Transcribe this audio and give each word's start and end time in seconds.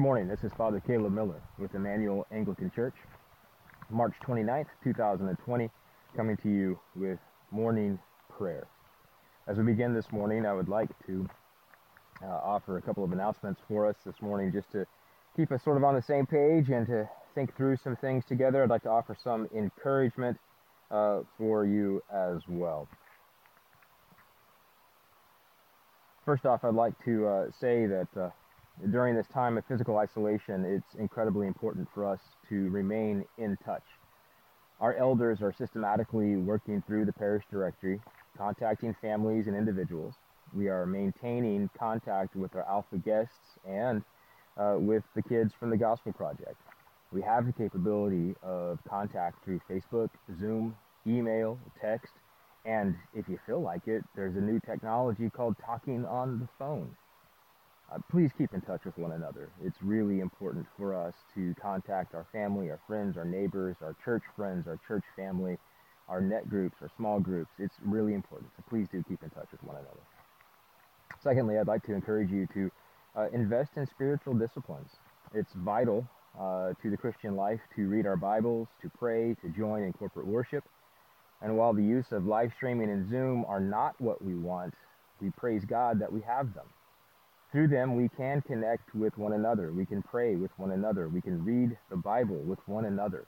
Good 0.00 0.04
morning. 0.04 0.28
This 0.28 0.44
is 0.44 0.50
Father 0.56 0.80
Caleb 0.80 1.12
Miller 1.12 1.42
with 1.58 1.74
Emmanuel 1.74 2.26
Anglican 2.32 2.70
Church. 2.70 2.94
March 3.90 4.14
29th, 4.26 4.64
2020, 4.82 5.68
coming 6.16 6.38
to 6.38 6.48
you 6.48 6.80
with 6.96 7.18
morning 7.50 7.98
prayer. 8.34 8.66
As 9.46 9.58
we 9.58 9.64
begin 9.64 9.92
this 9.92 10.10
morning, 10.10 10.46
I 10.46 10.54
would 10.54 10.70
like 10.70 10.88
to 11.06 11.28
uh, 12.22 12.28
offer 12.28 12.78
a 12.78 12.80
couple 12.80 13.04
of 13.04 13.12
announcements 13.12 13.60
for 13.68 13.86
us 13.86 13.94
this 14.06 14.14
morning 14.22 14.50
just 14.50 14.72
to 14.72 14.86
keep 15.36 15.52
us 15.52 15.62
sort 15.62 15.76
of 15.76 15.84
on 15.84 15.94
the 15.94 16.00
same 16.00 16.24
page 16.24 16.70
and 16.70 16.86
to 16.86 17.06
think 17.34 17.54
through 17.54 17.76
some 17.76 17.94
things 17.96 18.24
together. 18.24 18.62
I'd 18.62 18.70
like 18.70 18.84
to 18.84 18.90
offer 18.90 19.14
some 19.22 19.50
encouragement 19.54 20.38
uh, 20.90 21.20
for 21.36 21.66
you 21.66 22.02
as 22.10 22.38
well. 22.48 22.88
First 26.24 26.46
off, 26.46 26.64
I'd 26.64 26.72
like 26.72 26.94
to 27.04 27.26
uh, 27.26 27.46
say 27.60 27.84
that 27.84 28.08
uh, 28.18 28.30
during 28.90 29.14
this 29.14 29.26
time 29.26 29.58
of 29.58 29.64
physical 29.66 29.98
isolation, 29.98 30.64
it's 30.64 30.94
incredibly 30.98 31.46
important 31.46 31.88
for 31.92 32.06
us 32.06 32.20
to 32.48 32.68
remain 32.70 33.24
in 33.38 33.56
touch. 33.64 33.82
Our 34.80 34.94
elders 34.94 35.42
are 35.42 35.52
systematically 35.52 36.36
working 36.36 36.82
through 36.86 37.04
the 37.04 37.12
parish 37.12 37.44
directory, 37.50 38.00
contacting 38.38 38.96
families 39.02 39.46
and 39.46 39.54
individuals. 39.54 40.14
We 40.54 40.68
are 40.68 40.86
maintaining 40.86 41.68
contact 41.78 42.34
with 42.34 42.54
our 42.56 42.66
alpha 42.66 42.96
guests 42.96 43.58
and 43.68 44.02
uh, 44.56 44.76
with 44.78 45.04
the 45.14 45.22
kids 45.22 45.52
from 45.58 45.70
the 45.70 45.76
Gospel 45.76 46.12
Project. 46.12 46.56
We 47.12 47.22
have 47.22 47.46
the 47.46 47.52
capability 47.52 48.34
of 48.42 48.78
contact 48.88 49.44
through 49.44 49.60
Facebook, 49.68 50.08
Zoom, 50.38 50.74
email, 51.06 51.58
text, 51.80 52.12
and 52.64 52.94
if 53.14 53.28
you 53.28 53.38
feel 53.46 53.60
like 53.60 53.86
it, 53.86 54.04
there's 54.14 54.36
a 54.36 54.40
new 54.40 54.60
technology 54.60 55.28
called 55.28 55.56
talking 55.64 56.04
on 56.04 56.38
the 56.38 56.48
phone 56.58 56.96
uh, 57.92 57.98
please 58.10 58.30
keep 58.38 58.52
in 58.54 58.60
touch 58.60 58.84
with 58.84 58.96
one 58.98 59.12
another. 59.12 59.50
It's 59.64 59.76
really 59.82 60.20
important 60.20 60.66
for 60.76 60.94
us 60.94 61.14
to 61.34 61.54
contact 61.60 62.14
our 62.14 62.26
family, 62.32 62.70
our 62.70 62.80
friends, 62.86 63.16
our 63.16 63.24
neighbors, 63.24 63.76
our 63.82 63.96
church 64.04 64.22
friends, 64.36 64.66
our 64.68 64.78
church 64.86 65.04
family, 65.16 65.58
our 66.08 66.20
net 66.20 66.48
groups, 66.48 66.76
our 66.82 66.90
small 66.96 67.20
groups. 67.20 67.50
It's 67.58 67.74
really 67.84 68.14
important. 68.14 68.50
So 68.56 68.62
please 68.68 68.86
do 68.92 69.04
keep 69.08 69.22
in 69.22 69.30
touch 69.30 69.48
with 69.50 69.62
one 69.64 69.76
another. 69.76 70.00
Secondly, 71.22 71.58
I'd 71.58 71.66
like 71.66 71.84
to 71.84 71.94
encourage 71.94 72.30
you 72.30 72.46
to 72.54 72.70
uh, 73.16 73.26
invest 73.32 73.72
in 73.76 73.86
spiritual 73.86 74.34
disciplines. 74.34 74.90
It's 75.34 75.50
vital 75.56 76.06
uh, 76.38 76.72
to 76.82 76.90
the 76.90 76.96
Christian 76.96 77.36
life 77.36 77.60
to 77.76 77.88
read 77.88 78.06
our 78.06 78.16
Bibles, 78.16 78.68
to 78.82 78.90
pray, 78.98 79.36
to 79.42 79.48
join 79.56 79.82
in 79.82 79.92
corporate 79.92 80.26
worship. 80.26 80.64
And 81.42 81.56
while 81.56 81.72
the 81.72 81.82
use 81.82 82.06
of 82.12 82.24
live 82.26 82.52
streaming 82.54 82.90
and 82.90 83.08
Zoom 83.10 83.44
are 83.48 83.60
not 83.60 84.00
what 84.00 84.22
we 84.22 84.34
want, 84.34 84.74
we 85.20 85.30
praise 85.30 85.64
God 85.64 85.98
that 86.00 86.12
we 86.12 86.20
have 86.22 86.54
them. 86.54 86.66
Through 87.52 87.68
them, 87.68 87.96
we 87.96 88.08
can 88.08 88.42
connect 88.42 88.94
with 88.94 89.16
one 89.18 89.32
another. 89.32 89.72
We 89.72 89.84
can 89.84 90.02
pray 90.02 90.36
with 90.36 90.52
one 90.56 90.70
another. 90.70 91.08
We 91.08 91.20
can 91.20 91.44
read 91.44 91.76
the 91.90 91.96
Bible 91.96 92.36
with 92.36 92.60
one 92.66 92.84
another. 92.84 93.26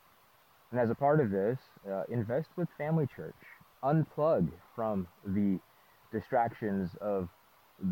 And 0.70 0.80
as 0.80 0.90
a 0.90 0.94
part 0.94 1.20
of 1.20 1.30
this, 1.30 1.58
uh, 1.90 2.04
invest 2.08 2.48
with 2.56 2.68
Family 2.78 3.06
Church. 3.16 3.34
Unplug 3.82 4.48
from 4.76 5.08
the 5.26 5.58
distractions 6.12 6.90
of 7.00 7.28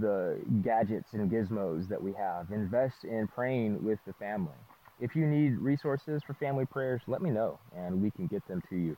the 0.00 0.40
gadgets 0.62 1.08
and 1.14 1.28
gizmos 1.28 1.88
that 1.88 2.00
we 2.00 2.12
have. 2.12 2.52
Invest 2.52 3.02
in 3.02 3.26
praying 3.26 3.82
with 3.82 3.98
the 4.06 4.12
family. 4.12 4.54
If 5.00 5.16
you 5.16 5.26
need 5.26 5.58
resources 5.58 6.22
for 6.24 6.34
family 6.34 6.66
prayers, 6.66 7.00
let 7.08 7.22
me 7.22 7.30
know 7.30 7.58
and 7.76 8.00
we 8.00 8.10
can 8.12 8.26
get 8.28 8.46
them 8.46 8.62
to 8.70 8.76
you. 8.76 8.96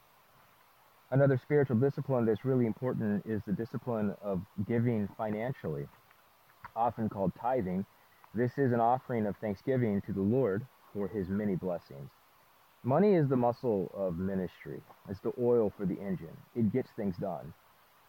Another 1.10 1.40
spiritual 1.42 1.76
discipline 1.76 2.26
that's 2.26 2.44
really 2.44 2.66
important 2.66 3.24
is 3.24 3.40
the 3.46 3.52
discipline 3.52 4.14
of 4.22 4.40
giving 4.66 5.08
financially 5.16 5.86
often 6.76 7.08
called 7.08 7.32
tithing, 7.40 7.84
this 8.34 8.52
is 8.56 8.72
an 8.72 8.80
offering 8.80 9.26
of 9.26 9.36
thanksgiving 9.36 10.00
to 10.02 10.12
the 10.12 10.22
Lord 10.22 10.66
for 10.94 11.08
his 11.08 11.28
many 11.28 11.54
blessings. 11.54 12.10
Money 12.84 13.14
is 13.14 13.28
the 13.28 13.36
muscle 13.36 13.90
of 13.94 14.18
ministry. 14.18 14.80
It's 15.08 15.20
the 15.20 15.32
oil 15.40 15.72
for 15.76 15.86
the 15.86 15.98
engine. 16.00 16.36
It 16.56 16.72
gets 16.72 16.90
things 16.96 17.16
done. 17.16 17.52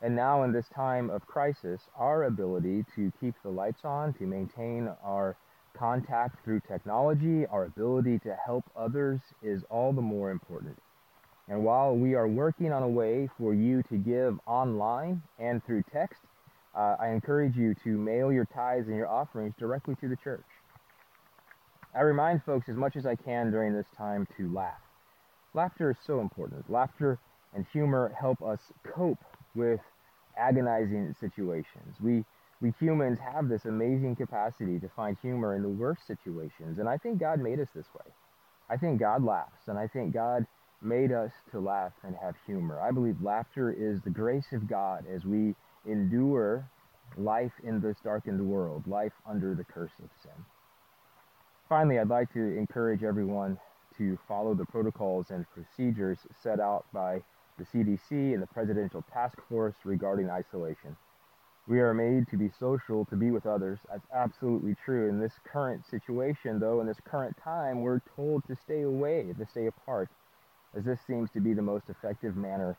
And 0.01 0.15
now 0.15 0.43
in 0.43 0.51
this 0.51 0.67
time 0.75 1.09
of 1.09 1.27
crisis, 1.27 1.81
our 1.95 2.23
ability 2.23 2.83
to 2.95 3.11
keep 3.21 3.35
the 3.43 3.49
lights 3.49 3.81
on, 3.85 4.13
to 4.15 4.25
maintain 4.25 4.89
our 5.03 5.37
contact 5.77 6.43
through 6.43 6.61
technology, 6.67 7.45
our 7.47 7.65
ability 7.65 8.19
to 8.19 8.35
help 8.45 8.63
others 8.75 9.19
is 9.41 9.63
all 9.69 9.93
the 9.93 10.01
more 10.01 10.31
important. 10.31 10.77
And 11.47 11.63
while 11.63 11.95
we 11.95 12.15
are 12.15 12.27
working 12.27 12.71
on 12.71 12.83
a 12.83 12.87
way 12.87 13.29
for 13.37 13.53
you 13.53 13.83
to 13.83 13.97
give 13.97 14.39
online 14.45 15.21
and 15.39 15.63
through 15.63 15.83
text, 15.91 16.21
uh, 16.75 16.95
I 16.99 17.09
encourage 17.09 17.55
you 17.55 17.75
to 17.83 17.89
mail 17.89 18.31
your 18.31 18.45
tithes 18.45 18.87
and 18.87 18.95
your 18.95 19.09
offerings 19.09 19.53
directly 19.59 19.95
to 20.01 20.07
the 20.07 20.15
church. 20.15 20.45
I 21.95 22.01
remind 22.01 22.43
folks 22.43 22.69
as 22.69 22.75
much 22.75 22.95
as 22.95 23.05
I 23.05 23.15
can 23.15 23.51
during 23.51 23.73
this 23.73 23.85
time 23.95 24.27
to 24.37 24.51
laugh. 24.51 24.81
Laughter 25.53 25.91
is 25.91 25.97
so 26.05 26.19
important. 26.19 26.69
Laughter 26.69 27.19
and 27.53 27.65
humor 27.71 28.15
help 28.19 28.41
us 28.41 28.59
cope 28.83 29.19
with 29.55 29.79
agonizing 30.37 31.15
situations. 31.19 31.95
We 32.01 32.25
we 32.61 32.73
humans 32.79 33.19
have 33.19 33.49
this 33.49 33.65
amazing 33.65 34.15
capacity 34.15 34.79
to 34.79 34.89
find 34.95 35.17
humor 35.21 35.55
in 35.55 35.63
the 35.63 35.69
worst 35.69 36.07
situations, 36.07 36.79
and 36.79 36.87
I 36.87 36.97
think 36.97 37.19
God 37.19 37.39
made 37.39 37.59
us 37.59 37.67
this 37.75 37.87
way. 37.93 38.11
I 38.69 38.77
think 38.77 38.99
God 38.99 39.23
laughs, 39.23 39.67
and 39.67 39.77
I 39.77 39.87
think 39.87 40.13
God 40.13 40.47
made 40.81 41.11
us 41.11 41.31
to 41.51 41.59
laugh 41.59 41.91
and 42.03 42.15
have 42.15 42.35
humor. 42.45 42.79
I 42.79 42.91
believe 42.91 43.21
laughter 43.21 43.71
is 43.71 44.01
the 44.01 44.09
grace 44.09 44.53
of 44.53 44.67
God 44.67 45.05
as 45.13 45.25
we 45.25 45.55
endure 45.85 46.69
life 47.17 47.53
in 47.63 47.79
this 47.79 47.97
darkened 48.03 48.41
world, 48.41 48.87
life 48.87 49.13
under 49.29 49.55
the 49.55 49.63
curse 49.63 49.91
of 50.03 50.09
sin. 50.21 50.45
Finally, 51.69 51.99
I'd 51.99 52.09
like 52.09 52.31
to 52.33 52.57
encourage 52.57 53.03
everyone 53.03 53.57
to 53.97 54.17
follow 54.27 54.53
the 54.53 54.65
protocols 54.65 55.29
and 55.29 55.45
procedures 55.53 56.19
set 56.41 56.59
out 56.59 56.85
by 56.93 57.21
the 57.57 57.65
CDC 57.65 58.33
and 58.33 58.41
the 58.41 58.47
Presidential 58.47 59.03
Task 59.13 59.37
Force 59.47 59.75
regarding 59.83 60.29
isolation. 60.29 60.95
We 61.67 61.79
are 61.79 61.93
made 61.93 62.27
to 62.29 62.37
be 62.37 62.49
social, 62.59 63.05
to 63.05 63.15
be 63.15 63.31
with 63.31 63.45
others. 63.45 63.79
That's 63.89 64.05
absolutely 64.13 64.75
true. 64.83 65.07
In 65.07 65.19
this 65.19 65.33
current 65.45 65.85
situation, 65.85 66.59
though, 66.59 66.81
in 66.81 66.87
this 66.87 66.99
current 67.05 67.37
time, 67.41 67.81
we're 67.81 68.01
told 68.15 68.45
to 68.47 68.55
stay 68.55 68.81
away, 68.81 69.33
to 69.37 69.45
stay 69.45 69.67
apart, 69.67 70.09
as 70.75 70.83
this 70.83 70.99
seems 71.07 71.29
to 71.31 71.39
be 71.39 71.53
the 71.53 71.61
most 71.61 71.89
effective 71.89 72.35
manner 72.35 72.75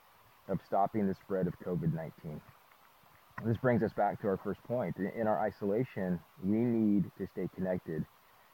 of 0.48 0.58
stopping 0.66 1.06
the 1.06 1.14
spread 1.14 1.46
of 1.46 1.58
COVID 1.60 1.94
19. 1.94 2.40
This 3.42 3.56
brings 3.58 3.82
us 3.82 3.92
back 3.92 4.20
to 4.22 4.28
our 4.28 4.38
first 4.38 4.62
point. 4.64 4.96
In 4.96 5.26
our 5.26 5.40
isolation, 5.40 6.20
we 6.42 6.58
need 6.58 7.10
to 7.18 7.26
stay 7.26 7.48
connected 7.54 8.04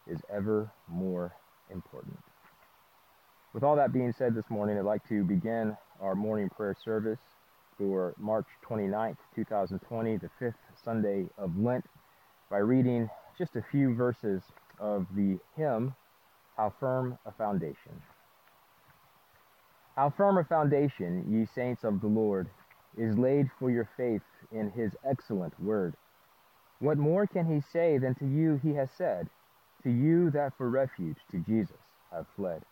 is 0.06 0.20
ever 0.32 0.72
more 0.88 1.32
important. 1.70 2.18
With 3.52 3.62
all 3.62 3.76
that 3.76 3.92
being 3.92 4.12
said 4.12 4.34
this 4.34 4.48
morning, 4.48 4.78
I'd 4.78 4.84
like 4.84 5.06
to 5.08 5.22
begin 5.24 5.76
our 6.00 6.14
morning 6.14 6.48
prayer 6.48 6.76
service 6.84 7.20
for 7.78 8.14
March 8.18 8.46
29th, 8.68 9.16
2020, 9.34 10.16
the 10.16 10.30
fifth 10.38 10.54
Sunday 10.84 11.26
of 11.38 11.56
Lent, 11.56 11.84
by 12.50 12.58
reading 12.58 13.08
just 13.38 13.56
a 13.56 13.64
few 13.70 13.94
verses 13.94 14.42
of 14.78 15.06
the 15.14 15.38
hymn, 15.56 15.94
How 16.56 16.72
Firm 16.80 17.18
a 17.26 17.32
Foundation. 17.32 18.02
How 19.97 20.10
firm 20.10 20.38
a 20.38 20.44
foundation, 20.44 21.26
ye 21.28 21.47
saints 21.54 21.84
of 21.84 22.00
the 22.00 22.06
Lord, 22.06 22.48
is 22.96 23.18
laid 23.18 23.50
for 23.58 23.70
your 23.70 23.88
faith 23.96 24.22
in 24.52 24.70
his 24.70 24.92
excellent 25.08 25.58
word. 25.62 25.94
What 26.80 26.98
more 26.98 27.26
can 27.26 27.46
he 27.46 27.60
say 27.72 27.98
than 27.98 28.14
to 28.16 28.26
you 28.26 28.60
he 28.62 28.74
has 28.74 28.90
said, 28.96 29.28
to 29.82 29.90
you 29.90 30.30
that 30.30 30.56
for 30.56 30.70
refuge 30.70 31.18
to 31.30 31.38
Jesus 31.38 31.76
have 32.12 32.26
fled? 32.36 32.62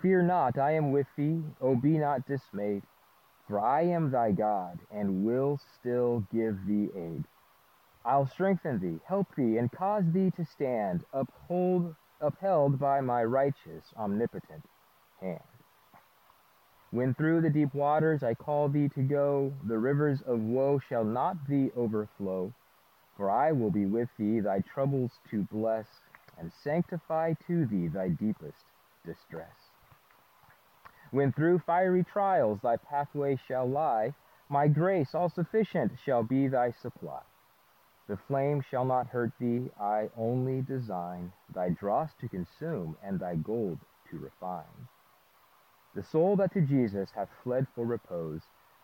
Fear 0.00 0.22
not, 0.22 0.58
I 0.58 0.72
am 0.72 0.92
with 0.92 1.06
thee, 1.16 1.42
O 1.60 1.76
be 1.76 1.98
not 1.98 2.26
dismayed, 2.26 2.82
for 3.48 3.60
I 3.60 3.82
am 3.82 4.10
thy 4.10 4.32
God, 4.32 4.78
and 4.90 5.24
will 5.24 5.60
still 5.78 6.24
give 6.32 6.56
thee 6.66 6.88
aid. 6.96 7.24
I'll 8.04 8.26
strengthen 8.26 8.80
thee, 8.80 9.00
help 9.06 9.28
thee, 9.36 9.58
and 9.58 9.70
cause 9.70 10.04
thee 10.12 10.32
to 10.36 10.44
stand, 10.44 11.04
uphold, 11.12 11.94
upheld 12.20 12.78
by 12.78 13.00
my 13.00 13.22
righteous, 13.24 13.84
omnipotent 13.96 14.64
hand. 15.20 15.51
When 16.92 17.14
through 17.14 17.40
the 17.40 17.48
deep 17.48 17.72
waters 17.72 18.22
I 18.22 18.34
call 18.34 18.68
thee 18.68 18.90
to 18.90 19.02
go, 19.02 19.54
the 19.64 19.78
rivers 19.78 20.20
of 20.20 20.42
woe 20.42 20.78
shall 20.78 21.04
not 21.04 21.46
thee 21.48 21.70
overflow. 21.74 22.52
For 23.16 23.30
I 23.30 23.50
will 23.52 23.70
be 23.70 23.86
with 23.86 24.10
thee, 24.18 24.40
thy 24.40 24.60
troubles 24.60 25.18
to 25.30 25.44
bless, 25.44 25.86
and 26.36 26.52
sanctify 26.52 27.32
to 27.46 27.64
thee 27.64 27.88
thy 27.88 28.10
deepest 28.10 28.66
distress. 29.06 29.70
When 31.10 31.32
through 31.32 31.60
fiery 31.60 32.04
trials 32.04 32.60
thy 32.60 32.76
pathway 32.76 33.36
shall 33.36 33.66
lie, 33.66 34.14
my 34.50 34.68
grace 34.68 35.14
all 35.14 35.30
sufficient 35.30 35.92
shall 36.04 36.22
be 36.22 36.46
thy 36.46 36.72
supply. 36.72 37.22
The 38.06 38.18
flame 38.18 38.60
shall 38.60 38.84
not 38.84 39.06
hurt 39.06 39.32
thee, 39.40 39.70
I 39.80 40.10
only 40.14 40.60
design 40.60 41.32
thy 41.54 41.70
dross 41.70 42.10
to 42.20 42.28
consume 42.28 42.98
and 43.02 43.18
thy 43.18 43.36
gold 43.36 43.78
to 44.10 44.18
refine. 44.18 44.88
The 45.94 46.02
soul 46.02 46.36
that 46.36 46.52
to 46.54 46.60
Jesus 46.62 47.10
hath 47.14 47.28
fled 47.42 47.66
for 47.74 47.84
repose, 47.84 48.40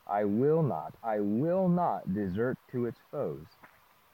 I 0.06 0.25
will 0.25 0.62
not, 0.62 0.94
I 1.02 1.20
will 1.20 1.69
not 1.69 2.14
desert 2.14 2.58
to 2.72 2.87
its 2.87 2.99
foes. 3.10 3.46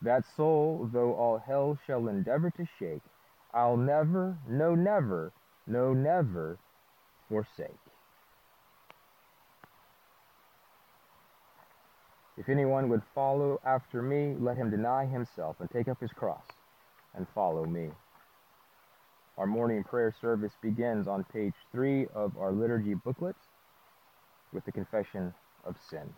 That 0.03 0.25
soul, 0.37 0.89
though 0.93 1.15
all 1.15 1.39
hell 1.39 1.79
shall 1.87 2.09
endeavor 2.09 2.51
to 2.51 2.67
shake, 2.79 3.03
I'll 3.53 3.77
never, 3.77 4.37
no, 4.49 4.75
never, 4.75 5.33
no, 5.67 5.93
never 5.93 6.59
forsake. 7.29 7.79
If 12.37 12.49
anyone 12.49 12.89
would 12.89 13.03
follow 13.15 13.61
after 13.65 14.03
me, 14.03 14.35
let 14.39 14.57
him 14.57 14.71
deny 14.71 15.07
himself 15.07 15.57
and 15.61 15.71
take 15.71 15.89
up 15.89 16.01
his 16.01 16.13
cross 16.13 16.45
and 17.15 17.27
follow 17.35 17.65
me. 17.65 17.91
Our 19.37 19.47
morning 19.49 19.83
prayer 19.83 20.15
service 20.21 20.53
begins 20.63 21.09
on 21.09 21.25
page 21.25 21.55
three 21.73 22.07
of 22.15 22.39
our 22.39 22.53
liturgy 22.53 22.95
booklet 22.95 23.35
with 24.53 24.65
the 24.65 24.71
confession 24.71 25.35
of 25.65 25.75
sin. 25.91 26.15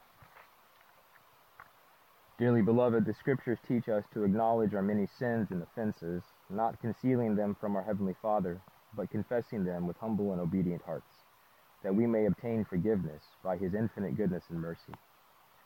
Dearly 2.39 2.61
beloved, 2.61 3.07
the 3.07 3.15
scriptures 3.15 3.59
teach 3.67 3.89
us 3.89 4.05
to 4.13 4.25
acknowledge 4.25 4.75
our 4.75 4.83
many 4.83 5.07
sins 5.07 5.49
and 5.51 5.63
offenses, 5.63 6.23
not 6.51 6.79
concealing 6.83 7.35
them 7.35 7.57
from 7.59 7.75
our 7.75 7.83
Heavenly 7.83 8.15
Father, 8.21 8.61
but 8.95 9.09
confessing 9.09 9.65
them 9.65 9.87
with 9.87 9.97
humble 9.97 10.33
and 10.33 10.41
obedient 10.41 10.83
hearts, 10.83 11.25
that 11.83 11.95
we 11.95 12.07
may 12.07 12.27
obtain 12.27 12.67
forgiveness 12.67 13.23
by 13.43 13.57
His 13.57 13.73
infinite 13.73 14.19
goodness 14.19 14.45
and 14.51 14.61
mercy. 14.61 14.93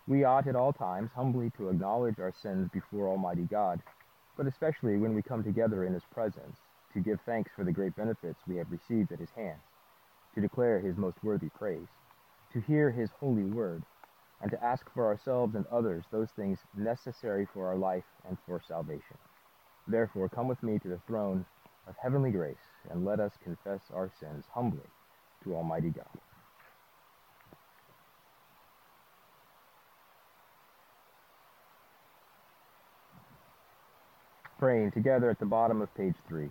We 0.06 0.23
ought 0.23 0.46
at 0.46 0.55
all 0.55 0.73
times 0.73 1.11
humbly 1.17 1.50
to 1.56 1.70
acknowledge 1.70 2.20
our 2.20 2.32
sins 2.32 2.70
before 2.73 3.08
Almighty 3.08 3.49
God, 3.50 3.82
but 4.37 4.46
especially 4.46 4.99
when 4.99 5.17
we 5.17 5.23
come 5.23 5.43
together 5.43 5.85
in 5.85 5.94
His 5.94 6.05
presence, 6.14 6.56
to 6.94 7.00
give 7.00 7.20
thanks 7.26 7.50
for 7.54 7.64
the 7.64 7.72
great 7.72 7.94
benefits 7.96 8.40
we 8.46 8.56
have 8.56 8.70
received 8.70 9.12
at 9.12 9.19
His 9.20 9.31
hands, 9.37 9.62
to 10.34 10.40
declare 10.40 10.81
His 10.81 10.96
most 10.96 11.16
worthy 11.22 11.48
praise, 11.50 11.88
to 12.52 12.60
hear 12.60 12.90
His 12.90 13.10
holy 13.19 13.44
word, 13.44 13.82
and 14.42 14.50
to 14.50 14.64
ask 14.64 14.84
for 14.94 15.06
ourselves 15.06 15.54
and 15.54 15.66
others 15.66 16.04
those 16.10 16.31
things 16.37 16.58
necessary 16.76 17.46
for 17.52 17.66
our 17.66 17.76
life 17.76 18.04
and 18.26 18.37
for 18.46 18.60
salvation. 18.66 19.19
Therefore, 19.87 20.28
come 20.28 20.48
with 20.48 20.62
me 20.62 20.78
to 20.78 20.88
the 20.88 21.00
throne 21.06 21.44
of 21.87 21.94
heavenly 22.02 22.31
grace, 22.31 22.56
and 22.90 23.04
let 23.04 23.20
us 23.20 23.32
confess 23.43 23.81
our 23.93 24.10
sins 24.20 24.44
humbly 24.52 24.86
to 25.44 25.54
Almighty 25.54 25.90
God. 25.90 26.20
praying 34.60 34.93
together 34.93 35.31
at 35.31 35.38
the 35.40 35.46
bottom 35.46 35.81
of 35.81 35.93
page 35.94 36.14
3. 36.28 36.50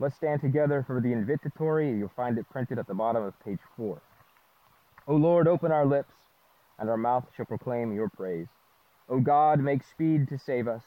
Let's 0.00 0.16
stand 0.16 0.40
together 0.40 0.82
for 0.86 0.98
the 0.98 1.10
invitatory. 1.10 1.98
You'll 1.98 2.10
find 2.16 2.38
it 2.38 2.48
printed 2.48 2.78
at 2.78 2.86
the 2.86 2.94
bottom 2.94 3.22
of 3.22 3.38
page 3.44 3.58
4. 3.76 4.00
O 5.06 5.14
Lord, 5.14 5.46
open 5.46 5.70
our 5.70 5.84
lips, 5.84 6.14
and 6.78 6.88
our 6.88 6.96
mouth 6.96 7.26
shall 7.36 7.44
proclaim 7.44 7.92
your 7.92 8.08
praise. 8.08 8.46
O 9.10 9.20
God, 9.20 9.60
make 9.60 9.84
speed 9.84 10.26
to 10.28 10.38
save 10.38 10.66
us. 10.66 10.84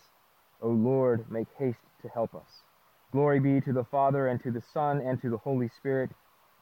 O 0.64 0.70
Lord, 0.70 1.30
make 1.30 1.46
haste 1.60 1.78
to 2.02 2.10
help 2.10 2.34
us. 2.34 2.64
Glory 3.12 3.40
be 3.40 3.62
to 3.62 3.72
the 3.72 3.84
Father, 3.84 4.26
and 4.26 4.42
to 4.42 4.50
the 4.50 4.64
Son, 4.74 5.00
and 5.00 5.22
to 5.22 5.30
the 5.30 5.38
Holy 5.38 5.70
Spirit, 5.70 6.10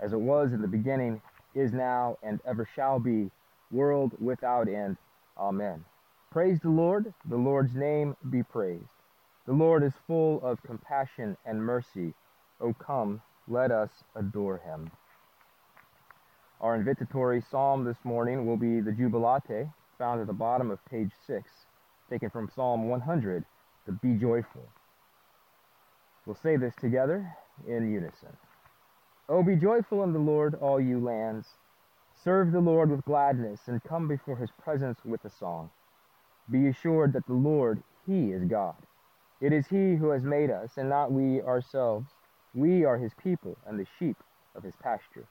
as 0.01 0.11
it 0.11 0.19
was 0.19 0.51
in 0.51 0.61
the 0.61 0.67
beginning, 0.67 1.21
is 1.55 1.71
now, 1.71 2.17
and 2.21 2.41
ever 2.45 2.67
shall 2.75 2.99
be, 2.99 3.31
world 3.71 4.11
without 4.19 4.67
end. 4.67 4.97
Amen. 5.37 5.85
Praise 6.31 6.59
the 6.59 6.69
Lord. 6.69 7.13
The 7.29 7.37
Lord's 7.37 7.75
name 7.75 8.17
be 8.29 8.43
praised. 8.43 8.91
The 9.45 9.53
Lord 9.53 9.83
is 9.83 9.93
full 10.05 10.41
of 10.43 10.61
compassion 10.63 11.37
and 11.45 11.63
mercy 11.63 12.13
O 12.61 12.73
come, 12.73 13.21
let 13.47 13.71
us 13.71 13.89
adore 14.15 14.59
him. 14.59 14.91
Our 16.59 16.77
invitatory 16.77 17.43
psalm 17.49 17.85
this 17.85 17.97
morning 18.03 18.45
will 18.45 18.57
be 18.57 18.81
the 18.81 18.91
Jubilate, 18.91 19.67
found 19.97 20.21
at 20.21 20.27
the 20.27 20.33
bottom 20.33 20.69
of 20.69 20.83
page 20.85 21.11
6, 21.25 21.49
taken 22.09 22.29
from 22.29 22.49
Psalm 22.53 22.87
100, 22.87 23.43
the 23.87 23.93
Be 23.93 24.13
Joyful. 24.13 24.67
We'll 26.25 26.35
say 26.35 26.55
this 26.55 26.75
together 26.75 27.35
in 27.67 27.91
unison. 27.91 28.37
O 29.27 29.41
be 29.41 29.55
joyful 29.55 30.03
in 30.03 30.13
the 30.13 30.19
Lord, 30.19 30.55
all 30.55 30.79
you 30.79 30.99
lands. 30.99 31.47
Serve 32.23 32.51
the 32.51 32.59
Lord 32.59 32.91
with 32.91 33.05
gladness, 33.05 33.61
and 33.67 33.83
come 33.83 34.07
before 34.07 34.35
his 34.35 34.51
presence 34.61 34.99
with 35.03 35.25
a 35.25 35.29
song. 35.29 35.71
Be 36.51 36.67
assured 36.67 37.13
that 37.13 37.25
the 37.25 37.33
Lord, 37.33 37.81
he 38.05 38.31
is 38.31 38.43
God. 38.43 38.75
It 39.39 39.51
is 39.51 39.67
he 39.67 39.95
who 39.95 40.09
has 40.09 40.23
made 40.23 40.51
us, 40.51 40.77
and 40.77 40.89
not 40.89 41.11
we 41.11 41.41
ourselves. 41.41 42.07
We 42.53 42.83
are 42.83 42.97
his 42.97 43.13
people 43.21 43.57
and 43.65 43.79
the 43.79 43.87
sheep 43.97 44.17
of 44.55 44.63
his 44.63 44.75
pasture. 44.81 45.27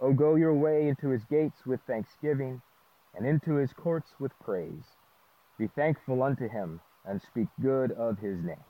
O 0.00 0.12
go 0.12 0.36
your 0.36 0.54
way 0.54 0.88
into 0.88 1.08
his 1.08 1.24
gates 1.24 1.66
with 1.66 1.80
thanksgiving, 1.86 2.62
and 3.14 3.26
into 3.26 3.54
his 3.54 3.72
courts 3.72 4.14
with 4.20 4.32
praise. 4.38 4.96
Be 5.58 5.66
thankful 5.66 6.22
unto 6.22 6.48
him, 6.48 6.80
and 7.04 7.20
speak 7.20 7.48
good 7.60 7.92
of 7.92 8.18
his 8.18 8.42
name. 8.42 8.64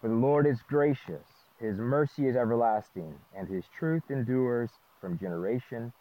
For 0.00 0.08
the 0.08 0.14
Lord 0.14 0.46
is 0.46 0.60
gracious, 0.68 1.26
his 1.60 1.78
mercy 1.78 2.26
is 2.26 2.36
everlasting, 2.36 3.14
and 3.36 3.48
his 3.48 3.64
truth 3.78 4.02
endures 4.10 4.70
from 5.00 5.18
generation 5.18 5.92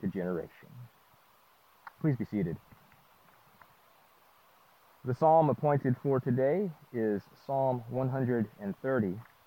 to 0.00 0.08
generation. 0.08 0.68
Please 2.00 2.16
be 2.16 2.24
seated. 2.24 2.56
The 5.04 5.14
psalm 5.14 5.50
appointed 5.50 5.96
for 6.02 6.18
today 6.18 6.70
is 6.92 7.22
Psalm 7.46 7.84
130. 7.90 9.14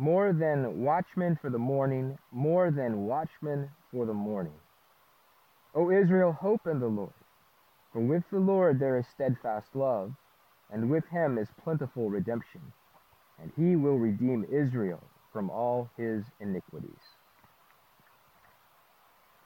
more 0.00 0.32
than 0.32 0.82
watchmen 0.82 1.38
for 1.42 1.50
the 1.50 1.58
morning, 1.58 2.16
more 2.32 2.70
than 2.70 3.04
watchmen 3.06 3.68
for 3.92 4.06
the 4.06 4.14
morning. 4.14 4.54
O 5.74 5.90
Israel, 5.90 6.32
hope 6.32 6.62
in 6.66 6.80
the 6.80 6.86
Lord. 6.86 7.12
For 7.92 8.00
with 8.00 8.22
the 8.32 8.38
Lord 8.38 8.80
there 8.80 8.98
is 8.98 9.04
steadfast 9.12 9.66
love, 9.74 10.12
and 10.72 10.88
with 10.88 11.04
him 11.12 11.36
is 11.36 11.48
plentiful 11.62 12.08
redemption, 12.08 12.62
and 13.42 13.52
he 13.58 13.76
will 13.76 13.98
redeem 13.98 14.46
Israel 14.50 15.02
from 15.34 15.50
all 15.50 15.90
his 15.98 16.24
iniquities. 16.40 17.04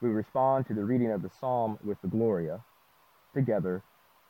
We 0.00 0.10
respond 0.10 0.68
to 0.68 0.74
the 0.74 0.84
reading 0.84 1.10
of 1.10 1.22
the 1.22 1.30
psalm 1.40 1.78
with 1.82 2.00
the 2.00 2.08
Gloria. 2.08 2.60
Together, 3.34 3.82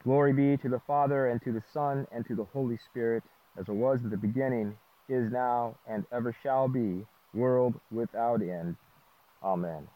glory 0.04 0.32
be 0.32 0.56
to 0.62 0.70
the 0.70 0.80
Father, 0.86 1.28
and 1.28 1.42
to 1.42 1.52
the 1.52 1.62
Son, 1.74 2.06
and 2.10 2.26
to 2.28 2.34
the 2.34 2.44
Holy 2.44 2.78
Spirit, 2.90 3.22
as 3.60 3.68
it 3.68 3.74
was 3.74 4.00
in 4.02 4.08
the 4.08 4.16
beginning, 4.16 4.78
is 5.08 5.30
now, 5.30 5.76
and 5.86 6.04
ever 6.12 6.34
shall 6.42 6.68
be, 6.68 7.04
world 7.32 7.74
without 7.90 8.42
end. 8.42 8.76
Amen. 9.42 9.88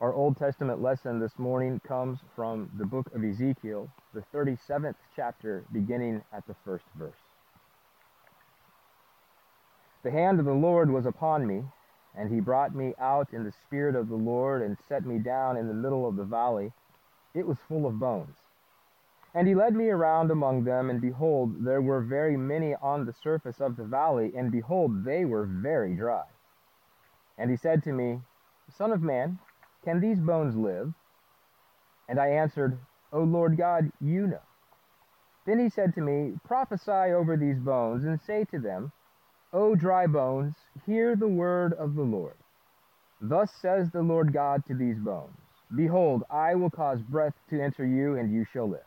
Our 0.00 0.12
Old 0.12 0.36
Testament 0.36 0.82
lesson 0.82 1.18
this 1.18 1.38
morning 1.38 1.80
comes 1.86 2.18
from 2.36 2.70
the 2.78 2.84
book 2.84 3.06
of 3.14 3.24
Ezekiel, 3.24 3.88
the 4.12 4.24
37th 4.34 4.96
chapter, 5.16 5.64
beginning 5.72 6.22
at 6.32 6.46
the 6.46 6.54
first 6.64 6.84
verse. 6.96 7.14
The 10.02 10.10
hand 10.10 10.38
of 10.38 10.44
the 10.44 10.52
Lord 10.52 10.90
was 10.90 11.06
upon 11.06 11.46
me, 11.46 11.62
and 12.14 12.32
he 12.32 12.40
brought 12.40 12.74
me 12.74 12.92
out 13.00 13.28
in 13.32 13.44
the 13.44 13.52
Spirit 13.66 13.96
of 13.96 14.08
the 14.08 14.16
Lord 14.16 14.62
and 14.62 14.76
set 14.88 15.06
me 15.06 15.18
down 15.18 15.56
in 15.56 15.68
the 15.68 15.74
middle 15.74 16.06
of 16.06 16.16
the 16.16 16.24
valley. 16.24 16.72
It 17.34 17.46
was 17.46 17.56
full 17.66 17.86
of 17.86 17.98
bones. 17.98 18.36
And 19.34 19.48
he 19.48 19.54
led 19.56 19.74
me 19.74 19.88
around 19.88 20.30
among 20.30 20.62
them, 20.62 20.90
and 20.90 21.00
behold, 21.00 21.64
there 21.64 21.82
were 21.82 22.00
very 22.00 22.36
many 22.36 22.76
on 22.76 23.04
the 23.04 23.12
surface 23.12 23.60
of 23.60 23.76
the 23.76 23.84
valley, 23.84 24.32
and 24.36 24.52
behold, 24.52 25.04
they 25.04 25.24
were 25.24 25.44
very 25.44 25.96
dry. 25.96 26.22
And 27.36 27.50
he 27.50 27.56
said 27.56 27.82
to 27.82 27.92
me, 27.92 28.20
Son 28.70 28.92
of 28.92 29.02
man, 29.02 29.40
can 29.84 30.00
these 30.00 30.20
bones 30.20 30.56
live? 30.56 30.94
And 32.08 32.20
I 32.20 32.28
answered, 32.28 32.78
O 33.12 33.24
Lord 33.24 33.56
God, 33.56 33.90
you 34.00 34.28
know. 34.28 34.42
Then 35.46 35.58
he 35.58 35.68
said 35.68 35.94
to 35.94 36.00
me, 36.00 36.38
Prophesy 36.44 37.12
over 37.12 37.36
these 37.36 37.58
bones, 37.58 38.04
and 38.04 38.20
say 38.20 38.44
to 38.44 38.58
them, 38.60 38.92
O 39.52 39.74
dry 39.74 40.06
bones, 40.06 40.54
hear 40.86 41.16
the 41.16 41.28
word 41.28 41.72
of 41.74 41.94
the 41.94 42.02
Lord. 42.02 42.36
Thus 43.20 43.52
says 43.52 43.90
the 43.90 44.02
Lord 44.02 44.32
God 44.32 44.64
to 44.66 44.74
these 44.74 44.98
bones 44.98 45.36
Behold, 45.74 46.22
I 46.30 46.54
will 46.54 46.70
cause 46.70 47.02
breath 47.02 47.34
to 47.50 47.60
enter 47.60 47.84
you, 47.84 48.16
and 48.16 48.32
you 48.32 48.44
shall 48.52 48.68
live. 48.68 48.86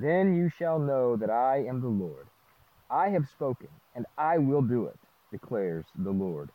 Then 0.00 0.36
you 0.36 0.48
shall 0.48 0.78
know 0.78 1.16
that 1.16 1.30
I 1.30 1.64
am 1.68 1.80
the 1.80 1.88
Lord. 1.88 2.26
I 2.88 3.08
have 3.08 3.26
spoken, 3.28 3.68
and 3.96 4.06
I 4.16 4.38
will 4.38 4.62
do 4.62 4.86
it, 4.86 4.98
declares 5.32 5.84
the 5.98 6.10
Lord. 6.12 6.50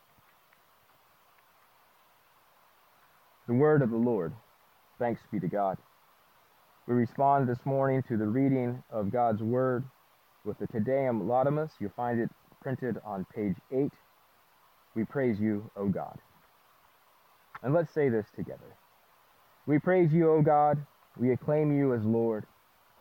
The 3.47 3.53
word 3.53 3.81
of 3.81 3.89
the 3.89 3.97
Lord. 3.97 4.31
Thanks 4.97 5.21
be 5.29 5.41
to 5.41 5.49
God. 5.49 5.77
We 6.87 6.93
respond 6.93 7.49
this 7.49 7.65
morning 7.65 8.01
to 8.07 8.15
the 8.15 8.27
reading 8.27 8.81
of 8.89 9.11
God's 9.11 9.41
word 9.41 9.83
with 10.45 10.57
the 10.59 10.67
Te 10.67 10.79
Deum 10.79 11.23
Laudamus. 11.27 11.71
You'll 11.81 11.91
find 11.97 12.21
it 12.21 12.29
printed 12.61 12.97
on 13.05 13.25
page 13.35 13.55
8. 13.71 13.91
We 14.95 15.03
praise 15.03 15.37
you, 15.39 15.69
O 15.75 15.89
God. 15.89 16.17
And 17.61 17.73
let's 17.73 17.93
say 17.93 18.07
this 18.07 18.27
together. 18.35 18.77
We 19.67 19.79
praise 19.79 20.13
you, 20.13 20.31
O 20.31 20.41
God. 20.41 20.85
We 21.17 21.31
acclaim 21.31 21.77
you 21.77 21.93
as 21.93 22.05
Lord. 22.05 22.45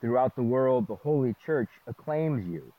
Throughout 0.00 0.36
the 0.36 0.42
world, 0.42 0.86
the 0.86 0.96
Holy 0.96 1.34
Church 1.44 1.70
acclaims 1.86 2.46
you. 2.46 2.72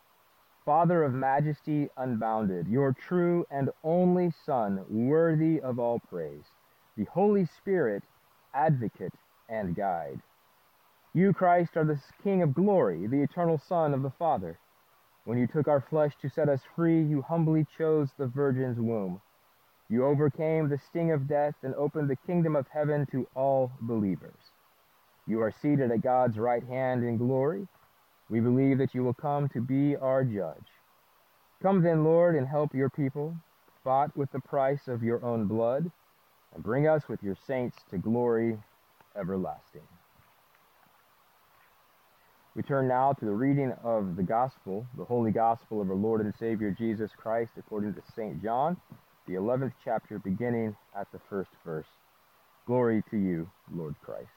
Father 0.66 1.04
of 1.04 1.14
majesty 1.14 1.90
unbounded, 1.98 2.68
your 2.68 2.94
true 2.94 3.46
and 3.50 3.70
only 3.84 4.32
Son, 4.46 4.86
worthy 4.90 5.62
of 5.62 5.80
all 5.80 6.00
praise, 6.10 6.44
the 6.96 7.06
Holy 7.06 7.46
Spirit, 7.46 8.04
advocate 8.54 9.14
and 9.50 9.76
guide. 9.76 10.20
You, 11.14 11.34
Christ, 11.34 11.78
are 11.78 11.86
the 11.86 12.00
King 12.24 12.44
of 12.44 12.54
glory, 12.54 13.08
the 13.08 13.24
eternal 13.24 13.58
Son 13.58 13.94
of 13.94 14.04
the 14.04 14.12
Father. 14.12 14.60
When 15.26 15.38
you 15.38 15.48
took 15.48 15.68
our 15.68 15.82
flesh 15.82 16.14
to 16.22 16.30
set 16.30 16.50
us 16.50 16.62
free, 16.76 17.02
you 17.02 17.22
humbly 17.22 17.66
chose 17.78 18.10
the 18.18 18.28
Virgin's 18.28 18.80
womb. 18.80 19.22
You 19.90 20.06
overcame 20.06 20.70
the 20.70 20.78
sting 20.78 21.12
of 21.12 21.28
death 21.28 21.56
and 21.64 21.74
opened 21.76 22.10
the 22.10 22.18
kingdom 22.28 22.56
of 22.56 22.68
heaven 22.68 23.06
to 23.12 23.28
all 23.36 23.72
believers. 23.82 24.52
You 25.28 25.42
are 25.42 25.54
seated 25.62 25.92
at 25.92 26.02
God's 26.02 26.38
right 26.38 26.64
hand 26.64 27.04
in 27.04 27.18
glory. 27.18 27.68
We 28.30 28.40
believe 28.40 28.78
that 28.78 28.96
you 28.96 29.04
will 29.04 29.14
come 29.14 29.50
to 29.50 29.62
be 29.62 29.96
our 29.98 30.24
judge. 30.24 30.68
Come 31.62 31.82
then, 31.82 32.04
Lord, 32.04 32.36
and 32.36 32.48
help 32.48 32.74
your 32.74 32.90
people, 32.90 33.36
bought 33.84 34.16
with 34.16 34.32
the 34.32 34.40
price 34.40 34.88
of 34.88 35.04
your 35.04 35.24
own 35.26 35.46
blood, 35.46 35.92
and 36.54 36.64
bring 36.64 36.88
us 36.88 37.04
with 37.10 37.22
your 37.24 37.36
saints 37.46 37.78
to 37.90 37.98
glory 37.98 38.58
everlasting. 39.18 39.82
We 42.56 42.64
turn 42.64 42.88
now 42.88 43.14
to 43.14 43.26
the 43.26 43.32
reading 43.32 43.74
of 43.84 44.16
the 44.16 44.24
Gospel, 44.24 44.86
the 44.98 45.06
Holy 45.06 45.32
Gospel 45.32 45.82
of 45.82 45.90
our 45.90 45.96
Lord 45.96 46.22
and 46.22 46.34
Savior 46.40 46.72
Jesus 46.72 47.12
Christ, 47.16 47.52
according 47.58 47.94
to 47.96 48.02
St. 48.16 48.42
John, 48.42 48.78
the 49.28 49.34
11th 49.34 49.74
chapter, 49.84 50.20
beginning 50.20 50.76
at 50.98 51.12
the 51.12 51.20
first 51.30 51.52
verse. 51.66 51.86
Glory 52.66 53.04
to 53.12 53.18
you, 53.18 53.50
Lord 53.72 53.96
Christ. 54.04 54.37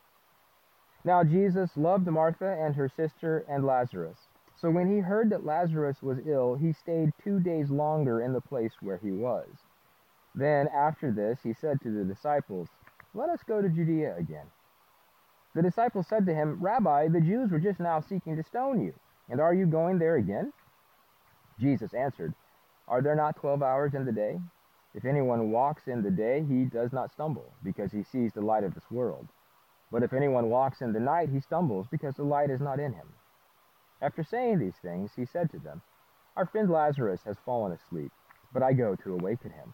Now 1.03 1.23
Jesus 1.23 1.71
loved 1.75 2.07
Martha 2.07 2.57
and 2.59 2.75
her 2.75 2.89
sister 2.89 3.43
and 3.49 3.65
Lazarus. 3.65 4.17
So 4.55 4.69
when 4.69 4.91
he 4.93 4.99
heard 4.99 5.31
that 5.31 5.45
Lazarus 5.45 6.03
was 6.03 6.19
ill, 6.27 6.55
he 6.55 6.71
stayed 6.71 7.11
two 7.23 7.39
days 7.39 7.71
longer 7.71 8.21
in 8.21 8.33
the 8.33 8.41
place 8.41 8.73
where 8.81 8.97
he 8.97 9.11
was. 9.11 9.47
Then 10.35 10.67
after 10.67 11.11
this 11.11 11.39
he 11.43 11.53
said 11.53 11.81
to 11.81 11.89
the 11.91 12.03
disciples, 12.03 12.69
Let 13.15 13.29
us 13.29 13.39
go 13.47 13.61
to 13.61 13.69
Judea 13.69 14.15
again. 14.17 14.45
The 15.55 15.63
disciples 15.63 16.07
said 16.07 16.25
to 16.27 16.35
him, 16.35 16.59
Rabbi, 16.61 17.07
the 17.07 17.19
Jews 17.19 17.51
were 17.51 17.59
just 17.59 17.79
now 17.79 17.99
seeking 17.99 18.37
to 18.37 18.43
stone 18.43 18.81
you, 18.81 18.93
and 19.29 19.41
are 19.41 19.53
you 19.53 19.65
going 19.65 19.97
there 19.97 20.15
again? 20.15 20.53
Jesus 21.59 21.93
answered, 21.93 22.33
Are 22.87 23.01
there 23.01 23.15
not 23.15 23.35
twelve 23.35 23.61
hours 23.63 23.93
in 23.95 24.05
the 24.05 24.11
day? 24.11 24.39
If 24.93 25.05
anyone 25.05 25.51
walks 25.51 25.87
in 25.87 26.03
the 26.03 26.11
day, 26.11 26.45
he 26.47 26.65
does 26.65 26.93
not 26.93 27.11
stumble, 27.11 27.51
because 27.63 27.91
he 27.91 28.03
sees 28.03 28.31
the 28.33 28.41
light 28.41 28.63
of 28.63 28.73
this 28.73 28.89
world. 28.91 29.27
But 29.91 30.03
if 30.03 30.13
anyone 30.13 30.49
walks 30.49 30.81
in 30.81 30.93
the 30.93 30.99
night, 30.99 31.29
he 31.29 31.41
stumbles, 31.41 31.87
because 31.91 32.15
the 32.15 32.23
light 32.23 32.49
is 32.49 32.61
not 32.61 32.79
in 32.79 32.93
him. 32.93 33.07
After 34.01 34.23
saying 34.23 34.59
these 34.59 34.77
things, 34.81 35.11
he 35.15 35.25
said 35.25 35.51
to 35.51 35.59
them, 35.59 35.81
Our 36.35 36.45
friend 36.45 36.69
Lazarus 36.69 37.21
has 37.25 37.37
fallen 37.45 37.73
asleep, 37.73 38.11
but 38.53 38.63
I 38.63 38.73
go 38.73 38.95
to 38.95 39.13
awaken 39.13 39.51
him. 39.51 39.73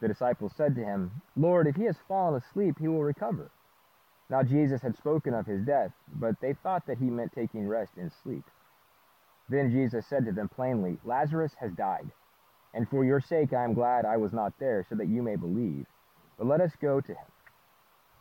The 0.00 0.08
disciples 0.08 0.52
said 0.56 0.74
to 0.76 0.84
him, 0.84 1.22
Lord, 1.36 1.66
if 1.66 1.76
he 1.76 1.84
has 1.84 1.96
fallen 2.08 2.40
asleep, 2.40 2.78
he 2.78 2.88
will 2.88 3.02
recover. 3.02 3.50
Now 4.30 4.42
Jesus 4.42 4.82
had 4.82 4.96
spoken 4.96 5.34
of 5.34 5.46
his 5.46 5.64
death, 5.64 5.92
but 6.14 6.40
they 6.40 6.54
thought 6.54 6.86
that 6.86 6.98
he 6.98 7.10
meant 7.10 7.32
taking 7.32 7.68
rest 7.68 7.92
in 7.96 8.10
sleep. 8.22 8.44
Then 9.48 9.70
Jesus 9.70 10.06
said 10.06 10.24
to 10.24 10.32
them 10.32 10.48
plainly, 10.48 10.98
Lazarus 11.04 11.52
has 11.60 11.72
died, 11.72 12.10
and 12.72 12.88
for 12.88 13.04
your 13.04 13.20
sake 13.20 13.52
I 13.52 13.64
am 13.64 13.74
glad 13.74 14.04
I 14.04 14.16
was 14.16 14.32
not 14.32 14.58
there, 14.58 14.86
so 14.88 14.94
that 14.94 15.08
you 15.08 15.22
may 15.22 15.36
believe. 15.36 15.86
But 16.38 16.46
let 16.46 16.60
us 16.60 16.72
go 16.80 17.00
to 17.00 17.12
him. 17.12 17.26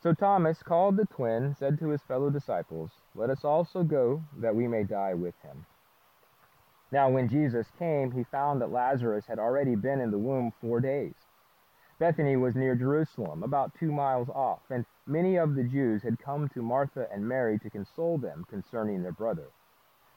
So 0.03 0.13
Thomas, 0.13 0.61
called 0.61 0.97
the 0.97 1.05
twin, 1.05 1.55
said 1.55 1.79
to 1.79 1.87
his 1.87 2.01
fellow 2.01 2.29
disciples, 2.29 2.91
Let 3.15 3.29
us 3.29 3.45
also 3.45 3.83
go, 3.83 4.21
that 4.37 4.53
we 4.53 4.67
may 4.67 4.83
die 4.83 5.13
with 5.13 5.33
him. 5.41 5.65
Now 6.91 7.09
when 7.09 7.29
Jesus 7.29 7.71
came, 7.79 8.11
he 8.11 8.25
found 8.25 8.59
that 8.59 8.69
Lazarus 8.69 9.27
had 9.27 9.39
already 9.39 9.75
been 9.75 10.01
in 10.01 10.11
the 10.11 10.17
womb 10.17 10.51
four 10.59 10.81
days. 10.81 11.13
Bethany 11.99 12.35
was 12.35 12.53
near 12.53 12.75
Jerusalem, 12.75 13.43
about 13.43 13.75
two 13.79 13.93
miles 13.93 14.27
off, 14.27 14.59
and 14.69 14.85
many 15.07 15.37
of 15.37 15.55
the 15.55 15.63
Jews 15.63 16.03
had 16.03 16.19
come 16.19 16.49
to 16.49 16.61
Martha 16.61 17.07
and 17.09 17.25
Mary 17.25 17.57
to 17.59 17.69
console 17.69 18.17
them 18.17 18.43
concerning 18.49 19.03
their 19.03 19.13
brother. 19.13 19.47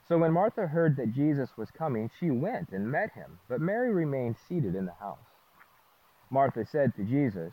So 0.09 0.19
when 0.19 0.33
Martha 0.33 0.67
heard 0.67 0.97
that 0.97 1.15
Jesus 1.15 1.57
was 1.57 1.71
coming, 1.71 2.11
she 2.19 2.33
went 2.33 2.71
and 2.71 2.91
met 2.91 3.13
him, 3.13 3.39
but 3.49 3.61
Mary 3.61 3.95
remained 3.95 4.35
seated 4.49 4.75
in 4.75 4.87
the 4.87 4.95
house. 4.95 5.31
Martha 6.29 6.67
said 6.67 6.93
to 6.97 7.05
Jesus, 7.05 7.53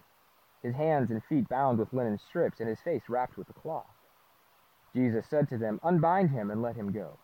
his 0.63 0.75
hands 0.75 1.09
and 1.09 1.23
feet 1.23 1.49
bound 1.49 1.79
with 1.79 1.93
linen 1.93 2.19
strips, 2.19 2.59
and 2.59 2.69
his 2.69 2.79
face 2.79 3.03
wrapped 3.09 3.37
with 3.37 3.49
a 3.49 3.53
cloth. 3.53 3.85
Jesus 4.93 5.25
said 5.27 5.49
to 5.49 5.57
them, 5.57 5.79
Unbind 5.83 6.29
him 6.29 6.51
and 6.51 6.61
let 6.61 6.75
him 6.75 6.91
go. 6.91 7.17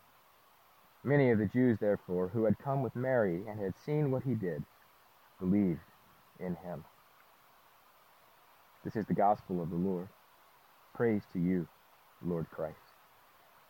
Many 1.04 1.32
of 1.32 1.38
the 1.38 1.45
Jews, 1.45 1.78
therefore, 1.80 2.30
who 2.30 2.45
had 2.45 2.58
come 2.58 2.82
with 2.82 2.95
Mary 2.95 3.43
and 3.47 3.60
had 3.60 3.73
seen 3.86 4.12
what 4.12 4.23
he 4.23 4.34
did, 4.34 4.63
believed 5.39 5.80
in 6.39 6.56
him. 6.56 6.84
This 8.84 8.95
is 8.95 9.06
the 9.06 9.13
gospel 9.13 9.62
of 9.62 9.69
the 9.69 9.76
Lord. 9.76 10.08
Praise 10.93 11.21
to 11.34 11.39
you, 11.39 11.67
Lord 12.26 12.50
Christ. 12.50 12.78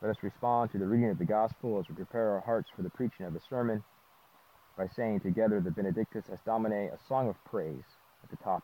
Let 0.01 0.11
us 0.11 0.23
respond 0.23 0.71
to 0.71 0.77
the 0.77 0.85
reading 0.85 1.09
of 1.09 1.17
the 1.17 1.25
gospel 1.25 1.79
as 1.79 1.89
we 1.89 1.95
prepare 1.95 2.31
our 2.31 2.41
hearts 2.41 2.69
for 2.75 2.83
the 2.83 2.89
preaching 2.89 3.25
of 3.25 3.33
the 3.33 3.41
sermon 3.49 3.83
by 4.77 4.87
saying 4.87 5.21
together 5.21 5.59
the 5.59 5.71
Benedictus 5.71 6.25
es 6.31 6.39
Domine, 6.45 6.91
a 6.93 6.97
song 7.07 7.27
of 7.27 7.35
praise, 7.45 7.83
at 8.23 8.29
the 8.29 8.43
top 8.43 8.63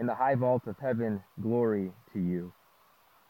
in 0.00 0.06
the 0.06 0.14
high 0.14 0.34
vault 0.34 0.62
of 0.66 0.76
heaven, 0.78 1.22
glory 1.42 1.92
to 2.14 2.18
you. 2.18 2.50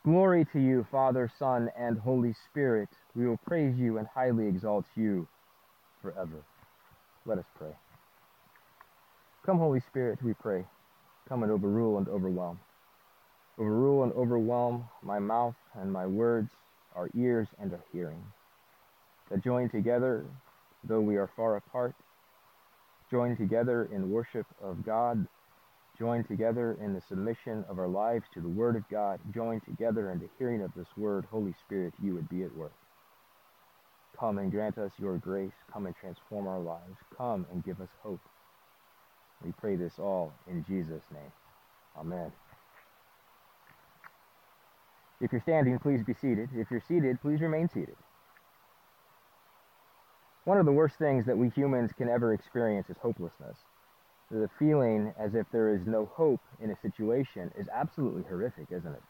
Glory 0.04 0.46
to 0.52 0.60
you, 0.60 0.86
Father, 0.90 1.30
Son, 1.36 1.68
and 1.76 1.98
Holy 1.98 2.32
Spirit. 2.48 2.88
We 3.16 3.26
will 3.26 3.38
praise 3.38 3.76
you 3.76 3.98
and 3.98 4.06
highly 4.06 4.46
exalt 4.46 4.84
you 4.94 5.26
forever. 6.00 6.44
Let 7.26 7.38
us 7.38 7.44
pray. 7.58 7.72
Come, 9.44 9.58
Holy 9.58 9.80
Spirit, 9.80 10.22
we 10.22 10.32
pray. 10.32 10.64
Come 11.28 11.42
and 11.42 11.50
overrule 11.50 11.98
and 11.98 12.08
overwhelm. 12.08 12.60
Overrule 13.58 14.04
and 14.04 14.12
overwhelm 14.12 14.84
my 15.02 15.18
mouth 15.18 15.56
and 15.74 15.92
my 15.92 16.06
words, 16.06 16.50
our 16.94 17.10
ears 17.16 17.48
and 17.58 17.72
our 17.72 17.84
hearing. 17.92 18.22
That 19.28 19.42
join 19.42 19.68
together, 19.70 20.24
though 20.84 21.00
we 21.00 21.16
are 21.16 21.30
far 21.36 21.56
apart, 21.56 21.94
join 23.10 23.36
together 23.36 23.88
in 23.92 24.12
worship 24.12 24.46
of 24.62 24.86
God 24.86 25.26
join 26.00 26.24
together 26.24 26.78
in 26.82 26.94
the 26.94 27.02
submission 27.08 27.62
of 27.68 27.78
our 27.78 27.86
lives 27.86 28.24
to 28.32 28.40
the 28.40 28.48
Word 28.48 28.74
of 28.74 28.88
God, 28.88 29.20
join 29.34 29.60
together 29.60 30.10
in 30.10 30.18
the 30.18 30.30
hearing 30.38 30.62
of 30.62 30.70
this 30.74 30.88
Word, 30.96 31.26
Holy 31.30 31.54
Spirit, 31.66 31.92
you 32.02 32.14
would 32.14 32.28
be 32.30 32.42
at 32.42 32.56
work. 32.56 32.72
Come 34.18 34.38
and 34.38 34.50
grant 34.50 34.78
us 34.78 34.92
your 34.98 35.18
grace. 35.18 35.52
Come 35.70 35.84
and 35.84 35.94
transform 35.94 36.46
our 36.46 36.58
lives. 36.58 36.96
Come 37.16 37.46
and 37.52 37.62
give 37.62 37.80
us 37.82 37.88
hope. 38.02 38.20
We 39.44 39.52
pray 39.52 39.76
this 39.76 39.98
all 39.98 40.32
in 40.48 40.64
Jesus' 40.64 41.04
name. 41.12 41.32
Amen. 41.98 42.32
If 45.20 45.32
you're 45.32 45.42
standing, 45.42 45.78
please 45.78 46.02
be 46.02 46.14
seated. 46.14 46.48
If 46.54 46.70
you're 46.70 46.82
seated, 46.88 47.20
please 47.20 47.40
remain 47.42 47.68
seated. 47.68 47.96
One 50.44 50.56
of 50.56 50.64
the 50.64 50.72
worst 50.72 50.96
things 50.96 51.26
that 51.26 51.36
we 51.36 51.50
humans 51.50 51.90
can 51.96 52.08
ever 52.08 52.32
experience 52.32 52.88
is 52.88 52.96
hopelessness. 53.02 53.56
The 54.30 54.48
feeling 54.60 55.12
as 55.18 55.34
if 55.34 55.46
there 55.50 55.74
is 55.74 55.86
no 55.86 56.06
hope 56.06 56.40
in 56.60 56.70
a 56.70 56.80
situation 56.80 57.50
is 57.58 57.66
absolutely 57.74 58.22
horrific, 58.22 58.66
isn't 58.70 58.92
it? 58.92 59.02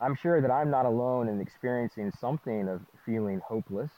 I'm 0.00 0.14
sure 0.14 0.40
that 0.40 0.50
I'm 0.50 0.70
not 0.70 0.86
alone 0.86 1.28
in 1.28 1.40
experiencing 1.40 2.10
something 2.18 2.68
of 2.68 2.80
feeling 3.04 3.40
hopeless, 3.46 3.90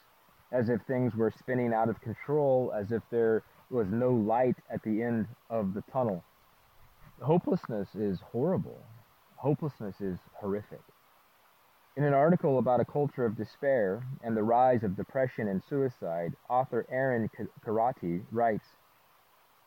as 0.50 0.68
if 0.68 0.82
things 0.82 1.14
were 1.14 1.30
spinning 1.30 1.72
out 1.72 1.88
of 1.88 2.00
control, 2.00 2.72
as 2.76 2.90
if 2.90 3.02
there 3.10 3.44
was 3.70 3.86
no 3.88 4.10
light 4.10 4.56
at 4.68 4.82
the 4.82 5.02
end 5.02 5.28
of 5.48 5.74
the 5.74 5.82
tunnel. 5.92 6.24
Hopelessness 7.22 7.94
is 7.94 8.18
horrible. 8.32 8.78
Hopelessness 9.36 10.00
is 10.00 10.18
horrific. 10.34 10.82
In 11.96 12.04
an 12.04 12.14
article 12.14 12.58
about 12.58 12.80
a 12.80 12.84
culture 12.84 13.24
of 13.24 13.36
despair 13.36 14.04
and 14.22 14.36
the 14.36 14.42
rise 14.42 14.82
of 14.82 14.96
depression 14.96 15.48
and 15.48 15.62
suicide, 15.68 16.34
author 16.50 16.84
Aaron 16.90 17.30
Kheriaty 17.64 18.22
writes, 18.32 18.66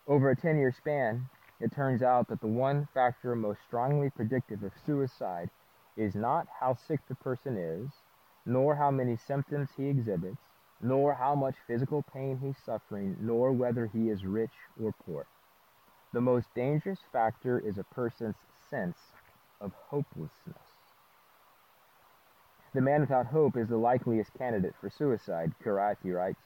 Over 0.10 0.32
a 0.32 0.36
10-year 0.36 0.72
span, 0.76 1.30
it 1.60 1.72
turns 1.72 2.02
out 2.02 2.30
that 2.30 2.42
the 2.42 2.48
one 2.48 2.88
factor 2.96 3.36
most 3.36 3.60
strongly 3.68 4.10
predictive 4.10 4.64
of 4.64 4.72
suicide 4.84 5.52
is 5.96 6.16
not 6.16 6.48
how 6.60 6.74
sick 6.74 7.00
the 7.08 7.14
person 7.14 7.56
is, 7.56 7.92
nor 8.44 8.76
how 8.76 8.90
many 8.90 9.16
symptoms 9.16 9.70
he 9.78 9.88
exhibits, 9.88 10.42
nor 10.82 11.14
how 11.14 11.36
much 11.36 11.58
physical 11.68 12.04
pain 12.12 12.40
he's 12.42 12.58
suffering, 12.66 13.18
nor 13.22 13.52
whether 13.52 13.86
he 13.86 14.10
is 14.10 14.26
rich 14.26 14.50
or 14.82 14.96
poor. 15.06 15.28
The 16.12 16.22
most 16.22 16.48
dangerous 16.56 17.02
factor 17.14 17.60
is 17.60 17.78
a 17.78 17.84
person's 17.84 18.38
sense 18.68 18.98
of 19.62 19.74
hopelessness. 19.90 20.58
The 22.74 22.82
man 22.82 23.02
without 23.02 23.28
hope 23.28 23.56
is 23.56 23.68
the 23.68 23.78
likeliest 23.78 24.34
candidate 24.34 24.74
for 24.82 24.90
suicide, 24.90 25.54
Kheriaty 25.64 26.16
writes. 26.16 26.42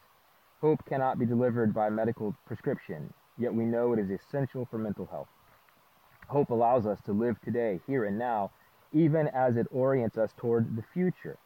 Hope 0.60 0.86
cannot 0.86 1.17
be 1.17 1.26
delivered 1.26 1.73
by 1.73 1.89
medical 1.89 2.36
prescription, 2.45 3.13
yet 3.38 3.54
we 3.54 3.65
know 3.65 3.93
it 3.93 4.00
is 4.00 4.10
essential 4.10 4.65
for 4.65 4.78
mental 4.78 5.06
health. 5.06 5.30
Hope 6.28 6.50
allows 6.50 6.86
us 6.86 7.00
to 7.06 7.12
live 7.12 7.39
today, 7.41 7.80
here 7.88 8.06
and 8.06 8.17
now, 8.17 8.52
even 8.91 9.28
as 9.30 9.58
it 9.58 9.67
orients 9.72 10.17
us 10.17 10.32
toward 10.38 10.76
the 10.76 10.84
future. 10.93 11.38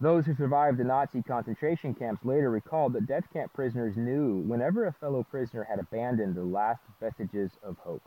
Those 0.00 0.26
who 0.26 0.34
survived 0.34 0.78
the 0.78 0.84
Nazi 0.84 1.22
concentration 1.22 1.94
camps 1.94 2.24
later 2.24 2.50
recalled 2.50 2.92
that 2.94 3.06
death 3.06 3.24
camp 3.32 3.52
prisoners 3.52 3.96
knew 3.96 4.38
whenever 4.38 4.86
a 4.86 4.92
fellow 4.92 5.22
prisoner 5.22 5.64
had 5.64 5.78
abandoned 5.78 6.34
the 6.34 6.44
last 6.44 6.82
vestiges 7.00 7.52
of 7.62 7.78
hope. 7.78 8.02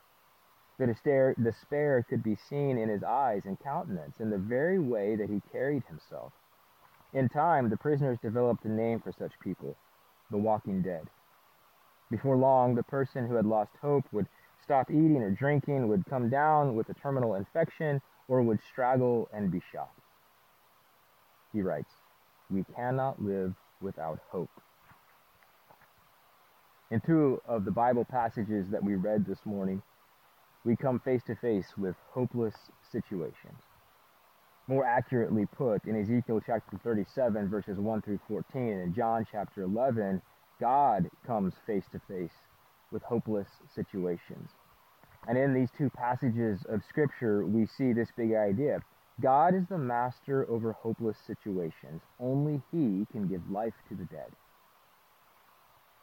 The 0.78 0.88
despair 0.88 2.04
could 2.04 2.22
be 2.22 2.36
seen 2.36 2.78
in 2.78 2.90
his 2.90 3.02
eyes 3.02 3.46
and 3.46 3.58
countenance, 3.58 4.20
in 4.20 4.30
the 4.30 4.38
very 4.38 4.78
way 4.78 5.16
that 5.16 5.30
he 5.30 5.42
carried 5.52 5.84
himself. 5.86 6.34
In 7.14 7.30
time, 7.30 7.70
the 7.70 7.78
prisoners 7.78 8.20
developed 8.22 8.66
a 8.66 8.70
name 8.70 9.00
for 9.00 9.14
such 9.14 9.40
people, 9.40 9.78
the 10.30 10.38
walking 10.38 10.82
dead. 10.82 11.10
Before 12.10 12.38
long, 12.38 12.76
the 12.76 12.84
person 12.84 13.28
who 13.28 13.36
had 13.36 13.46
lost 13.46 13.72
hope 13.82 14.06
would 14.12 14.28
stop 14.64 14.90
eating 14.90 15.22
or 15.22 15.32
drinking, 15.32 15.88
would 15.88 16.06
come 16.06 16.30
down 16.30 16.76
with 16.76 16.90
a 16.90 16.94
terminal 16.94 17.36
infection, 17.36 18.02
or 18.28 18.42
would 18.42 18.60
straggle 18.72 19.30
and 19.34 19.52
be 19.52 19.62
shot. 19.72 19.92
He 21.54 21.62
writes, 21.62 21.92
We 22.50 22.64
cannot 22.76 23.22
live 23.22 23.56
without 23.82 24.20
hope. 24.30 24.50
In 26.92 27.02
two 27.02 27.42
of 27.48 27.66
the 27.66 27.72
Bible 27.72 28.06
passages 28.06 28.70
that 28.70 28.84
we 28.84 28.96
read 28.96 29.26
this 29.26 29.46
morning, 29.46 29.82
we 30.64 30.76
come 30.76 31.00
face 31.00 31.22
to 31.28 31.36
face 31.36 31.78
with 31.78 31.96
hopeless 32.12 32.56
situations. 32.92 33.60
More 34.68 34.86
accurately 34.86 35.46
put, 35.46 35.86
in 35.86 36.00
Ezekiel 36.00 36.42
chapter 36.46 36.78
37, 36.84 37.50
verses 37.50 37.78
1 37.78 38.02
through 38.02 38.20
14, 38.28 38.62
and 38.80 38.96
John 38.96 39.26
chapter 39.32 39.62
11, 39.62 40.22
God 40.60 41.10
comes 41.26 41.54
face 41.66 41.86
to 41.92 42.00
face 42.08 42.38
with 42.92 43.04
hopeless 43.04 43.48
situations. 43.74 44.50
And 45.28 45.38
in 45.38 45.54
these 45.54 45.70
two 45.78 45.90
passages 45.90 46.66
of 46.70 46.84
Scripture, 46.88 47.46
we 47.46 47.66
see 47.66 47.94
this 47.94 48.10
big 48.16 48.34
idea. 48.34 48.80
God 49.22 49.56
is 49.56 49.66
the 49.68 49.78
master 49.78 50.50
over 50.50 50.74
hopeless 50.74 51.18
situations. 51.26 52.02
Only 52.20 52.62
He 52.72 53.06
can 53.12 53.28
give 53.28 53.50
life 53.50 53.74
to 53.90 53.96
the 53.96 54.06
dead. 54.06 54.32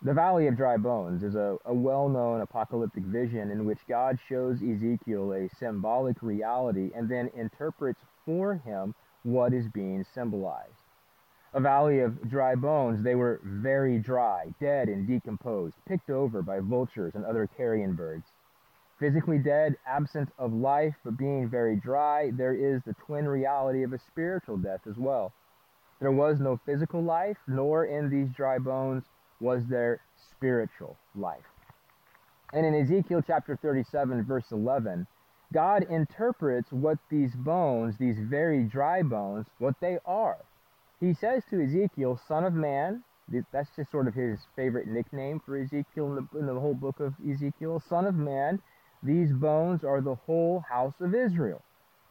The 0.04 0.14
Valley 0.14 0.48
of 0.48 0.56
Dry 0.56 0.78
Bones 0.78 1.22
is 1.22 1.36
a, 1.36 1.56
a 1.64 1.72
well 1.72 2.08
known 2.08 2.40
apocalyptic 2.40 3.04
vision 3.04 3.52
in 3.52 3.64
which 3.64 3.78
God 3.88 4.18
shows 4.28 4.60
Ezekiel 4.60 5.32
a 5.32 5.48
symbolic 5.60 6.20
reality 6.22 6.90
and 6.92 7.08
then 7.08 7.30
interprets 7.36 8.00
for 8.26 8.56
him 8.56 8.96
what 9.22 9.52
is 9.52 9.68
being 9.68 10.04
symbolized. 10.12 10.81
A 11.54 11.60
valley 11.60 12.00
of 12.00 12.30
dry 12.30 12.54
bones, 12.54 13.02
they 13.02 13.14
were 13.14 13.40
very 13.44 13.98
dry, 13.98 14.54
dead 14.58 14.88
and 14.88 15.06
decomposed, 15.06 15.76
picked 15.86 16.08
over 16.08 16.40
by 16.40 16.60
vultures 16.60 17.14
and 17.14 17.26
other 17.26 17.46
carrion 17.46 17.94
birds. 17.94 18.24
Physically 18.98 19.38
dead, 19.38 19.76
absent 19.86 20.30
of 20.38 20.54
life, 20.54 20.94
but 21.04 21.18
being 21.18 21.50
very 21.50 21.76
dry, 21.76 22.30
there 22.30 22.54
is 22.54 22.82
the 22.84 22.94
twin 22.94 23.28
reality 23.28 23.82
of 23.82 23.92
a 23.92 23.98
spiritual 23.98 24.56
death 24.56 24.86
as 24.88 24.96
well. 24.96 25.32
There 26.00 26.10
was 26.10 26.40
no 26.40 26.56
physical 26.64 27.02
life, 27.02 27.36
nor 27.46 27.84
in 27.84 28.08
these 28.08 28.30
dry 28.34 28.58
bones 28.58 29.04
was 29.38 29.66
there 29.66 30.00
spiritual 30.30 30.96
life. 31.14 31.44
And 32.54 32.64
in 32.64 32.74
Ezekiel 32.74 33.22
chapter 33.26 33.56
37, 33.56 34.24
verse 34.24 34.50
11, 34.50 35.06
God 35.52 35.84
interprets 35.90 36.72
what 36.72 36.98
these 37.10 37.34
bones, 37.34 37.98
these 37.98 38.18
very 38.18 38.64
dry 38.64 39.02
bones, 39.02 39.46
what 39.58 39.74
they 39.80 39.98
are. 40.06 40.38
He 41.02 41.14
says 41.14 41.42
to 41.50 41.60
Ezekiel, 41.60 42.20
Son 42.28 42.44
of 42.44 42.54
Man, 42.54 43.02
that's 43.50 43.74
just 43.74 43.90
sort 43.90 44.06
of 44.06 44.14
his 44.14 44.38
favorite 44.54 44.86
nickname 44.86 45.40
for 45.44 45.56
Ezekiel 45.56 46.06
in 46.06 46.14
the, 46.14 46.38
in 46.38 46.46
the 46.46 46.60
whole 46.60 46.74
book 46.74 47.00
of 47.00 47.14
Ezekiel, 47.28 47.82
Son 47.88 48.06
of 48.06 48.14
Man, 48.14 48.62
these 49.02 49.32
bones 49.32 49.82
are 49.82 50.00
the 50.00 50.14
whole 50.14 50.60
house 50.60 50.94
of 51.00 51.12
Israel. 51.12 51.60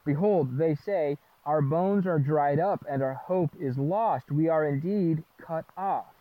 Behold, 0.03 0.57
they 0.57 0.75
say, 0.75 1.17
Our 1.45 1.61
bones 1.61 2.05
are 2.05 2.19
dried 2.19 2.59
up, 2.59 2.83
and 2.89 3.01
our 3.01 3.13
hope 3.13 3.51
is 3.57 3.77
lost. 3.77 4.29
We 4.29 4.49
are 4.49 4.65
indeed 4.65 5.23
cut 5.37 5.63
off. 5.77 6.13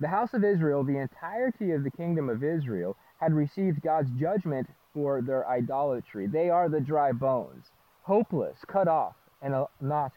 The 0.00 0.08
house 0.08 0.34
of 0.34 0.44
Israel, 0.44 0.84
the 0.84 0.98
entirety 0.98 1.70
of 1.70 1.82
the 1.82 1.90
kingdom 1.90 2.28
of 2.28 2.44
Israel, 2.44 2.94
had 3.18 3.32
received 3.32 3.80
God's 3.80 4.10
judgment 4.20 4.68
for 4.92 5.22
their 5.22 5.48
idolatry. 5.48 6.26
They 6.26 6.50
are 6.50 6.68
the 6.68 6.80
dry 6.82 7.12
bones, 7.12 7.70
hopeless, 8.02 8.58
cut 8.66 8.86
off, 8.86 9.16
and 9.40 9.54
uh, 9.54 9.66
not 9.80 10.12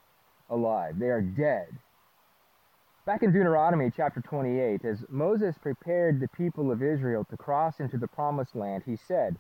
alive. 0.50 1.00
They 1.00 1.10
are 1.10 1.22
dead. 1.22 1.68
Back 3.06 3.24
in 3.24 3.32
Deuteronomy 3.32 3.90
chapter 3.96 4.20
28, 4.20 4.84
as 4.84 5.06
Moses 5.10 5.56
prepared 5.58 6.20
the 6.20 6.28
people 6.28 6.72
of 6.72 6.84
Israel 6.84 7.26
to 7.30 7.38
cross 7.38 7.80
into 7.80 7.98
the 7.98 8.08
promised 8.08 8.54
land, 8.54 8.84
he 8.86 8.98
said, 8.98 9.38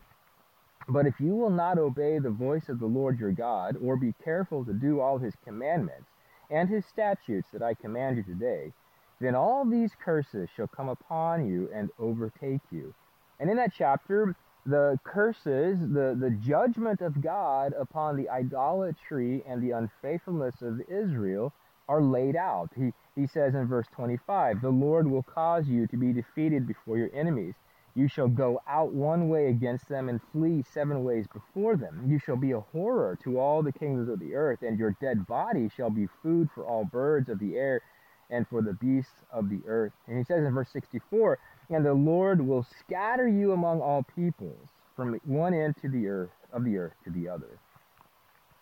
But 0.87 1.05
if 1.05 1.19
you 1.19 1.35
will 1.35 1.49
not 1.49 1.77
obey 1.77 2.17
the 2.19 2.29
voice 2.29 2.69
of 2.69 2.79
the 2.79 2.85
Lord 2.85 3.19
your 3.19 3.33
God, 3.33 3.75
or 3.81 3.97
be 3.97 4.13
careful 4.23 4.63
to 4.63 4.73
do 4.73 5.01
all 5.01 5.17
his 5.17 5.33
commandments 5.43 6.07
and 6.49 6.69
his 6.69 6.85
statutes 6.85 7.49
that 7.51 7.61
I 7.61 7.73
command 7.73 8.15
you 8.15 8.23
today, 8.23 8.71
then 9.19 9.35
all 9.35 9.65
these 9.65 9.91
curses 10.01 10.47
shall 10.55 10.67
come 10.67 10.87
upon 10.87 11.45
you 11.45 11.69
and 11.73 11.89
overtake 11.99 12.61
you. 12.71 12.93
And 13.39 13.49
in 13.49 13.57
that 13.57 13.73
chapter, 13.77 14.35
the 14.67 14.99
curses, 15.05 15.79
the, 15.79 16.15
the 16.19 16.37
judgment 16.45 16.99
of 17.01 17.21
God 17.21 17.73
upon 17.79 18.17
the 18.17 18.29
idolatry 18.29 19.41
and 19.47 19.63
the 19.63 19.71
unfaithfulness 19.71 20.61
of 20.61 20.81
Israel 20.89 21.53
are 21.87 22.01
laid 22.01 22.35
out. 22.35 22.69
He, 22.75 22.91
he 23.15 23.27
says 23.27 23.55
in 23.55 23.65
verse 23.67 23.87
25, 23.95 24.61
The 24.61 24.69
Lord 24.69 25.09
will 25.09 25.23
cause 25.23 25.67
you 25.67 25.87
to 25.87 25.95
be 25.97 26.11
defeated 26.11 26.67
before 26.67 26.97
your 26.97 27.09
enemies. 27.13 27.55
You 27.95 28.09
shall 28.09 28.27
go 28.27 28.61
out 28.67 28.91
one 28.91 29.29
way 29.29 29.47
against 29.47 29.87
them 29.87 30.09
and 30.09 30.19
flee 30.33 30.63
seven 30.73 31.03
ways 31.03 31.25
before 31.33 31.77
them. 31.77 32.03
You 32.05 32.19
shall 32.19 32.35
be 32.35 32.51
a 32.51 32.59
horror 32.59 33.17
to 33.23 33.39
all 33.39 33.63
the 33.63 33.71
kingdoms 33.71 34.09
of 34.09 34.19
the 34.19 34.35
earth, 34.35 34.61
and 34.61 34.77
your 34.77 34.95
dead 35.01 35.25
body 35.25 35.69
shall 35.75 35.89
be 35.89 36.07
food 36.21 36.49
for 36.53 36.65
all 36.65 36.83
birds 36.83 37.29
of 37.29 37.39
the 37.39 37.55
air 37.55 37.81
and 38.29 38.45
for 38.47 38.61
the 38.61 38.73
beasts 38.73 39.23
of 39.31 39.49
the 39.49 39.61
earth. 39.65 39.93
And 40.07 40.17
he 40.17 40.25
says 40.25 40.45
in 40.45 40.53
verse 40.53 40.69
64, 40.73 41.39
And 41.69 41.85
the 41.85 41.93
Lord 41.93 42.41
will 42.45 42.65
scatter 42.79 43.27
you 43.27 43.51
among 43.51 43.81
all 43.81 44.03
peoples, 44.15 44.69
from 44.95 45.19
one 45.25 45.53
end 45.53 45.75
to 45.81 45.89
the 45.89 46.07
earth 46.07 46.31
of 46.53 46.63
the 46.63 46.77
earth 46.77 46.93
to 47.03 47.09
the 47.11 47.27
other. 47.27 47.59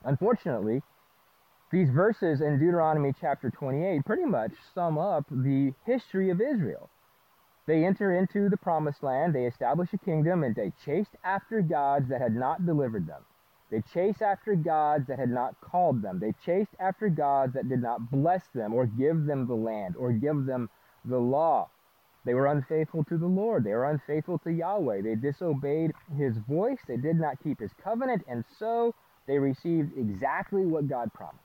Unfortunately, 0.04 0.82
these 1.72 1.90
verses 1.90 2.42
in 2.42 2.60
Deuteronomy 2.60 3.14
chapter 3.20 3.50
28 3.50 4.06
pretty 4.06 4.26
much 4.26 4.52
sum 4.74 4.98
up 4.98 5.26
the 5.30 5.74
history 5.86 6.30
of 6.30 6.42
Israel. 6.42 6.90
They 7.68 7.84
enter 7.84 8.12
into 8.16 8.50
the 8.50 8.58
promised 8.58 9.02
land, 9.02 9.34
they 9.34 9.46
establish 9.46 9.92
a 9.94 9.98
kingdom, 9.98 10.44
and 10.44 10.56
they 10.56 10.72
chased 10.86 11.16
after 11.24 11.62
gods 11.62 12.10
that 12.10 12.22
had 12.22 12.36
not 12.36 12.66
delivered 12.66 13.08
them. 13.08 13.24
They 13.72 13.82
chased 13.82 14.22
after 14.22 14.56
gods 14.56 15.08
that 15.08 15.18
had 15.18 15.32
not 15.32 15.60
called 15.60 16.02
them. 16.02 16.20
They 16.20 16.34
chased 16.46 16.76
after 16.80 17.10
gods 17.10 17.54
that 17.54 17.68
did 17.68 17.82
not 17.82 18.12
bless 18.12 18.48
them 18.54 18.74
or 18.74 18.86
give 18.86 19.26
them 19.26 19.48
the 19.48 19.56
land 19.56 19.96
or 19.98 20.12
give 20.12 20.46
them 20.46 20.70
the 21.04 21.18
law. 21.18 21.70
They 22.26 22.34
were 22.34 22.48
unfaithful 22.48 23.04
to 23.06 23.18
the 23.18 23.28
Lord. 23.28 23.64
They 23.64 23.74
were 23.74 23.90
unfaithful 23.90 24.40
to 24.40 24.52
Yahweh. 24.52 25.02
They 25.02 25.16
disobeyed 25.16 25.94
his 26.18 26.38
voice. 26.50 26.80
They 26.88 26.98
did 26.98 27.18
not 27.18 27.42
keep 27.44 27.60
his 27.60 27.72
covenant. 27.84 28.24
And 28.28 28.44
so 28.58 28.94
they 29.28 29.38
received 29.38 29.98
exactly 29.98 30.66
what 30.66 30.88
God 30.88 31.14
promised. 31.14 31.40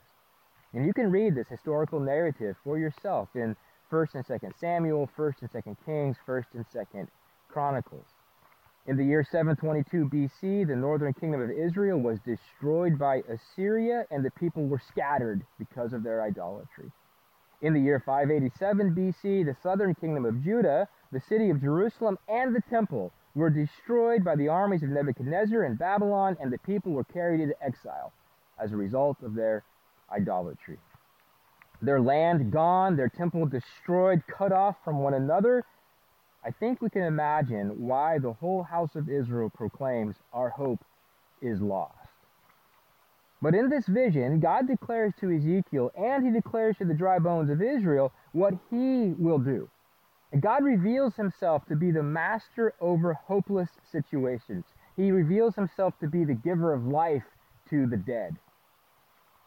And 0.72 0.86
you 0.86 0.94
can 0.94 1.10
read 1.10 1.34
this 1.34 1.48
historical 1.48 2.00
narrative 2.00 2.56
for 2.64 2.78
yourself 2.78 3.28
in 3.34 3.56
1st 3.90 4.14
and 4.14 4.26
2nd 4.26 4.58
Samuel, 4.58 5.10
1st 5.18 5.42
and 5.42 5.52
2nd 5.52 5.76
Kings, 5.84 6.16
1st 6.26 6.46
and 6.54 6.64
2nd 6.74 7.08
Chronicles. 7.48 8.06
In 8.86 8.96
the 8.96 9.04
year 9.04 9.22
722 9.22 10.08
BC, 10.08 10.66
the 10.66 10.76
northern 10.76 11.12
kingdom 11.12 11.42
of 11.42 11.50
Israel 11.50 11.98
was 11.98 12.18
destroyed 12.20 12.98
by 12.98 13.22
Assyria, 13.28 14.06
and 14.10 14.24
the 14.24 14.30
people 14.30 14.66
were 14.66 14.80
scattered 14.88 15.44
because 15.58 15.92
of 15.92 16.02
their 16.02 16.22
idolatry. 16.22 16.90
In 17.62 17.74
the 17.74 17.80
year 17.80 18.00
587 18.00 18.94
BC, 18.94 19.44
the 19.44 19.56
southern 19.62 19.94
kingdom 19.94 20.24
of 20.24 20.42
Judah, 20.42 20.88
the 21.12 21.20
city 21.20 21.50
of 21.50 21.60
Jerusalem, 21.60 22.18
and 22.26 22.54
the 22.54 22.62
temple 22.62 23.12
were 23.34 23.50
destroyed 23.50 24.24
by 24.24 24.34
the 24.34 24.48
armies 24.48 24.82
of 24.82 24.88
Nebuchadnezzar 24.88 25.64
in 25.64 25.74
Babylon, 25.76 26.38
and 26.40 26.50
the 26.50 26.58
people 26.58 26.92
were 26.92 27.04
carried 27.04 27.40
into 27.40 27.62
exile 27.62 28.12
as 28.58 28.72
a 28.72 28.76
result 28.76 29.18
of 29.22 29.34
their 29.34 29.62
idolatry. 30.10 30.78
Their 31.82 32.00
land 32.00 32.50
gone, 32.50 32.96
their 32.96 33.08
temple 33.08 33.46
destroyed, 33.46 34.22
cut 34.26 34.52
off 34.52 34.76
from 34.84 34.98
one 34.98 35.14
another. 35.14 35.64
I 36.44 36.50
think 36.50 36.80
we 36.80 36.90
can 36.90 37.02
imagine 37.02 37.86
why 37.86 38.18
the 38.18 38.32
whole 38.32 38.62
house 38.62 38.94
of 38.96 39.08
Israel 39.08 39.50
proclaims, 39.50 40.16
Our 40.32 40.50
hope 40.50 40.82
is 41.42 41.60
lost. 41.60 41.99
But 43.42 43.54
in 43.54 43.70
this 43.70 43.86
vision, 43.86 44.40
God 44.40 44.66
declares 44.66 45.14
to 45.20 45.30
Ezekiel 45.30 45.90
and 45.96 46.24
he 46.24 46.30
declares 46.30 46.76
to 46.78 46.84
the 46.84 46.94
dry 46.94 47.18
bones 47.18 47.50
of 47.50 47.62
Israel 47.62 48.12
what 48.32 48.54
he 48.70 49.14
will 49.18 49.38
do. 49.38 49.68
And 50.32 50.42
God 50.42 50.62
reveals 50.62 51.14
himself 51.16 51.64
to 51.66 51.76
be 51.76 51.90
the 51.90 52.02
master 52.02 52.74
over 52.80 53.14
hopeless 53.14 53.70
situations. 53.90 54.64
He 54.96 55.10
reveals 55.10 55.54
himself 55.54 55.94
to 56.00 56.08
be 56.08 56.24
the 56.24 56.34
giver 56.34 56.72
of 56.72 56.86
life 56.86 57.24
to 57.70 57.86
the 57.86 57.96
dead. 57.96 58.36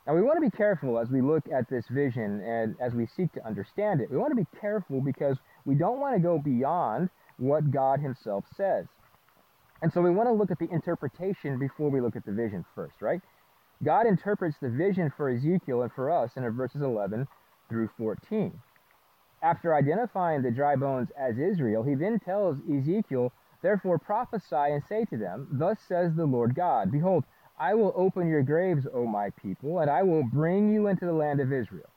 Now, 0.06 0.16
we 0.16 0.22
want 0.22 0.36
to 0.36 0.50
be 0.50 0.56
careful 0.56 1.00
as 1.00 1.10
we 1.10 1.22
look 1.22 1.44
at 1.54 1.70
this 1.70 1.86
vision 1.88 2.42
and 2.42 2.76
as 2.82 2.94
we 2.94 3.06
seek 3.06 3.32
to 3.34 3.46
understand 3.46 4.02
it. 4.02 4.12
We 4.12 4.18
want 4.18 4.32
to 4.32 4.36
be 4.36 4.48
careful 4.60 5.00
because 5.00 5.38
we 5.66 5.76
don't 5.76 6.00
want 6.00 6.16
to 6.16 6.22
go 6.22 6.38
beyond 6.38 7.10
what 7.38 7.72
God 7.72 8.02
Himself 8.02 8.44
says. 8.58 8.86
And 9.82 9.94
so 9.94 10.02
we 10.02 10.10
want 10.10 10.28
to 10.28 10.34
look 10.34 10.52
at 10.52 10.60
the 10.60 10.70
interpretation 10.72 11.58
before 11.58 11.90
we 11.90 12.02
look 12.02 12.18
at 12.18 12.26
the 12.26 12.34
vision 12.34 12.66
first, 12.76 13.02
right? 13.02 13.22
God 13.84 14.08
interprets 14.08 14.58
the 14.62 14.70
vision 14.70 15.12
for 15.16 15.30
Ezekiel 15.30 15.82
and 15.82 15.92
for 15.92 16.10
us 16.10 16.32
in 16.36 16.50
verses 16.52 16.82
11 16.82 17.28
through 17.70 17.90
14. 17.98 18.60
After 19.42 19.76
identifying 19.76 20.42
the 20.42 20.52
dry 20.52 20.76
bones 20.76 21.10
as 21.18 21.38
Israel, 21.38 21.84
he 21.84 21.96
then 21.96 22.20
tells 22.20 22.58
Ezekiel, 22.70 23.34
Therefore 23.62 23.98
prophesy 23.98 24.56
and 24.56 24.84
say 24.88 25.06
to 25.06 25.18
them, 25.18 25.48
Thus 25.52 25.80
says 25.88 26.16
the 26.16 26.26
Lord 26.26 26.56
God, 26.56 26.92
Behold, 26.92 27.26
I 27.60 27.74
will 27.76 27.94
open 27.96 28.28
your 28.28 28.44
graves, 28.44 28.88
O 28.94 29.06
my 29.06 29.30
people, 29.32 29.80
and 29.80 29.90
I 29.90 30.04
will 30.04 30.24
bring 30.24 30.74
you 30.74 30.88
into 30.88 31.06
the 31.06 31.14
land 31.14 31.40
of 31.40 31.52
Israel. 31.54 31.90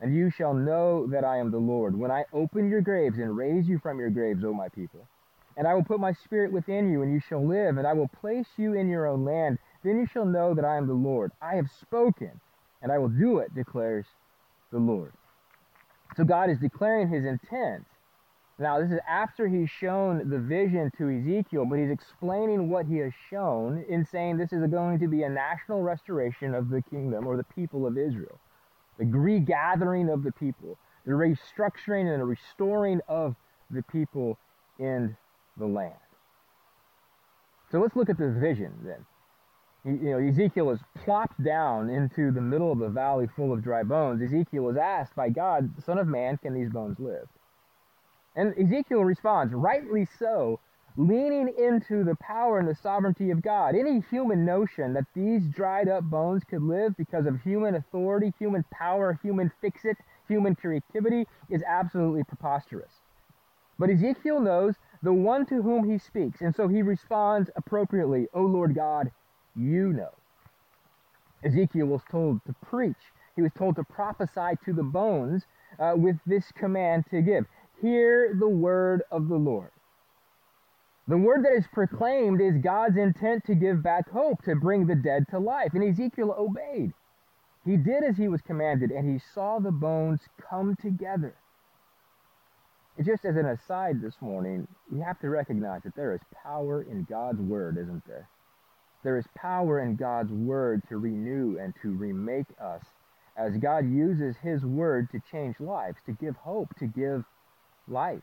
And 0.00 0.14
you 0.14 0.30
shall 0.30 0.54
know 0.54 1.06
that 1.08 1.24
I 1.24 1.38
am 1.38 1.50
the 1.50 1.58
Lord, 1.58 1.98
when 1.98 2.10
I 2.10 2.24
open 2.32 2.70
your 2.70 2.80
graves 2.80 3.18
and 3.18 3.36
raise 3.36 3.68
you 3.68 3.78
from 3.78 3.98
your 3.98 4.10
graves, 4.10 4.44
O 4.44 4.52
my 4.52 4.68
people. 4.68 5.06
And 5.56 5.66
I 5.66 5.74
will 5.74 5.84
put 5.84 6.00
my 6.00 6.12
spirit 6.12 6.52
within 6.52 6.90
you, 6.90 7.02
and 7.02 7.12
you 7.12 7.20
shall 7.20 7.46
live, 7.46 7.76
and 7.76 7.86
I 7.86 7.92
will 7.92 8.08
place 8.08 8.48
you 8.56 8.74
in 8.74 8.88
your 8.88 9.06
own 9.06 9.24
land. 9.24 9.58
Then 9.82 9.98
you 9.98 10.06
shall 10.06 10.26
know 10.26 10.54
that 10.54 10.64
I 10.64 10.76
am 10.76 10.86
the 10.86 10.92
Lord. 10.92 11.32
I 11.40 11.56
have 11.56 11.70
spoken, 11.80 12.40
and 12.82 12.92
I 12.92 12.98
will 12.98 13.08
do 13.08 13.38
it, 13.38 13.54
declares 13.54 14.06
the 14.72 14.78
Lord. 14.78 15.12
So 16.16 16.24
God 16.24 16.50
is 16.50 16.58
declaring 16.58 17.08
his 17.08 17.24
intent 17.24 17.84
now, 18.60 18.78
this 18.78 18.90
is 18.90 18.98
after 19.08 19.48
he's 19.48 19.70
shown 19.70 20.28
the 20.28 20.38
vision 20.38 20.90
to 20.98 21.08
Ezekiel, 21.08 21.64
but 21.64 21.78
he's 21.78 21.90
explaining 21.90 22.68
what 22.68 22.84
he 22.84 22.98
has 22.98 23.12
shown 23.30 23.82
in 23.88 24.04
saying 24.04 24.36
this 24.36 24.52
is 24.52 24.66
going 24.70 24.98
to 24.98 25.08
be 25.08 25.22
a 25.22 25.30
national 25.30 25.80
restoration 25.80 26.54
of 26.54 26.68
the 26.68 26.82
kingdom 26.82 27.26
or 27.26 27.38
the 27.38 27.44
people 27.44 27.86
of 27.86 27.96
Israel, 27.96 28.38
the 28.98 29.06
regathering 29.06 30.10
of 30.10 30.22
the 30.22 30.32
people, 30.32 30.76
the 31.06 31.12
restructuring 31.12 32.12
and 32.12 32.20
the 32.20 32.26
restoring 32.26 33.00
of 33.08 33.34
the 33.70 33.82
people 33.90 34.36
in 34.78 35.16
the 35.56 35.66
land. 35.66 35.94
So 37.72 37.80
let's 37.80 37.96
look 37.96 38.10
at 38.10 38.18
the 38.18 38.30
vision 38.30 38.74
then. 38.84 39.06
You 39.84 39.92
know, 39.92 40.18
Ezekiel 40.18 40.70
is 40.70 40.80
plopped 41.04 41.42
down 41.42 41.88
into 41.88 42.30
the 42.32 42.40
middle 42.40 42.70
of 42.70 42.82
a 42.82 42.90
valley 42.90 43.26
full 43.34 43.52
of 43.52 43.62
dry 43.62 43.82
bones. 43.82 44.20
Ezekiel 44.20 44.68
is 44.68 44.76
asked 44.76 45.16
by 45.16 45.30
God, 45.30 45.70
Son 45.82 45.98
of 45.98 46.06
man, 46.06 46.36
can 46.36 46.52
these 46.52 46.68
bones 46.68 46.98
live? 46.98 47.26
And 48.36 48.52
Ezekiel 48.58 49.04
responds, 49.04 49.54
rightly 49.54 50.06
so, 50.18 50.60
leaning 50.96 51.48
into 51.58 52.04
the 52.04 52.16
power 52.16 52.58
and 52.58 52.68
the 52.68 52.74
sovereignty 52.74 53.30
of 53.30 53.40
God. 53.40 53.74
Any 53.74 54.02
human 54.10 54.44
notion 54.44 54.92
that 54.92 55.06
these 55.14 55.48
dried 55.48 55.88
up 55.88 56.04
bones 56.04 56.42
could 56.44 56.62
live 56.62 56.94
because 56.96 57.26
of 57.26 57.40
human 57.40 57.76
authority, 57.76 58.34
human 58.38 58.64
power, 58.70 59.18
human 59.22 59.50
fix 59.62 59.84
it, 59.84 59.96
human 60.28 60.54
creativity 60.54 61.26
is 61.48 61.62
absolutely 61.62 62.24
preposterous. 62.24 62.92
But 63.78 63.88
Ezekiel 63.88 64.40
knows 64.40 64.74
the 65.02 65.12
one 65.12 65.46
to 65.46 65.62
whom 65.62 65.90
he 65.90 65.96
speaks, 65.96 66.42
and 66.42 66.54
so 66.54 66.68
he 66.68 66.82
responds 66.82 67.48
appropriately, 67.56 68.28
O 68.34 68.42
Lord 68.42 68.74
God, 68.74 69.10
you 69.56 69.92
know. 69.92 70.10
Ezekiel 71.44 71.86
was 71.86 72.02
told 72.10 72.40
to 72.46 72.54
preach. 72.62 72.96
He 73.36 73.42
was 73.42 73.52
told 73.56 73.76
to 73.76 73.84
prophesy 73.84 74.56
to 74.64 74.72
the 74.72 74.82
bones 74.82 75.44
uh, 75.78 75.94
with 75.96 76.16
this 76.26 76.52
command 76.52 77.04
to 77.10 77.22
give. 77.22 77.46
Hear 77.80 78.34
the 78.38 78.48
word 78.48 79.02
of 79.10 79.28
the 79.28 79.36
Lord. 79.36 79.70
The 81.08 81.16
word 81.16 81.44
that 81.44 81.56
is 81.56 81.66
proclaimed 81.72 82.40
is 82.40 82.62
God's 82.62 82.96
intent 82.96 83.44
to 83.46 83.54
give 83.54 83.82
back 83.82 84.08
hope, 84.10 84.42
to 84.44 84.54
bring 84.54 84.86
the 84.86 84.94
dead 84.94 85.26
to 85.30 85.38
life. 85.38 85.72
And 85.74 85.82
Ezekiel 85.82 86.34
obeyed. 86.38 86.92
He 87.64 87.76
did 87.76 88.04
as 88.04 88.16
he 88.16 88.28
was 88.28 88.40
commanded, 88.42 88.90
and 88.90 89.10
he 89.10 89.18
saw 89.34 89.58
the 89.58 89.72
bones 89.72 90.20
come 90.48 90.76
together. 90.76 91.34
Just 93.02 93.24
as 93.24 93.36
an 93.36 93.46
aside 93.46 94.02
this 94.02 94.14
morning, 94.20 94.68
we 94.90 95.00
have 95.00 95.18
to 95.20 95.30
recognize 95.30 95.82
that 95.82 95.96
there 95.96 96.14
is 96.14 96.20
power 96.42 96.82
in 96.82 97.04
God's 97.08 97.40
word, 97.40 97.78
isn't 97.78 98.06
there? 98.06 98.28
There 99.02 99.16
is 99.16 99.26
power 99.34 99.80
in 99.80 99.96
God's 99.96 100.32
word 100.32 100.82
to 100.88 100.98
renew 100.98 101.58
and 101.58 101.74
to 101.82 101.92
remake 101.92 102.48
us 102.60 102.84
as 103.36 103.56
God 103.56 103.90
uses 103.90 104.36
his 104.36 104.64
word 104.64 105.08
to 105.10 105.22
change 105.30 105.58
lives, 105.60 105.96
to 106.04 106.12
give 106.12 106.36
hope, 106.36 106.74
to 106.78 106.86
give 106.86 107.24
life. 107.88 108.22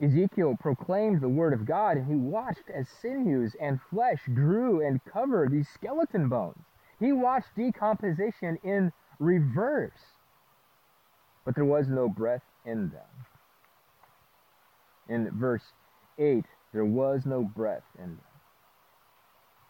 Ezekiel 0.00 0.56
proclaimed 0.60 1.20
the 1.20 1.28
word 1.28 1.52
of 1.52 1.66
God, 1.66 1.96
and 1.96 2.06
he 2.06 2.14
watched 2.14 2.68
as 2.72 2.88
sinews 2.88 3.54
and 3.60 3.80
flesh 3.90 4.20
grew 4.32 4.84
and 4.84 5.04
covered 5.04 5.50
these 5.50 5.68
skeleton 5.68 6.28
bones. 6.28 6.64
He 7.00 7.12
watched 7.12 7.54
decomposition 7.56 8.58
in 8.62 8.92
reverse, 9.18 9.92
but 11.44 11.54
there 11.54 11.64
was 11.64 11.88
no 11.88 12.08
breath 12.08 12.42
in 12.64 12.90
them. 12.90 13.26
In 15.08 15.30
verse 15.38 15.72
8, 16.18 16.44
there 16.72 16.84
was 16.84 17.26
no 17.26 17.42
breath 17.42 17.84
in 17.98 18.16
them. 18.16 18.33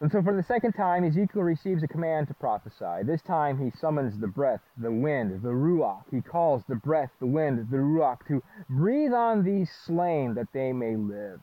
And 0.04 0.12
so 0.12 0.22
for 0.22 0.36
the 0.36 0.42
second 0.42 0.72
time, 0.72 1.02
Ezekiel 1.02 1.40
receives 1.40 1.82
a 1.82 1.88
command 1.88 2.28
to 2.28 2.34
prophesy. 2.34 3.04
This 3.04 3.22
time 3.22 3.56
he 3.58 3.70
summons 3.80 4.18
the 4.20 4.26
breath, 4.26 4.60
the 4.76 4.92
wind, 4.92 5.40
the 5.40 5.48
ruach. 5.48 6.02
He 6.10 6.20
calls 6.20 6.62
the 6.68 6.74
breath, 6.74 7.08
the 7.20 7.26
wind, 7.26 7.70
the 7.70 7.78
ruach 7.78 8.18
to 8.28 8.42
breathe 8.68 9.14
on 9.14 9.42
these 9.42 9.70
slain 9.86 10.34
that 10.34 10.48
they 10.52 10.74
may 10.74 10.94
live. 10.94 11.40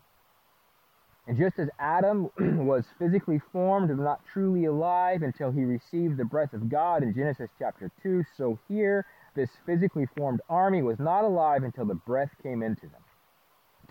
And 1.25 1.39
just 1.39 1.57
as 1.57 1.69
Adam 1.79 2.29
was 2.67 2.85
physically 2.99 3.41
formed 3.51 3.87
but 3.87 3.97
not 3.97 4.21
truly 4.31 4.65
alive 4.65 5.23
until 5.23 5.49
he 5.49 5.63
received 5.63 6.17
the 6.17 6.25
breath 6.25 6.53
of 6.53 6.69
God 6.69 7.01
in 7.01 7.15
Genesis 7.15 7.49
chapter 7.57 7.89
2, 8.03 8.23
so 8.37 8.59
here 8.67 9.07
this 9.33 9.49
physically 9.65 10.05
formed 10.15 10.41
army 10.47 10.83
was 10.83 10.99
not 10.99 11.23
alive 11.23 11.63
until 11.63 11.85
the 11.85 11.95
breath 11.95 12.29
came 12.43 12.61
into 12.61 12.81
them. 12.81 13.01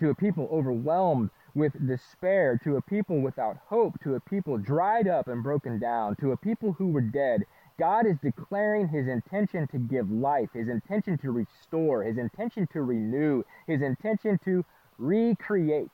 To 0.01 0.09
a 0.09 0.15
people 0.15 0.49
overwhelmed 0.51 1.29
with 1.53 1.87
despair, 1.87 2.59
to 2.63 2.75
a 2.75 2.81
people 2.81 3.21
without 3.21 3.57
hope, 3.67 3.99
to 4.01 4.15
a 4.15 4.19
people 4.19 4.57
dried 4.57 5.07
up 5.07 5.27
and 5.27 5.43
broken 5.43 5.77
down, 5.77 6.15
to 6.17 6.31
a 6.31 6.37
people 6.37 6.73
who 6.73 6.87
were 6.87 7.01
dead. 7.01 7.43
God 7.77 8.07
is 8.07 8.17
declaring 8.17 8.87
his 8.87 9.07
intention 9.07 9.67
to 9.67 9.77
give 9.77 10.09
life, 10.09 10.49
his 10.53 10.69
intention 10.69 11.19
to 11.19 11.31
restore, 11.31 12.01
his 12.03 12.17
intention 12.17 12.67
to 12.73 12.81
renew, 12.81 13.43
his 13.67 13.83
intention 13.83 14.39
to 14.43 14.65
recreate. 14.97 15.91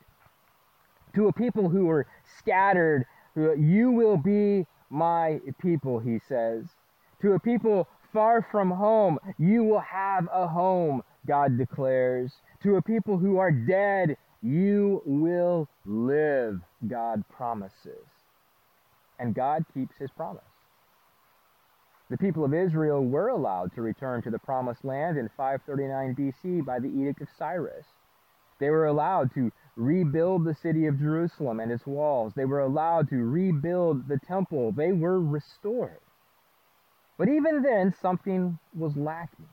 To 1.15 1.27
a 1.27 1.33
people 1.33 1.67
who 1.67 1.87
were 1.87 2.07
scattered, 2.39 3.05
you 3.35 3.91
will 3.91 4.17
be 4.17 4.65
my 4.89 5.41
people, 5.59 5.99
he 5.99 6.19
says. 6.29 6.65
To 7.21 7.33
a 7.33 7.39
people 7.39 7.89
far 8.13 8.41
from 8.41 8.71
home, 8.71 9.19
you 9.37 9.65
will 9.65 9.81
have 9.81 10.29
a 10.31 10.47
home, 10.47 11.03
God 11.25 11.57
declares. 11.57 12.31
To 12.63 12.75
a 12.75 12.81
people 12.81 13.17
who 13.17 13.37
are 13.37 13.51
dead, 13.51 14.17
you 14.41 15.01
will 15.05 15.67
live, 15.85 16.59
God 16.87 17.23
promises. 17.29 18.07
And 19.19 19.35
God 19.35 19.65
keeps 19.73 19.95
his 19.97 20.11
promise. 20.11 20.43
The 22.09 22.17
people 22.17 22.45
of 22.45 22.53
Israel 22.53 23.03
were 23.03 23.27
allowed 23.27 23.73
to 23.75 23.81
return 23.81 24.21
to 24.21 24.29
the 24.29 24.39
promised 24.39 24.85
land 24.85 25.17
in 25.17 25.29
539 25.35 26.15
BC 26.15 26.65
by 26.65 26.79
the 26.79 26.87
Edict 26.87 27.21
of 27.21 27.27
Cyrus. 27.37 27.85
They 28.59 28.69
were 28.69 28.85
allowed 28.85 29.33
to 29.33 29.51
rebuild 29.75 30.45
the 30.45 30.55
city 30.55 30.87
of 30.87 30.99
Jerusalem 30.99 31.59
and 31.59 31.71
its 31.71 31.85
walls. 31.85 32.33
They 32.35 32.45
were 32.45 32.61
allowed 32.61 33.09
to 33.09 33.17
rebuild 33.17 34.07
the 34.07 34.19
temple. 34.19 34.71
They 34.71 34.91
were 34.91 35.19
restored. 35.19 35.99
But 37.17 37.29
even 37.29 37.61
then, 37.61 37.93
something 38.01 38.57
was 38.75 38.95
lacking. 38.95 39.49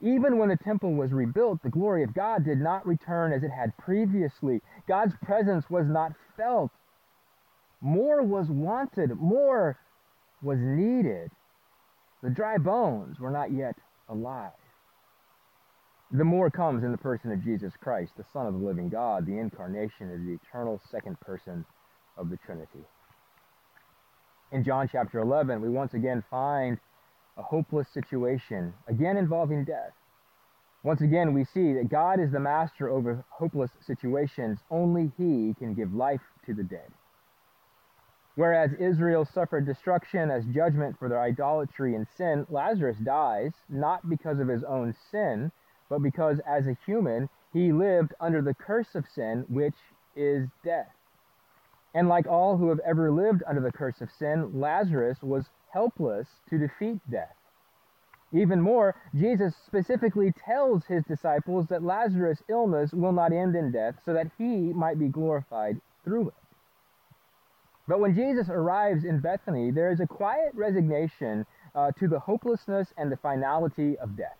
Even 0.00 0.38
when 0.38 0.48
the 0.48 0.56
temple 0.56 0.94
was 0.94 1.12
rebuilt, 1.12 1.62
the 1.62 1.70
glory 1.70 2.02
of 2.02 2.14
God 2.14 2.44
did 2.44 2.58
not 2.58 2.86
return 2.86 3.32
as 3.32 3.42
it 3.42 3.50
had 3.50 3.76
previously. 3.78 4.60
God's 4.86 5.14
presence 5.22 5.64
was 5.70 5.86
not 5.86 6.12
felt. 6.36 6.70
More 7.80 8.22
was 8.22 8.48
wanted, 8.48 9.18
more 9.18 9.78
was 10.42 10.58
needed. 10.60 11.30
The 12.22 12.30
dry 12.30 12.58
bones 12.58 13.18
were 13.20 13.30
not 13.30 13.52
yet 13.52 13.76
alive. 14.08 14.52
The 16.10 16.24
more 16.24 16.50
comes 16.50 16.84
in 16.84 16.92
the 16.92 16.98
person 16.98 17.32
of 17.32 17.42
Jesus 17.42 17.72
Christ, 17.80 18.12
the 18.16 18.24
Son 18.32 18.46
of 18.46 18.54
the 18.54 18.64
living 18.64 18.88
God, 18.88 19.26
the 19.26 19.38
incarnation 19.38 20.12
of 20.12 20.24
the 20.24 20.38
eternal 20.42 20.80
second 20.90 21.18
person 21.20 21.64
of 22.16 22.30
the 22.30 22.36
Trinity. 22.36 22.84
In 24.52 24.62
John 24.62 24.88
chapter 24.90 25.18
11, 25.18 25.60
we 25.60 25.68
once 25.68 25.94
again 25.94 26.22
find 26.30 26.78
a 27.36 27.42
hopeless 27.42 27.88
situation, 27.88 28.72
again 28.88 29.16
involving 29.16 29.64
death. 29.64 29.92
Once 30.82 31.00
again, 31.00 31.32
we 31.32 31.44
see 31.44 31.72
that 31.72 31.88
God 31.88 32.20
is 32.20 32.30
the 32.30 32.40
master 32.40 32.90
over 32.90 33.24
hopeless 33.30 33.70
situations. 33.80 34.58
Only 34.70 35.10
He 35.16 35.54
can 35.58 35.74
give 35.74 35.94
life 35.94 36.20
to 36.44 36.52
the 36.52 36.62
dead. 36.62 36.90
Whereas 38.36 38.72
Israel 38.74 39.24
suffered 39.24 39.64
destruction 39.64 40.30
as 40.30 40.44
judgment 40.46 40.98
for 40.98 41.08
their 41.08 41.22
idolatry 41.22 41.94
and 41.94 42.06
sin, 42.16 42.46
Lazarus 42.50 42.98
dies 42.98 43.52
not 43.68 44.08
because 44.08 44.40
of 44.40 44.48
his 44.48 44.64
own 44.64 44.94
sin, 45.10 45.52
but 45.88 46.02
because 46.02 46.40
as 46.40 46.66
a 46.66 46.76
human, 46.84 47.28
he 47.52 47.72
lived 47.72 48.12
under 48.20 48.42
the 48.42 48.54
curse 48.54 48.94
of 48.96 49.06
sin, 49.08 49.44
which 49.48 49.76
is 50.16 50.48
death. 50.64 50.92
And 51.94 52.08
like 52.08 52.26
all 52.26 52.56
who 52.56 52.70
have 52.70 52.80
ever 52.80 53.12
lived 53.12 53.44
under 53.46 53.60
the 53.60 53.70
curse 53.70 54.00
of 54.00 54.10
sin, 54.10 54.60
Lazarus 54.60 55.22
was 55.22 55.48
helpless 55.74 56.28
to 56.48 56.56
defeat 56.56 57.00
death. 57.10 57.36
Even 58.32 58.60
more, 58.60 58.94
Jesus 59.14 59.54
specifically 59.66 60.32
tells 60.44 60.86
his 60.86 61.04
disciples 61.04 61.66
that 61.68 61.82
Lazarus' 61.82 62.42
illness 62.48 62.92
will 62.92 63.12
not 63.12 63.32
end 63.32 63.54
in 63.54 63.70
death 63.70 63.96
so 64.04 64.12
that 64.14 64.30
he 64.38 64.72
might 64.72 64.98
be 64.98 65.08
glorified 65.08 65.80
through 66.04 66.28
it. 66.28 66.34
But 67.86 68.00
when 68.00 68.14
Jesus 68.14 68.48
arrives 68.48 69.04
in 69.04 69.20
Bethany, 69.20 69.70
there 69.70 69.92
is 69.92 70.00
a 70.00 70.06
quiet 70.06 70.52
resignation 70.54 71.44
uh, 71.74 71.92
to 71.98 72.08
the 72.08 72.18
hopelessness 72.18 72.88
and 72.96 73.12
the 73.12 73.18
finality 73.18 73.98
of 73.98 74.16
death. 74.16 74.38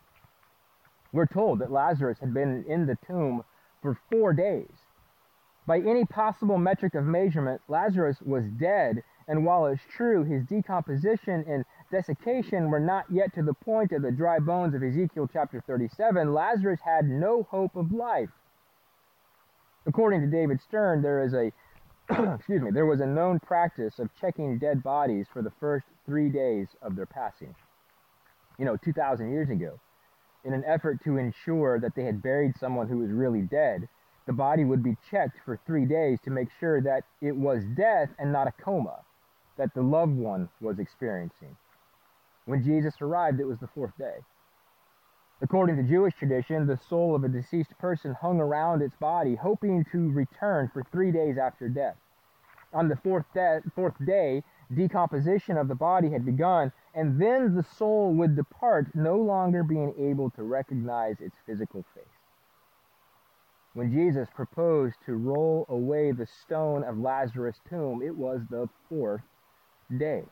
We're 1.12 1.26
told 1.26 1.58
that 1.58 1.70
Lazarus 1.70 2.18
had 2.20 2.32
been 2.32 2.64
in 2.66 2.86
the 2.86 2.96
tomb 3.06 3.44
for 3.82 3.98
four 4.10 4.32
days. 4.32 4.72
By 5.66 5.78
any 5.78 6.04
possible 6.04 6.58
metric 6.58 6.94
of 6.94 7.04
measurement, 7.04 7.60
Lazarus 7.68 8.16
was 8.20 8.44
dead, 8.58 9.02
and 9.26 9.44
while 9.44 9.66
it's 9.66 9.82
true 9.96 10.24
his 10.24 10.44
decomposition 10.44 11.44
and 11.48 11.64
desiccation 11.90 12.70
were 12.70 12.80
not 12.80 13.04
yet 13.10 13.34
to 13.34 13.42
the 13.42 13.54
point 13.54 13.92
of 13.92 14.02
the 14.02 14.10
dry 14.10 14.38
bones 14.38 14.74
of 14.74 14.82
Ezekiel 14.82 15.28
chapter 15.32 15.62
37, 15.66 16.34
Lazarus 16.34 16.80
had 16.84 17.06
no 17.06 17.44
hope 17.50 17.76
of 17.76 17.92
life. 17.92 18.30
According 19.86 20.22
to 20.22 20.26
David 20.26 20.60
Stern, 20.60 21.02
there 21.02 21.22
is 21.22 21.34
a 21.34 21.52
excuse 22.34 22.60
me, 22.60 22.70
there 22.70 22.84
was 22.84 23.00
a 23.00 23.06
known 23.06 23.40
practice 23.40 23.98
of 23.98 24.10
checking 24.20 24.58
dead 24.58 24.82
bodies 24.82 25.26
for 25.32 25.40
the 25.40 25.52
first 25.58 25.86
three 26.04 26.28
days 26.28 26.68
of 26.82 26.96
their 26.96 27.06
passing. 27.06 27.54
You 28.58 28.66
know, 28.66 28.76
2,000 28.76 29.30
years 29.30 29.48
ago, 29.48 29.80
in 30.44 30.52
an 30.52 30.64
effort 30.66 31.02
to 31.04 31.16
ensure 31.16 31.80
that 31.80 31.94
they 31.94 32.04
had 32.04 32.22
buried 32.22 32.58
someone 32.58 32.88
who 32.88 32.98
was 32.98 33.10
really 33.10 33.40
dead, 33.40 33.88
the 34.26 34.34
body 34.34 34.64
would 34.64 34.82
be 34.82 34.96
checked 35.10 35.38
for 35.44 35.58
three 35.66 35.86
days 35.86 36.18
to 36.24 36.30
make 36.30 36.48
sure 36.60 36.82
that 36.82 37.04
it 37.22 37.34
was 37.34 37.64
death 37.74 38.10
and 38.18 38.30
not 38.30 38.46
a 38.46 38.52
coma 38.52 39.03
that 39.56 39.74
the 39.74 39.82
loved 39.82 40.16
one 40.16 40.48
was 40.60 40.78
experiencing. 40.78 41.56
When 42.46 42.62
Jesus 42.62 43.00
arrived, 43.00 43.40
it 43.40 43.46
was 43.46 43.58
the 43.58 43.68
fourth 43.68 43.96
day. 43.96 44.18
According 45.40 45.76
to 45.76 45.82
Jewish 45.82 46.14
tradition, 46.14 46.66
the 46.66 46.76
soul 46.76 47.14
of 47.14 47.24
a 47.24 47.28
deceased 47.28 47.76
person 47.78 48.14
hung 48.14 48.40
around 48.40 48.82
its 48.82 48.96
body, 48.96 49.34
hoping 49.34 49.84
to 49.92 50.10
return 50.10 50.70
for 50.72 50.82
three 50.84 51.10
days 51.10 51.38
after 51.38 51.68
death. 51.68 51.96
On 52.72 52.88
the 52.88 52.96
fourth, 52.96 53.26
de- 53.34 53.62
fourth 53.74 53.94
day, 54.04 54.42
decomposition 54.72 55.56
of 55.56 55.68
the 55.68 55.74
body 55.74 56.10
had 56.10 56.24
begun, 56.24 56.72
and 56.94 57.20
then 57.20 57.54
the 57.54 57.62
soul 57.62 58.14
would 58.14 58.36
depart, 58.36 58.94
no 58.94 59.16
longer 59.16 59.62
being 59.62 59.94
able 59.98 60.30
to 60.30 60.42
recognize 60.42 61.20
its 61.20 61.36
physical 61.46 61.84
face. 61.94 62.04
When 63.74 63.92
Jesus 63.92 64.28
proposed 64.34 64.96
to 65.06 65.14
roll 65.14 65.66
away 65.68 66.12
the 66.12 66.26
stone 66.26 66.84
of 66.84 66.98
Lazarus' 66.98 67.60
tomb, 67.68 68.02
it 68.02 68.16
was 68.16 68.40
the 68.48 68.68
fourth 68.88 69.22
day. 69.98 70.24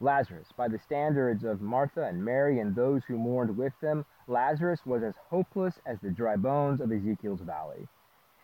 Lazarus, 0.00 0.48
by 0.56 0.68
the 0.68 0.78
standards 0.78 1.44
of 1.44 1.60
Martha 1.60 2.02
and 2.04 2.24
Mary 2.24 2.58
and 2.58 2.74
those 2.74 3.02
who 3.04 3.16
mourned 3.16 3.56
with 3.56 3.72
them, 3.80 4.04
Lazarus 4.26 4.80
was 4.84 5.02
as 5.02 5.14
hopeless 5.30 5.80
as 5.86 6.00
the 6.00 6.10
dry 6.10 6.36
bones 6.36 6.80
of 6.80 6.90
Ezekiel's 6.90 7.40
valley. 7.40 7.86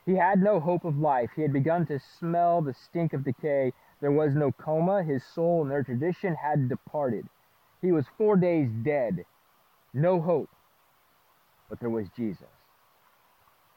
He 0.07 0.15
had 0.15 0.41
no 0.41 0.61
hope 0.61 0.85
of 0.85 0.99
life. 0.99 1.31
He 1.37 1.43
had 1.43 1.53
begun 1.53 1.85
to 1.87 2.01
smell 2.19 2.63
the 2.63 2.73
stink 2.73 3.13
of 3.13 3.25
decay. 3.25 3.73
There 4.01 4.13
was 4.13 4.35
no 4.35 4.53
coma. 4.53 5.03
His 5.03 5.23
soul, 5.35 5.63
in 5.63 5.69
their 5.69 5.83
tradition, 5.83 6.35
had 6.35 6.69
departed. 6.69 7.27
He 7.83 7.93
was 7.93 8.07
four 8.17 8.37
days 8.37 8.71
dead. 8.83 9.25
No 9.93 10.21
hope. 10.21 10.49
But 11.69 11.81
there 11.81 11.91
was 11.91 12.07
Jesus. 12.17 12.47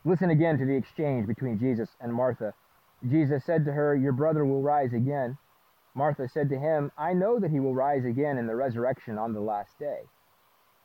Listen 0.06 0.30
again 0.30 0.58
to 0.58 0.66
the 0.66 0.76
exchange 0.76 1.28
between 1.28 1.60
Jesus 1.60 1.90
and 2.00 2.14
Martha. 2.14 2.54
Jesus 3.10 3.44
said 3.44 3.66
to 3.66 3.74
her, 3.74 3.96
Your 3.96 4.14
brother 4.14 4.46
will 4.46 4.62
rise 4.62 4.94
again. 4.94 5.38
Martha 5.94 6.28
said 6.28 6.50
to 6.50 6.60
him, 6.60 6.92
I 6.98 7.14
know 7.14 7.40
that 7.40 7.52
he 7.52 7.60
will 7.60 7.76
rise 7.76 8.06
again 8.06 8.38
in 8.38 8.48
the 8.48 8.56
resurrection 8.56 9.18
on 9.18 9.34
the 9.34 9.42
last 9.42 9.78
day. 9.78 10.04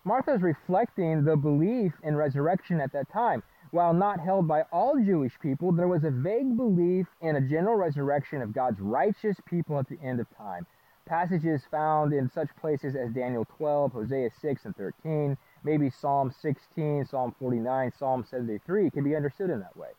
Martha 0.04 0.34
is 0.34 0.42
reflecting 0.42 1.24
the 1.24 1.36
belief 1.36 1.92
in 2.02 2.16
resurrection 2.16 2.80
at 2.80 2.92
that 2.92 3.08
time. 3.10 3.42
While 3.72 3.92
not 3.92 4.20
held 4.20 4.46
by 4.46 4.62
all 4.72 4.94
Jewish 4.96 5.38
people, 5.40 5.72
there 5.72 5.88
was 5.88 6.04
a 6.04 6.10
vague 6.10 6.56
belief 6.56 7.06
in 7.20 7.36
a 7.36 7.40
general 7.40 7.76
resurrection 7.76 8.40
of 8.40 8.52
God's 8.52 8.80
righteous 8.80 9.36
people 9.44 9.78
at 9.78 9.88
the 9.88 9.98
end 10.00 10.20
of 10.20 10.26
time. 10.36 10.66
Passages 11.06 11.62
found 11.70 12.12
in 12.12 12.28
such 12.28 12.54
places 12.56 12.96
as 12.96 13.12
Daniel 13.12 13.44
12, 13.44 13.92
Hosea 13.92 14.30
6 14.40 14.64
and 14.64 14.76
13, 14.76 15.36
maybe 15.62 15.90
Psalm 15.90 16.32
16, 16.40 17.06
Psalm 17.06 17.34
49, 17.38 17.92
Psalm 17.98 18.24
73 18.28 18.90
can 18.90 19.04
be 19.04 19.14
understood 19.14 19.50
in 19.50 19.60
that 19.60 19.76
way. 19.76 19.90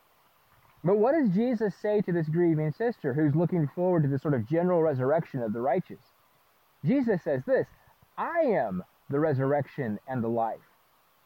But 0.84 0.98
what 0.98 1.12
does 1.12 1.30
Jesus 1.30 1.74
say 1.74 2.00
to 2.02 2.12
this 2.12 2.28
grieving 2.28 2.72
sister 2.72 3.12
who's 3.12 3.34
looking 3.34 3.68
forward 3.74 4.04
to 4.04 4.08
the 4.08 4.18
sort 4.18 4.34
of 4.34 4.48
general 4.48 4.82
resurrection 4.82 5.42
of 5.42 5.52
the 5.52 5.60
righteous? 5.60 6.12
Jesus 6.84 7.22
says 7.22 7.42
this 7.44 7.66
I 8.16 8.40
am 8.40 8.84
the 9.10 9.20
resurrection 9.20 9.98
and 10.06 10.22
the 10.22 10.28
life. 10.28 10.60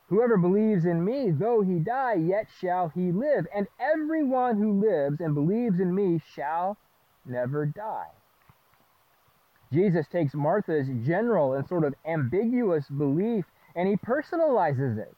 Whoever 0.09 0.37
believes 0.37 0.85
in 0.85 1.05
me, 1.05 1.31
though 1.31 1.63
he 1.63 1.79
die, 1.79 2.15
yet 2.15 2.49
shall 2.61 2.89
he 2.89 3.13
live. 3.13 3.47
And 3.55 3.67
everyone 3.81 4.59
who 4.59 4.81
lives 4.81 5.21
and 5.21 5.35
believes 5.35 5.81
in 5.81 5.95
me 5.95 6.21
shall 6.35 6.77
never 7.25 7.65
die. 7.65 8.11
Jesus 9.73 10.07
takes 10.09 10.35
Martha's 10.35 10.89
general 11.03 11.55
and 11.55 11.67
sort 11.67 11.85
of 11.85 11.95
ambiguous 12.05 12.89
belief 12.89 13.47
and 13.75 13.89
he 13.89 13.97
personalizes 13.97 14.99
it. 14.99 15.15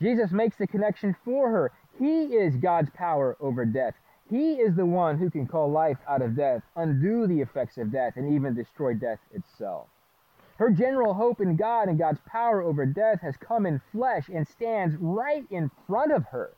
Jesus 0.00 0.30
makes 0.30 0.56
the 0.56 0.66
connection 0.66 1.14
for 1.24 1.50
her. 1.50 1.72
He 1.98 2.34
is 2.36 2.56
God's 2.56 2.90
power 2.90 3.36
over 3.40 3.64
death. 3.64 3.94
He 4.28 4.54
is 4.54 4.74
the 4.74 4.86
one 4.86 5.18
who 5.18 5.30
can 5.30 5.46
call 5.46 5.70
life 5.70 5.98
out 6.08 6.22
of 6.22 6.36
death, 6.36 6.62
undo 6.74 7.26
the 7.26 7.40
effects 7.40 7.76
of 7.76 7.92
death, 7.92 8.16
and 8.16 8.32
even 8.32 8.54
destroy 8.54 8.94
death 8.94 9.20
itself. 9.32 9.88
Her 10.56 10.70
general 10.70 11.14
hope 11.14 11.40
in 11.40 11.56
God 11.56 11.88
and 11.88 11.98
God's 11.98 12.20
power 12.26 12.62
over 12.62 12.86
death 12.86 13.20
has 13.20 13.36
come 13.36 13.66
in 13.66 13.80
flesh 13.90 14.28
and 14.28 14.46
stands 14.46 14.96
right 14.96 15.44
in 15.50 15.70
front 15.86 16.12
of 16.12 16.24
her. 16.26 16.56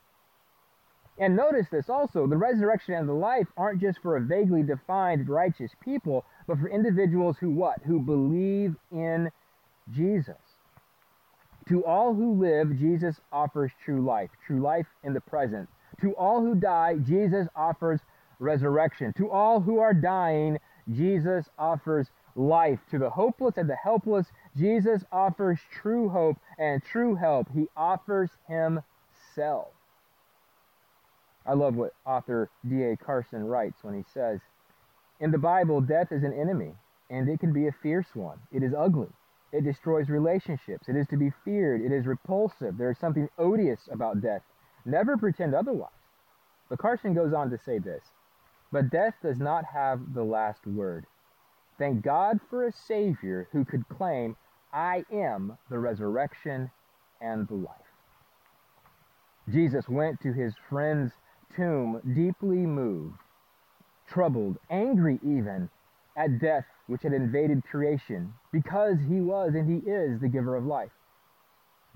And 1.16 1.37
notice 1.37 1.68
this 1.68 1.88
also 1.88 2.27
the 2.27 2.37
resurrection 2.37 2.94
and 2.94 3.09
the 3.09 3.14
life 3.14 3.47
aren't 3.57 3.81
just 3.81 4.01
for 4.01 4.16
a 4.16 4.20
vaguely 4.20 4.62
defined 4.62 5.29
righteous 5.29 5.73
people, 5.81 6.25
but 6.47 6.59
for 6.59 6.68
individuals 6.68 7.39
who 7.39 7.51
what? 7.51 7.82
Who 7.85 8.01
believe 8.01 8.76
in 8.91 9.30
Jesus. 9.91 10.43
To 11.69 11.85
all 11.85 12.15
who 12.15 12.35
live, 12.35 12.79
Jesus 12.79 13.21
offers 13.33 13.73
true 13.85 14.05
life, 14.05 14.31
true 14.47 14.61
life 14.61 14.87
in 15.03 15.15
the 15.15 15.21
present. 15.21 15.69
To 16.01 16.15
all 16.17 16.43
who 16.43 16.55
die, 16.55 16.97
Jesus 16.99 17.49
offers 17.57 18.01
resurrection. 18.39 19.12
To 19.17 19.31
all 19.31 19.61
who 19.61 19.79
are 19.79 19.95
dying, 19.95 20.59
Jesus 20.91 21.49
offers 21.59 22.11
life. 22.37 22.81
To 22.91 22.99
the 22.99 23.11
hopeless 23.11 23.57
and 23.57 23.69
the 23.69 23.77
helpless, 23.77 24.27
Jesus 24.57 25.05
offers 25.11 25.59
true 25.71 26.09
hope 26.09 26.37
and 26.59 26.83
true 26.83 27.15
help. 27.15 27.49
He 27.55 27.69
offers 27.77 28.31
himself. 28.47 29.69
I 31.47 31.53
love 31.53 31.75
what 31.75 31.93
author 32.07 32.51
D.A. 32.69 32.97
Carson 32.97 33.45
writes 33.45 33.83
when 33.83 33.95
he 33.95 34.05
says, 34.12 34.41
In 35.21 35.31
the 35.31 35.39
Bible, 35.39 35.81
death 35.81 36.11
is 36.11 36.25
an 36.25 36.33
enemy, 36.33 36.73
and 37.11 37.29
it 37.29 37.41
can 37.41 37.53
be 37.53 37.69
a 37.69 37.73
fierce 37.73 38.15
one. 38.15 38.39
It 38.51 38.62
is 38.62 38.73
ugly. 38.77 39.09
It 39.55 39.62
destroys 39.62 40.09
relationships. 40.09 40.88
It 40.88 40.96
is 40.96 41.07
to 41.09 41.16
be 41.16 41.30
feared. 41.44 41.80
It 41.80 41.92
is 41.92 42.07
repulsive. 42.07 42.76
There 42.76 42.90
is 42.90 42.98
something 42.98 43.28
odious 43.38 43.88
about 43.88 44.20
death. 44.20 44.42
Never 44.84 45.16
pretend 45.16 45.55
otherwise. 45.55 45.92
But 46.68 46.80
Carson 46.80 47.14
goes 47.14 47.32
on 47.32 47.50
to 47.50 47.59
say 47.59 47.78
this 47.78 48.02
But 48.72 48.90
death 48.90 49.14
does 49.22 49.38
not 49.38 49.64
have 49.66 50.12
the 50.12 50.24
last 50.24 50.66
word. 50.66 51.07
Thank 51.78 52.02
God 52.02 52.40
for 52.50 52.66
a 52.66 52.72
Savior 52.72 53.48
who 53.52 53.64
could 53.64 53.88
claim, 53.88 54.36
I 54.72 55.05
am 55.12 55.57
the 55.70 55.78
resurrection 55.78 56.72
and 57.20 57.46
the 57.46 57.55
life. 57.55 57.76
Jesus 59.48 59.88
went 59.88 60.20
to 60.22 60.32
his 60.32 60.55
friend's 60.68 61.12
tomb 61.55 62.00
deeply 62.12 62.66
moved, 62.66 63.18
troubled, 64.09 64.59
angry 64.68 65.20
even 65.22 65.70
at 66.16 66.40
death 66.40 66.64
which 66.87 67.03
had 67.03 67.12
invaded 67.12 67.64
creation, 67.64 68.35
because 68.53 68.99
he 69.09 69.20
was 69.20 69.55
and 69.55 69.68
he 69.68 69.91
is 69.91 70.20
the 70.20 70.28
giver 70.28 70.57
of 70.57 70.66
life. 70.66 70.93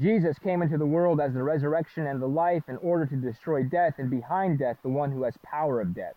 Jesus 0.01 0.39
came 0.39 0.63
into 0.63 0.79
the 0.79 0.87
world 0.87 1.21
as 1.21 1.35
the 1.35 1.43
resurrection 1.43 2.07
and 2.07 2.23
the 2.23 2.29
life 2.29 2.63
in 2.69 2.77
order 2.79 3.05
to 3.07 3.17
destroy 3.17 3.65
death, 3.65 3.95
and 3.99 4.09
behind 4.11 4.59
death, 4.59 4.77
the 4.83 4.89
one 4.89 5.11
who 5.11 5.25
has 5.25 5.37
power 5.43 5.81
of 5.81 5.95
death. 5.95 6.15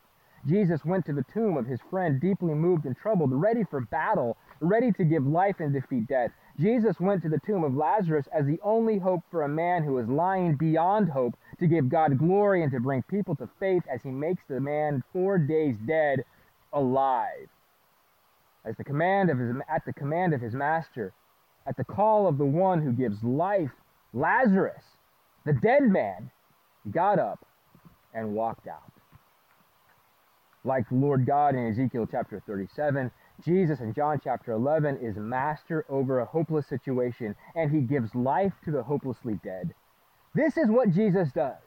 Jesus 0.47 0.83
went 0.83 1.05
to 1.05 1.13
the 1.13 1.25
tomb 1.33 1.55
of 1.55 1.67
his 1.67 1.79
friend, 1.89 2.19
deeply 2.19 2.55
moved 2.55 2.85
and 2.85 2.97
troubled, 2.97 3.31
ready 3.31 3.63
for 3.63 3.81
battle, 3.81 4.37
ready 4.59 4.91
to 4.93 5.03
give 5.03 5.25
life 5.25 5.59
and 5.59 5.71
defeat 5.71 6.07
death. 6.07 6.31
Jesus 6.59 6.99
went 6.99 7.21
to 7.21 7.29
the 7.29 7.39
tomb 7.45 7.63
of 7.63 7.75
Lazarus 7.75 8.27
as 8.33 8.47
the 8.47 8.59
only 8.63 8.97
hope 8.97 9.21
for 9.29 9.43
a 9.43 9.47
man 9.47 9.83
who 9.83 9.93
was 9.93 10.07
lying 10.07 10.55
beyond 10.55 11.09
hope 11.09 11.35
to 11.59 11.67
give 11.67 11.89
God 11.89 12.17
glory 12.17 12.63
and 12.63 12.71
to 12.71 12.79
bring 12.79 13.03
people 13.03 13.35
to 13.35 13.49
faith 13.59 13.83
as 13.91 14.01
he 14.01 14.09
makes 14.09 14.43
the 14.47 14.59
man 14.59 15.03
four 15.13 15.37
days 15.37 15.75
dead 15.85 16.25
alive. 16.73 17.49
As 18.65 18.75
the 18.77 18.83
command 18.83 19.29
of 19.29 19.39
his, 19.39 19.55
at 19.67 19.85
the 19.85 19.93
command 19.93 20.33
of 20.33 20.41
his 20.41 20.53
master, 20.53 21.13
at 21.65 21.77
the 21.77 21.83
call 21.83 22.27
of 22.27 22.37
the 22.37 22.45
one 22.45 22.81
who 22.81 22.91
gives 22.91 23.23
life, 23.23 23.71
Lazarus, 24.13 24.83
the 25.45 25.53
dead 25.53 25.83
man, 25.83 26.31
got 26.91 27.19
up 27.19 27.45
and 28.13 28.33
walked 28.33 28.67
out. 28.67 28.91
Like 30.63 30.85
Lord 30.91 31.25
God 31.25 31.55
in 31.55 31.67
Ezekiel 31.67 32.07
chapter 32.09 32.41
37, 32.45 33.11
Jesus 33.43 33.79
in 33.79 33.93
John 33.93 34.19
chapter 34.23 34.51
11 34.51 34.97
is 35.01 35.15
master 35.17 35.85
over 35.89 36.19
a 36.19 36.25
hopeless 36.25 36.67
situation 36.67 37.35
and 37.55 37.71
he 37.71 37.81
gives 37.81 38.13
life 38.13 38.53
to 38.65 38.71
the 38.71 38.83
hopelessly 38.83 39.39
dead. 39.43 39.73
This 40.35 40.57
is 40.57 40.69
what 40.69 40.91
Jesus 40.91 41.31
does. 41.31 41.57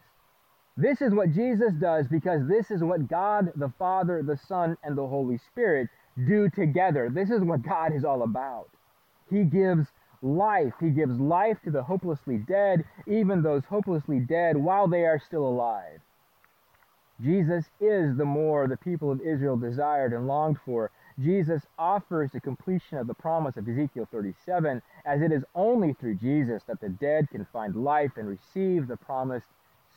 This 0.77 1.01
is 1.01 1.13
what 1.13 1.33
Jesus 1.33 1.73
does 1.75 2.07
because 2.09 2.47
this 2.49 2.71
is 2.71 2.83
what 2.83 3.09
God 3.09 3.53
the 3.57 3.73
Father, 3.79 4.23
the 4.23 4.37
Son, 4.37 4.77
and 4.83 4.97
the 4.97 5.07
Holy 5.07 5.39
Spirit 5.39 5.89
do 6.27 6.49
together. 6.51 7.11
This 7.13 7.31
is 7.31 7.43
what 7.43 7.63
God 7.63 7.95
is 7.95 8.05
all 8.05 8.23
about. 8.23 8.69
He 9.31 9.45
gives 9.45 9.87
life. 10.23 10.73
He 10.81 10.91
gives 10.91 11.19
life 11.19 11.59
to 11.65 11.71
the 11.71 11.83
hopelessly 11.83 12.39
dead, 12.39 12.85
even 13.07 13.43
those 13.43 13.65
hopelessly 13.65 14.21
dead 14.21 14.57
while 14.57 14.89
they 14.89 15.05
are 15.05 15.19
still 15.19 15.47
alive. 15.47 16.01
Jesus 17.21 17.65
is 17.81 18.17
the 18.17 18.25
more 18.25 18.67
the 18.67 18.77
people 18.77 19.11
of 19.11 19.21
Israel 19.21 19.57
desired 19.57 20.13
and 20.13 20.27
longed 20.27 20.59
for. 20.65 20.91
Jesus 21.21 21.63
offers 21.79 22.31
the 22.33 22.41
completion 22.41 22.99
of 22.99 23.07
the 23.07 23.15
promise 23.15 23.57
of 23.57 23.69
Ezekiel 23.69 24.09
37, 24.11 24.83
as 25.05 25.23
it 25.23 25.31
is 25.31 25.45
only 25.55 25.93
through 25.93 26.17
Jesus 26.17 26.65
that 26.67 26.81
the 26.81 26.89
dead 26.89 27.31
can 27.31 27.47
find 27.53 27.77
life 27.77 28.13
and 28.17 28.29
receive 28.29 28.89
the 28.89 28.97
promised 28.97 29.47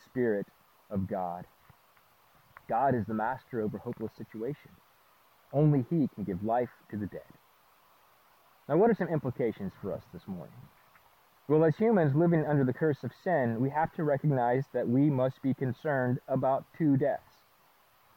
Spirit 0.06 0.46
of 0.92 1.08
God. 1.08 1.46
God 2.70 2.94
is 2.94 3.06
the 3.08 3.14
master 3.14 3.62
over 3.62 3.80
hopeless 3.80 4.12
situations. 4.16 4.78
Only 5.54 5.86
He 5.90 6.08
can 6.14 6.24
give 6.24 6.44
life 6.44 6.70
to 6.92 6.98
the 6.98 7.08
dead. 7.08 7.22
Now, 8.68 8.78
what 8.78 8.90
are 8.90 8.96
some 8.96 9.08
implications 9.08 9.72
for 9.82 9.94
us 9.94 10.04
this 10.12 10.28
morning? 10.28 10.54
Well, 11.48 11.64
as 11.64 11.78
humans 11.78 12.14
living 12.14 12.46
under 12.46 12.66
the 12.66 12.74
curse 12.74 13.04
of 13.04 13.12
sin, 13.24 13.62
we 13.62 13.70
have 13.70 13.94
to 13.94 14.04
recognize 14.04 14.66
that 14.74 14.90
we 14.90 15.10
must 15.10 15.42
be 15.42 15.54
concerned 15.54 16.20
about 16.28 16.66
two 16.78 16.98
deaths. 16.98 17.44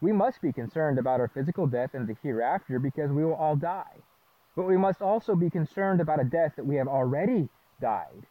We 0.00 0.12
must 0.12 0.40
be 0.40 0.52
concerned 0.52 0.98
about 0.98 1.20
our 1.20 1.28
physical 1.28 1.68
death 1.68 1.94
and 1.94 2.08
the 2.08 2.16
hereafter 2.22 2.80
because 2.80 3.10
we 3.10 3.24
will 3.24 3.34
all 3.34 3.54
die. 3.54 4.02
But 4.56 4.66
we 4.66 4.76
must 4.76 5.00
also 5.00 5.36
be 5.36 5.48
concerned 5.48 6.00
about 6.00 6.20
a 6.20 6.24
death 6.24 6.54
that 6.56 6.66
we 6.66 6.76
have 6.76 6.88
already 6.88 7.48
died. 7.80 8.26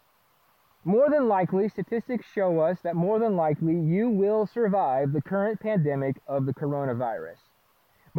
More 0.84 1.10
than 1.10 1.28
likely, 1.28 1.70
statistics 1.70 2.26
show 2.26 2.60
us 2.60 2.82
that 2.82 2.96
more 2.96 3.20
than 3.20 3.38
likely 3.38 3.80
you 3.80 4.10
will 4.10 4.46
survive 4.46 5.14
the 5.14 5.22
current 5.22 5.60
pandemic 5.62 6.18
of 6.28 6.46
the 6.46 6.54
coronavirus. 6.54 7.38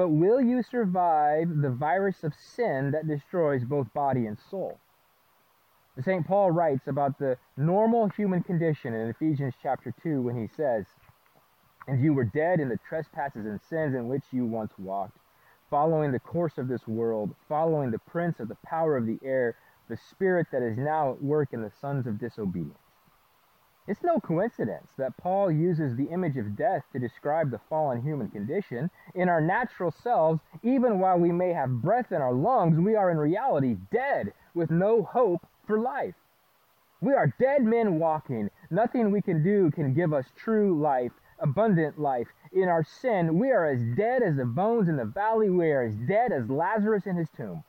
But 0.01 0.13
will 0.13 0.41
you 0.41 0.63
survive 0.63 1.61
the 1.61 1.69
virus 1.69 2.25
of 2.25 2.33
sin 2.35 2.91
that 2.93 3.07
destroys 3.07 3.65
both 3.65 3.93
body 3.93 4.25
and 4.25 4.39
soul? 4.39 4.79
St. 6.03 6.27
Paul 6.27 6.53
writes 6.53 6.87
about 6.87 7.19
the 7.19 7.37
normal 7.59 8.09
human 8.09 8.43
condition 8.43 8.95
in 8.95 9.11
Ephesians 9.11 9.53
chapter 9.63 9.93
2 10.03 10.23
when 10.23 10.37
he 10.37 10.47
says, 10.57 10.87
And 11.87 12.03
you 12.03 12.15
were 12.15 12.25
dead 12.25 12.61
in 12.61 12.71
the 12.71 12.79
trespasses 12.89 13.45
and 13.45 13.61
sins 13.61 13.95
in 13.95 14.09
which 14.09 14.25
you 14.31 14.47
once 14.47 14.73
walked, 14.79 15.19
following 15.69 16.13
the 16.13 16.19
course 16.19 16.57
of 16.57 16.67
this 16.67 16.89
world, 16.89 17.35
following 17.47 17.91
the 17.91 17.99
prince 17.99 18.41
of 18.41 18.49
the 18.49 18.57
power 18.65 18.97
of 18.97 19.05
the 19.05 19.19
air, 19.23 19.55
the 19.91 19.99
spirit 19.99 20.47
that 20.51 20.63
is 20.63 20.79
now 20.79 21.13
at 21.13 21.23
work 21.23 21.53
in 21.53 21.61
the 21.61 21.73
sons 21.79 22.07
of 22.07 22.19
disobedience. 22.19 22.90
It's 23.91 24.05
no 24.05 24.21
coincidence 24.21 24.93
that 24.99 25.17
Paul 25.17 25.51
uses 25.51 25.97
the 25.97 26.11
image 26.11 26.37
of 26.37 26.55
death 26.55 26.85
to 26.93 27.01
describe 27.01 27.51
the 27.51 27.59
fallen 27.69 28.03
human 28.03 28.31
condition. 28.31 28.89
In 29.17 29.29
our 29.29 29.41
natural 29.41 29.91
selves, 29.91 30.41
even 30.63 31.01
while 31.01 31.19
we 31.19 31.33
may 31.33 31.53
have 31.53 31.83
breath 31.83 32.13
in 32.13 32.23
our 32.23 32.33
lungs, 32.33 32.79
we 32.79 32.95
are 32.95 33.11
in 33.11 33.19
reality 33.19 33.79
dead 33.91 34.33
with 34.55 34.71
no 34.71 35.03
hope 35.03 35.45
for 35.67 35.77
life. 35.81 36.15
We 37.01 37.15
are 37.15 37.35
dead 37.41 37.65
men 37.65 37.99
walking. 37.99 38.51
Nothing 38.71 39.11
we 39.11 39.23
can 39.23 39.43
do 39.43 39.73
can 39.73 39.93
give 39.93 40.13
us 40.13 40.27
true 40.37 40.81
life, 40.81 41.11
abundant 41.41 41.99
life. 41.99 42.29
In 42.53 42.69
our 42.69 42.85
sin, 42.85 43.41
we 43.41 43.51
are 43.51 43.67
as 43.67 43.83
dead 43.97 44.23
as 44.23 44.37
the 44.37 44.45
bones 44.45 44.89
in 44.89 44.99
the 44.99 45.05
valley. 45.05 45.51
We 45.51 45.73
are 45.73 45.83
as 45.83 45.97
dead 45.97 46.31
as 46.31 46.49
Lazarus 46.49 47.07
in 47.07 47.17
his 47.17 47.29
tomb. 47.37 47.65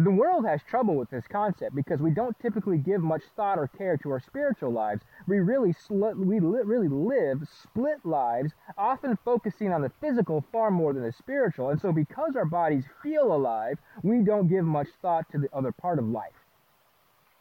The 0.00 0.12
world 0.12 0.46
has 0.46 0.62
trouble 0.62 0.94
with 0.94 1.10
this 1.10 1.26
concept 1.26 1.74
because 1.74 2.00
we 2.00 2.12
don't 2.12 2.38
typically 2.38 2.78
give 2.78 3.00
much 3.02 3.22
thought 3.34 3.58
or 3.58 3.66
care 3.66 3.96
to 3.96 4.12
our 4.12 4.20
spiritual 4.20 4.70
lives. 4.70 5.02
We 5.26 5.40
really 5.40 5.72
sl- 5.72 6.10
we 6.10 6.38
li- 6.38 6.62
really 6.62 6.86
live 6.86 7.48
split 7.48 8.06
lives, 8.06 8.52
often 8.76 9.18
focusing 9.24 9.72
on 9.72 9.82
the 9.82 9.90
physical 10.00 10.44
far 10.52 10.70
more 10.70 10.92
than 10.92 11.02
the 11.02 11.10
spiritual. 11.10 11.70
And 11.70 11.80
so 11.80 11.90
because 11.90 12.36
our 12.36 12.44
bodies 12.44 12.84
feel 13.02 13.32
alive, 13.34 13.80
we 14.04 14.20
don't 14.20 14.46
give 14.46 14.64
much 14.64 14.86
thought 15.02 15.28
to 15.32 15.38
the 15.38 15.52
other 15.52 15.72
part 15.72 15.98
of 15.98 16.06
life. 16.06 16.44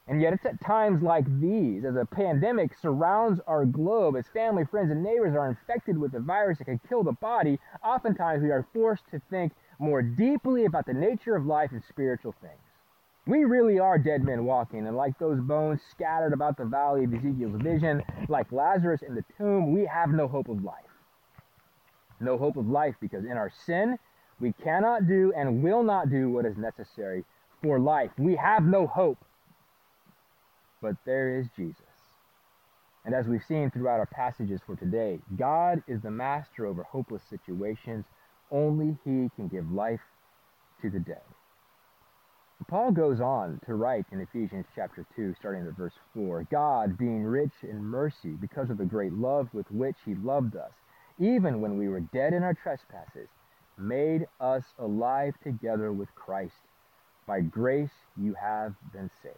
And 0.08 0.20
yet 0.20 0.34
it's 0.34 0.46
at 0.46 0.60
times 0.60 1.04
like 1.04 1.26
these, 1.40 1.86
as 1.86 1.96
a 1.96 2.06
pandemic 2.06 2.72
surrounds 2.82 3.40
our 3.46 3.66
globe, 3.66 4.16
as 4.16 4.26
family, 4.30 4.66
friends, 4.66 4.90
and 4.90 5.04
neighbors 5.04 5.36
are 5.36 5.50
infected 5.50 5.98
with 5.98 6.16
a 6.16 6.20
virus 6.20 6.58
that 6.58 6.66
can 6.66 6.80
kill 6.90 7.04
the 7.04 7.12
body, 7.12 7.60
oftentimes 7.84 8.42
we 8.42 8.50
are 8.50 8.66
forced 8.74 9.04
to 9.12 9.22
think 9.30 9.52
more 9.80 10.02
deeply 10.02 10.66
about 10.66 10.86
the 10.86 10.94
nature 10.94 11.36
of 11.36 11.46
life 11.46 11.72
and 11.72 11.84
spiritual 11.90 12.34
things. 12.42 12.54
We 13.26 13.44
really 13.44 13.78
are 13.80 13.98
dead 13.98 14.24
men 14.24 14.46
walking, 14.46 14.88
and 14.88 14.96
like 14.96 15.20
those 15.20 15.40
bones 15.42 15.82
scattered 15.92 16.34
about 16.34 16.58
the 16.58 16.66
valley 16.66 17.04
of 17.04 17.14
Ezekiel's 17.14 17.62
vision, 17.62 18.02
like 18.30 18.52
Lazarus 18.52 19.02
in 19.02 19.16
the 19.16 19.26
tomb, 19.38 19.74
we 19.74 19.86
have 19.86 20.10
no 20.10 20.28
hope 20.28 20.48
of 20.48 20.64
life. 20.64 20.76
No 22.20 22.38
hope 22.38 22.56
of 22.58 22.68
life 22.68 22.96
because 23.02 23.26
in 23.26 23.34
our 23.34 23.52
sin, 23.66 23.98
we 24.40 24.54
cannot 24.64 25.08
do 25.08 25.34
and 25.36 25.62
will 25.62 25.84
not 25.84 26.10
do 26.10 26.30
what 26.30 26.46
is 26.46 26.58
necessary 26.58 27.26
for 27.62 27.80
life. 27.80 28.12
We 28.18 28.36
have 28.38 28.64
no 28.64 28.88
hope 28.88 29.18
but 30.82 30.96
there 31.06 31.38
is 31.40 31.48
Jesus. 31.56 31.82
And 33.06 33.16
as 33.16 33.26
we've 33.26 33.44
seen 33.48 33.72
throughout 33.72 34.00
our 34.00 34.06
passages 34.06 34.62
for 34.66 34.76
today, 34.76 35.20
God 35.38 35.82
is 35.88 36.02
the 36.02 36.12
master 36.12 36.66
over 36.66 36.84
hopeless 36.84 37.22
situations. 37.30 38.06
Only 38.52 38.98
He 39.04 39.30
can 39.36 39.48
give 39.48 39.72
life 39.72 40.02
to 40.82 40.90
the 40.90 41.00
dead. 41.00 41.22
Paul 42.68 42.92
goes 42.92 43.22
on 43.22 43.62
to 43.66 43.76
write 43.76 44.06
in 44.12 44.20
Ephesians 44.20 44.66
chapter 44.76 45.06
2, 45.16 45.36
starting 45.40 45.68
at 45.68 45.78
verse 45.78 45.94
4 46.14 46.48
God, 46.52 46.98
being 46.98 47.24
rich 47.24 47.54
in 47.64 47.84
mercy 47.84 48.32
because 48.42 48.70
of 48.70 48.78
the 48.78 48.86
great 48.86 49.14
love 49.14 49.48
with 49.54 49.70
which 49.72 49.96
He 50.06 50.16
loved 50.16 50.56
us, 50.56 50.72
even 51.20 51.62
when 51.62 51.78
we 51.78 51.88
were 51.88 52.00
dead 52.00 52.34
in 52.34 52.44
our 52.44 52.56
trespasses, 52.56 53.30
made 53.78 54.28
us 54.40 54.64
alive 54.80 55.36
together 55.44 55.94
with 55.94 56.14
Christ. 56.16 56.54
By 57.28 57.42
grace 57.42 57.92
you 58.18 58.34
have 58.34 58.74
been 58.92 59.12
saved. 59.22 59.36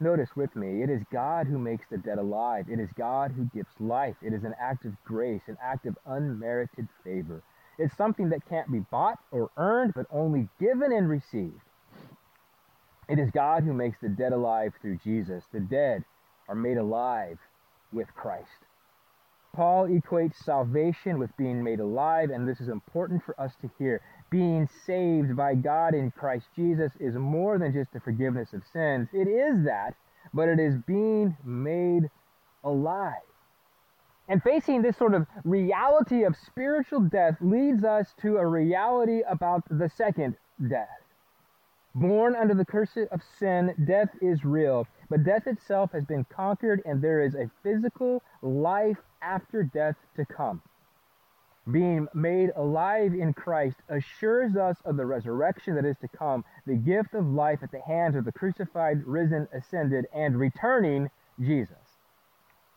Notice 0.00 0.30
with 0.34 0.54
me, 0.56 0.82
it 0.82 0.90
is 0.90 1.02
God 1.12 1.46
who 1.46 1.58
makes 1.58 1.86
the 1.90 1.98
dead 1.98 2.18
alive. 2.18 2.66
It 2.68 2.80
is 2.80 2.88
God 2.96 3.32
who 3.32 3.44
gives 3.54 3.68
life. 3.78 4.16
It 4.22 4.32
is 4.32 4.44
an 4.44 4.54
act 4.60 4.84
of 4.84 4.92
grace, 5.04 5.42
an 5.46 5.58
act 5.62 5.86
of 5.86 5.96
unmerited 6.06 6.88
favor. 7.04 7.42
It's 7.82 7.96
something 7.96 8.28
that 8.28 8.48
can't 8.48 8.70
be 8.70 8.78
bought 8.78 9.18
or 9.32 9.50
earned, 9.56 9.94
but 9.94 10.06
only 10.10 10.48
given 10.60 10.92
and 10.92 11.08
received. 11.08 11.60
It 13.08 13.18
is 13.18 13.30
God 13.32 13.64
who 13.64 13.72
makes 13.72 13.98
the 14.00 14.08
dead 14.08 14.32
alive 14.32 14.72
through 14.80 15.00
Jesus. 15.02 15.44
The 15.52 15.60
dead 15.60 16.04
are 16.48 16.54
made 16.54 16.76
alive 16.76 17.38
with 17.92 18.06
Christ. 18.14 18.46
Paul 19.54 19.88
equates 19.88 20.36
salvation 20.36 21.18
with 21.18 21.36
being 21.36 21.62
made 21.62 21.80
alive, 21.80 22.30
and 22.30 22.48
this 22.48 22.60
is 22.60 22.68
important 22.68 23.22
for 23.24 23.38
us 23.38 23.52
to 23.60 23.70
hear. 23.78 24.00
Being 24.30 24.68
saved 24.86 25.36
by 25.36 25.56
God 25.56 25.92
in 25.94 26.10
Christ 26.12 26.46
Jesus 26.56 26.92
is 27.00 27.14
more 27.16 27.58
than 27.58 27.72
just 27.72 27.92
the 27.92 28.00
forgiveness 28.00 28.54
of 28.54 28.62
sins. 28.72 29.08
It 29.12 29.28
is 29.28 29.64
that, 29.64 29.94
but 30.32 30.48
it 30.48 30.58
is 30.58 30.76
being 30.86 31.36
made 31.44 32.08
alive. 32.64 33.31
And 34.32 34.42
facing 34.42 34.80
this 34.80 34.96
sort 34.96 35.12
of 35.12 35.26
reality 35.44 36.22
of 36.22 36.34
spiritual 36.46 37.00
death 37.00 37.36
leads 37.42 37.84
us 37.84 38.14
to 38.22 38.38
a 38.38 38.46
reality 38.46 39.20
about 39.28 39.62
the 39.68 39.90
second 39.90 40.36
death. 40.70 40.88
Born 41.94 42.34
under 42.34 42.54
the 42.54 42.64
curse 42.64 42.96
of 42.96 43.20
sin, 43.38 43.74
death 43.84 44.08
is 44.22 44.42
real, 44.42 44.86
but 45.10 45.22
death 45.22 45.46
itself 45.46 45.92
has 45.92 46.06
been 46.06 46.24
conquered, 46.34 46.80
and 46.86 47.02
there 47.02 47.20
is 47.20 47.34
a 47.34 47.50
physical 47.62 48.22
life 48.40 48.96
after 49.20 49.64
death 49.64 49.96
to 50.16 50.24
come. 50.24 50.62
Being 51.70 52.08
made 52.14 52.52
alive 52.56 53.12
in 53.12 53.34
Christ 53.34 53.76
assures 53.90 54.56
us 54.56 54.78
of 54.86 54.96
the 54.96 55.04
resurrection 55.04 55.74
that 55.74 55.84
is 55.84 55.98
to 55.98 56.08
come, 56.08 56.42
the 56.66 56.76
gift 56.76 57.12
of 57.12 57.26
life 57.26 57.58
at 57.62 57.70
the 57.70 57.82
hands 57.82 58.16
of 58.16 58.24
the 58.24 58.32
crucified, 58.32 59.06
risen, 59.06 59.46
ascended, 59.52 60.06
and 60.14 60.38
returning 60.38 61.10
Jesus. 61.38 61.76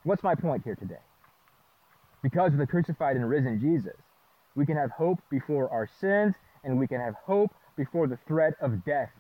What's 0.03 0.22
my 0.22 0.36
point 0.36 0.66
here 0.66 0.76
today? 0.76 0.99
Because 2.26 2.54
of 2.54 2.58
the 2.58 2.66
crucified 2.66 3.16
and 3.18 3.30
risen 3.30 3.62
Jesus, 3.62 4.02
we 4.56 4.66
can 4.66 4.78
have 4.78 4.90
hope 4.90 5.20
before 5.30 5.70
our 5.70 5.88
sins, 6.02 6.34
and 6.64 6.80
we 6.80 6.88
can 6.88 7.00
have 7.00 7.14
hope 7.24 7.54
before 7.78 8.08
the 8.08 8.18
threat 8.28 8.56
of 8.60 8.84
death 8.84 9.12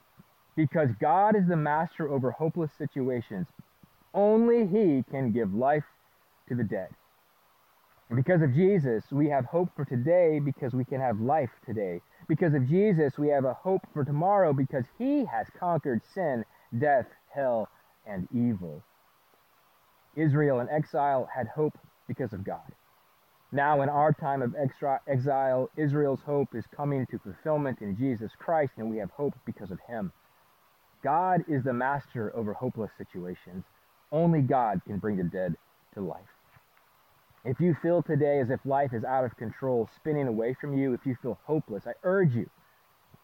because 0.55 0.89
God 0.99 1.35
is 1.35 1.47
the 1.47 1.55
master 1.55 2.11
over 2.11 2.31
hopeless 2.31 2.71
situations. 2.79 3.45
Only 4.15 4.65
He 4.65 5.03
can 5.11 5.31
give 5.31 5.53
life 5.53 5.83
to 6.49 6.55
the 6.55 6.63
dead. 6.63 6.87
And 8.09 8.17
because 8.17 8.41
of 8.41 8.55
Jesus, 8.55 9.03
we 9.11 9.29
have 9.29 9.45
hope 9.45 9.69
for 9.75 9.85
today 9.85 10.39
because 10.43 10.73
we 10.73 10.83
can 10.83 10.99
have 10.99 11.19
life 11.19 11.51
today. 11.63 12.01
Because 12.27 12.55
of 12.55 12.67
Jesus, 12.67 13.19
we 13.19 13.27
have 13.27 13.45
a 13.45 13.53
hope 13.53 13.81
for 13.93 14.03
tomorrow 14.03 14.51
because 14.51 14.85
He 14.97 15.25
has 15.25 15.45
conquered 15.59 16.01
sin, 16.15 16.43
death, 16.79 17.05
hell, 17.31 17.69
and 18.07 18.27
evil. 18.33 18.81
Israel 20.15 20.59
in 20.59 20.69
exile 20.69 21.29
had 21.35 21.45
hope 21.49 21.77
because 22.07 22.33
of 22.33 22.43
God. 22.43 22.73
Now, 23.55 23.83
in 23.83 23.87
our 23.87 24.11
time 24.11 24.41
of 24.41 24.53
extra 24.53 24.99
exile, 25.07 25.69
Israel's 25.77 26.19
hope 26.25 26.53
is 26.53 26.65
coming 26.75 27.05
to 27.05 27.17
fulfillment 27.19 27.81
in 27.81 27.95
Jesus 27.95 28.33
Christ, 28.37 28.73
and 28.75 28.89
we 28.89 28.97
have 28.97 29.11
hope 29.11 29.33
because 29.45 29.71
of 29.71 29.79
Him. 29.87 30.11
God 31.01 31.45
is 31.47 31.63
the 31.63 31.71
master 31.71 32.35
over 32.35 32.51
hopeless 32.51 32.91
situations. 32.97 33.63
Only 34.11 34.41
God 34.41 34.81
can 34.85 34.97
bring 34.97 35.15
the 35.15 35.23
dead 35.23 35.55
to 35.93 36.01
life. 36.01 36.27
If 37.45 37.61
you 37.61 37.77
feel 37.81 38.03
today 38.03 38.41
as 38.41 38.49
if 38.49 38.59
life 38.65 38.91
is 38.91 39.05
out 39.05 39.23
of 39.23 39.37
control, 39.37 39.89
spinning 39.95 40.27
away 40.27 40.53
from 40.59 40.77
you, 40.77 40.93
if 40.93 41.05
you 41.05 41.15
feel 41.21 41.39
hopeless, 41.45 41.87
I 41.87 41.93
urge 42.03 42.35
you, 42.35 42.49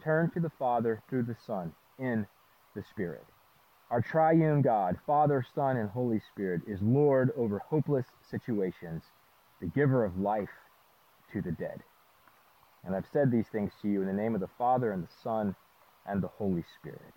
turn 0.02 0.32
to 0.32 0.40
the 0.40 0.52
Father 0.58 1.04
through 1.10 1.24
the 1.24 1.36
Son 1.46 1.74
in 2.00 2.26
the 2.74 2.84
Spirit. 2.84 3.26
Our 3.90 4.02
triune 4.02 4.62
God, 4.62 4.98
Father, 5.06 5.46
Son, 5.54 5.76
and 5.76 5.90
Holy 5.90 6.22
Spirit, 6.32 6.62
is 6.66 6.82
Lord 6.82 7.32
over 7.36 7.60
hopeless 7.60 8.06
situations 8.22 9.04
the 9.62 9.68
giver 9.68 10.04
of 10.04 10.18
life 10.18 10.50
to 11.32 11.42
the 11.42 11.52
dead. 11.52 11.82
And 12.84 12.96
I've 12.96 13.06
said 13.14 13.32
these 13.32 13.46
things 13.52 13.72
to 13.82 13.88
you 13.88 14.02
in 14.02 14.08
the 14.08 14.14
name 14.14 14.34
of 14.34 14.42
the 14.42 14.50
Father 14.58 14.92
and 14.92 15.04
the 15.04 15.14
Son 15.24 15.56
and 16.08 16.22
the 16.22 16.28
Holy 16.28 16.64
Spirit. 16.80 17.14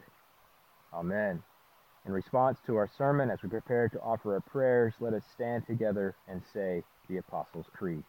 Amen. 0.92 1.42
In 2.06 2.12
response 2.12 2.58
to 2.66 2.76
our 2.76 2.88
sermon, 2.98 3.30
as 3.30 3.42
we 3.42 3.48
prepare 3.48 3.88
to 3.88 4.00
offer 4.00 4.34
our 4.34 4.40
prayers, 4.40 4.92
let 5.00 5.14
us 5.14 5.22
stand 5.34 5.66
together 5.66 6.14
and 6.28 6.42
say 6.52 6.82
the 7.08 7.16
Apostles' 7.16 7.66
Creed. 7.74 8.04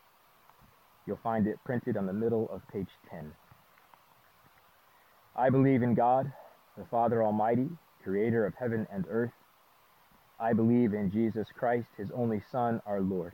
You'll 1.07 1.19
find 1.23 1.47
it 1.47 1.63
printed 1.63 1.95
on 1.95 2.05
the 2.05 2.13
middle 2.13 2.49
of 2.51 2.67
page 2.67 2.89
10. 3.09 3.31
I 5.37 5.49
believe 5.49 5.81
in 5.81 5.93
God, 5.93 6.31
the 6.77 6.85
Father 6.91 7.23
Almighty, 7.23 7.69
creator 8.03 8.45
of 8.45 8.53
heaven 8.55 8.85
and 8.91 9.05
earth. 9.09 9.31
I 10.39 10.51
believe 10.51 10.93
in 10.93 11.09
Jesus 11.09 11.47
Christ, 11.57 11.87
his 11.97 12.09
only 12.13 12.43
Son, 12.51 12.81
our 12.85 12.99
Lord 12.99 13.33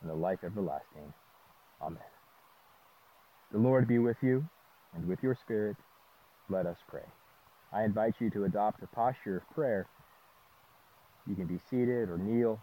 and 0.00 0.10
the 0.10 0.14
life 0.14 0.40
everlasting. 0.44 1.12
Amen. 1.82 2.02
The 3.52 3.58
Lord 3.58 3.88
be 3.88 3.98
with 3.98 4.16
you, 4.22 4.44
and 4.94 5.06
with 5.06 5.22
your 5.22 5.34
spirit. 5.34 5.76
Let 6.48 6.66
us 6.66 6.78
pray. 6.88 7.04
I 7.72 7.84
invite 7.84 8.14
you 8.20 8.30
to 8.30 8.44
adopt 8.44 8.82
a 8.82 8.86
posture 8.88 9.38
of 9.38 9.54
prayer. 9.54 9.86
You 11.26 11.34
can 11.34 11.46
be 11.46 11.58
seated 11.70 12.08
or 12.08 12.18
kneel 12.18 12.58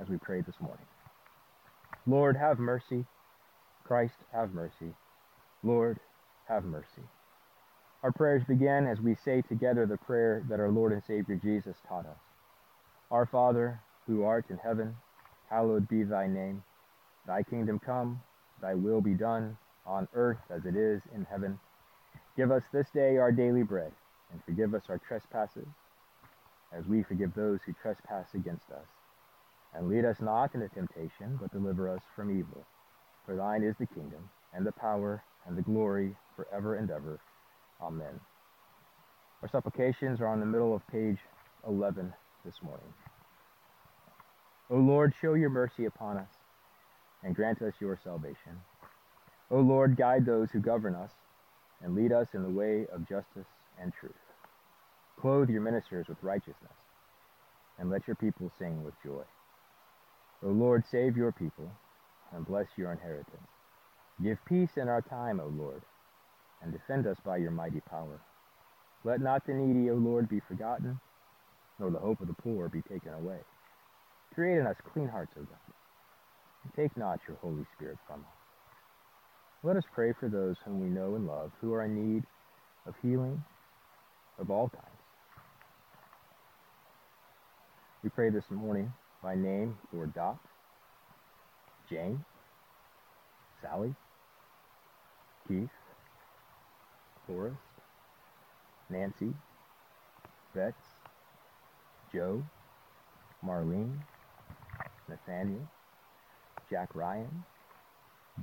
as 0.00 0.08
we 0.08 0.16
pray 0.18 0.40
this 0.40 0.60
morning. 0.60 0.86
Lord, 2.06 2.36
have 2.36 2.58
mercy. 2.58 3.04
Christ, 3.84 4.14
have 4.32 4.54
mercy. 4.54 4.94
Lord, 5.62 5.98
have 6.48 6.64
mercy. 6.64 7.02
Our 8.02 8.12
prayers 8.12 8.44
begin 8.46 8.86
as 8.86 9.00
we 9.00 9.16
say 9.24 9.42
together 9.42 9.84
the 9.84 9.96
prayer 9.96 10.44
that 10.48 10.60
our 10.60 10.70
Lord 10.70 10.92
and 10.92 11.02
Savior 11.04 11.36
Jesus 11.42 11.76
taught 11.88 12.06
us. 12.06 12.20
Our 13.10 13.26
Father, 13.26 13.80
who 14.06 14.22
art 14.22 14.46
in 14.50 14.58
heaven, 14.58 14.94
hallowed 15.50 15.88
be 15.88 16.02
thy 16.02 16.26
name. 16.26 16.62
Thy 17.26 17.42
kingdom 17.42 17.78
come, 17.78 18.20
thy 18.60 18.74
will 18.74 19.00
be 19.00 19.14
done, 19.14 19.56
on 19.86 20.08
earth 20.14 20.38
as 20.50 20.64
it 20.64 20.76
is 20.76 21.00
in 21.14 21.24
heaven. 21.24 21.58
Give 22.36 22.50
us 22.50 22.62
this 22.72 22.86
day 22.94 23.16
our 23.16 23.32
daily 23.32 23.62
bread, 23.62 23.92
and 24.32 24.40
forgive 24.44 24.74
us 24.74 24.84
our 24.88 24.98
trespasses, 24.98 25.66
as 26.76 26.86
we 26.86 27.02
forgive 27.02 27.34
those 27.34 27.60
who 27.64 27.72
trespass 27.82 28.28
against 28.34 28.70
us. 28.70 28.86
And 29.74 29.88
lead 29.88 30.04
us 30.04 30.16
not 30.20 30.54
into 30.54 30.68
temptation, 30.68 31.38
but 31.40 31.52
deliver 31.52 31.88
us 31.94 32.02
from 32.14 32.30
evil. 32.30 32.64
For 33.26 33.36
thine 33.36 33.62
is 33.62 33.74
the 33.78 33.86
kingdom, 33.86 34.30
and 34.54 34.66
the 34.66 34.72
power, 34.72 35.22
and 35.46 35.56
the 35.56 35.62
glory, 35.62 36.16
forever 36.36 36.76
and 36.76 36.90
ever. 36.90 37.20
Amen. 37.80 38.20
Our 39.42 39.48
supplications 39.48 40.20
are 40.20 40.26
on 40.26 40.40
the 40.40 40.46
middle 40.46 40.74
of 40.74 40.86
page 40.88 41.18
11 41.66 42.12
this 42.44 42.54
morning. 42.62 42.92
O 44.70 44.76
Lord, 44.76 45.14
show 45.20 45.34
your 45.34 45.50
mercy 45.50 45.86
upon 45.86 46.18
us 46.18 46.28
and 47.22 47.34
grant 47.34 47.62
us 47.62 47.74
your 47.80 47.98
salvation. 48.02 48.60
O 49.50 49.60
Lord, 49.60 49.96
guide 49.96 50.26
those 50.26 50.50
who 50.50 50.60
govern 50.60 50.94
us 50.94 51.10
and 51.82 51.94
lead 51.94 52.12
us 52.12 52.28
in 52.34 52.42
the 52.42 52.50
way 52.50 52.86
of 52.92 53.08
justice 53.08 53.46
and 53.80 53.92
truth. 53.98 54.12
Clothe 55.20 55.48
your 55.48 55.62
ministers 55.62 56.06
with 56.06 56.22
righteousness 56.22 56.72
and 57.78 57.90
let 57.90 58.06
your 58.06 58.16
people 58.16 58.52
sing 58.58 58.84
with 58.84 58.94
joy. 59.02 59.22
O 60.44 60.48
Lord, 60.48 60.84
save 60.90 61.16
your 61.16 61.32
people 61.32 61.70
and 62.32 62.46
bless 62.46 62.66
your 62.76 62.92
inheritance. 62.92 63.48
Give 64.22 64.38
peace 64.44 64.76
in 64.76 64.88
our 64.88 65.02
time, 65.02 65.40
O 65.40 65.46
Lord, 65.46 65.82
and 66.62 66.72
defend 66.72 67.06
us 67.06 67.16
by 67.24 67.38
your 67.38 67.52
mighty 67.52 67.80
power. 67.80 68.20
Let 69.04 69.20
not 69.20 69.46
the 69.46 69.54
needy, 69.54 69.90
O 69.90 69.94
Lord, 69.94 70.28
be 70.28 70.40
forgotten, 70.40 71.00
nor 71.78 71.90
the 71.90 71.98
hope 71.98 72.20
of 72.20 72.26
the 72.26 72.34
poor 72.34 72.68
be 72.68 72.82
taken 72.82 73.14
away. 73.14 73.38
Create 74.38 74.58
in 74.60 74.68
us 74.68 74.76
clean 74.92 75.08
hearts, 75.08 75.32
O 75.36 75.40
God, 75.40 76.76
take 76.76 76.96
not 76.96 77.18
your 77.26 77.36
Holy 77.38 77.66
Spirit 77.74 77.98
from 78.06 78.20
us. 78.20 78.36
Let 79.64 79.74
us 79.74 79.82
pray 79.92 80.12
for 80.12 80.28
those 80.28 80.54
whom 80.64 80.80
we 80.80 80.86
know 80.86 81.16
and 81.16 81.26
love 81.26 81.50
who 81.60 81.74
are 81.74 81.84
in 81.84 82.14
need 82.14 82.22
of 82.86 82.94
healing 83.02 83.42
of 84.38 84.48
all 84.48 84.68
kinds. 84.68 85.02
We 88.04 88.10
pray 88.10 88.30
this 88.30 88.44
morning 88.48 88.92
by 89.24 89.34
name 89.34 89.76
for 89.90 90.06
Doc, 90.06 90.38
Jane, 91.90 92.24
Sally, 93.60 93.92
Keith, 95.48 95.68
Forrest, 97.26 97.56
Nancy, 98.88 99.34
Betts, 100.54 100.76
Joe, 102.12 102.44
Marlene, 103.44 103.98
Nathaniel, 105.08 105.68
Jack 106.70 106.94
Ryan, 106.94 107.44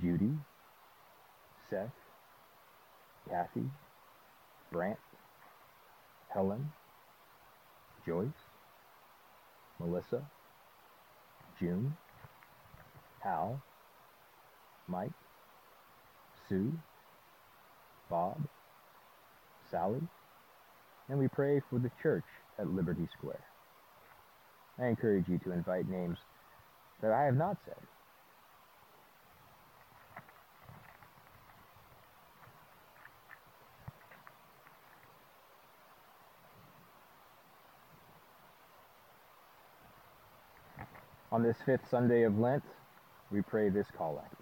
Judy, 0.02 0.32
Seth, 1.70 1.90
Kathy, 3.30 3.70
Brant, 4.72 4.98
Helen, 6.30 6.72
Joyce, 8.06 8.28
Melissa, 9.80 10.22
June, 11.60 11.96
Hal, 13.24 13.62
Mike, 14.88 15.12
Sue, 16.48 16.72
Bob, 18.10 18.38
Sally, 19.72 20.02
and 21.10 21.20
we 21.20 21.28
pray 21.28 21.62
for 21.70 21.80
the 21.80 21.92
church 22.02 22.26
at 22.60 22.70
Liberty 22.70 23.08
Square. 23.18 23.44
I 24.78 24.88
encourage 24.88 25.28
you 25.28 25.40
to 25.40 25.52
invite 25.52 25.90
names 25.90 26.18
that 27.06 27.14
I 27.14 27.26
have 27.26 27.38
not 27.38 27.58
said. 27.64 27.76
On 41.32 41.44
this 41.44 41.58
fifth 41.64 41.88
Sunday 41.92 42.24
of 42.24 42.40
Lent, 42.40 42.64
we 43.30 43.44
pray 43.44 43.70
this 43.70 43.86
collect. 43.96 44.34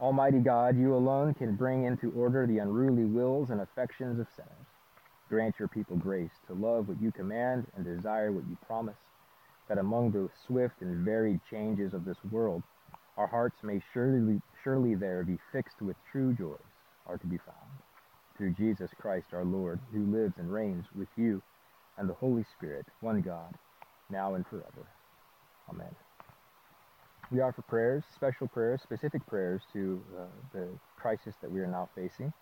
Almighty 0.00 0.38
God, 0.38 0.78
you 0.78 0.94
alone 0.94 1.34
can 1.34 1.54
bring 1.54 1.84
into 1.84 2.12
order 2.12 2.46
the 2.46 2.58
unruly 2.58 3.04
wills 3.04 3.50
and 3.50 3.60
affections 3.60 4.18
of 4.18 4.26
sinners. 4.34 4.52
Grant 5.28 5.56
your 5.58 5.68
people 5.68 5.96
grace 5.98 6.30
to 6.46 6.54
love 6.54 6.88
what 6.88 7.02
you 7.02 7.12
command 7.12 7.66
and 7.76 7.84
desire 7.84 8.32
what 8.32 8.48
you 8.48 8.56
promise 8.66 8.96
that 9.68 9.78
among 9.78 10.10
the 10.12 10.28
swift 10.46 10.80
and 10.80 11.04
varied 11.04 11.40
changes 11.50 11.94
of 11.94 12.04
this 12.04 12.16
world, 12.30 12.62
our 13.16 13.26
hearts 13.26 13.56
may 13.62 13.80
surely, 13.92 14.40
surely 14.62 14.94
there 14.94 15.24
be 15.24 15.38
fixed 15.52 15.82
with 15.82 15.96
true 16.10 16.32
joys 16.34 16.58
are 17.06 17.18
to 17.18 17.26
be 17.26 17.38
found. 17.38 17.70
Through 18.36 18.54
Jesus 18.54 18.90
Christ 19.00 19.28
our 19.32 19.44
Lord, 19.44 19.80
who 19.92 20.06
lives 20.06 20.34
and 20.38 20.52
reigns 20.52 20.84
with 20.96 21.08
you 21.16 21.42
and 21.98 22.08
the 22.08 22.14
Holy 22.14 22.44
Spirit, 22.56 22.86
one 23.00 23.20
God, 23.20 23.54
now 24.10 24.34
and 24.34 24.46
forever. 24.46 24.86
Amen. 25.68 25.94
We 27.30 27.40
offer 27.40 27.60
prayers, 27.62 28.04
special 28.14 28.48
prayers, 28.48 28.80
specific 28.82 29.26
prayers 29.26 29.60
to 29.74 30.00
uh, 30.18 30.24
the 30.54 30.68
crisis 30.96 31.34
that 31.42 31.50
we 31.50 31.60
are 31.60 31.66
now 31.66 31.90
facing. 31.94 32.32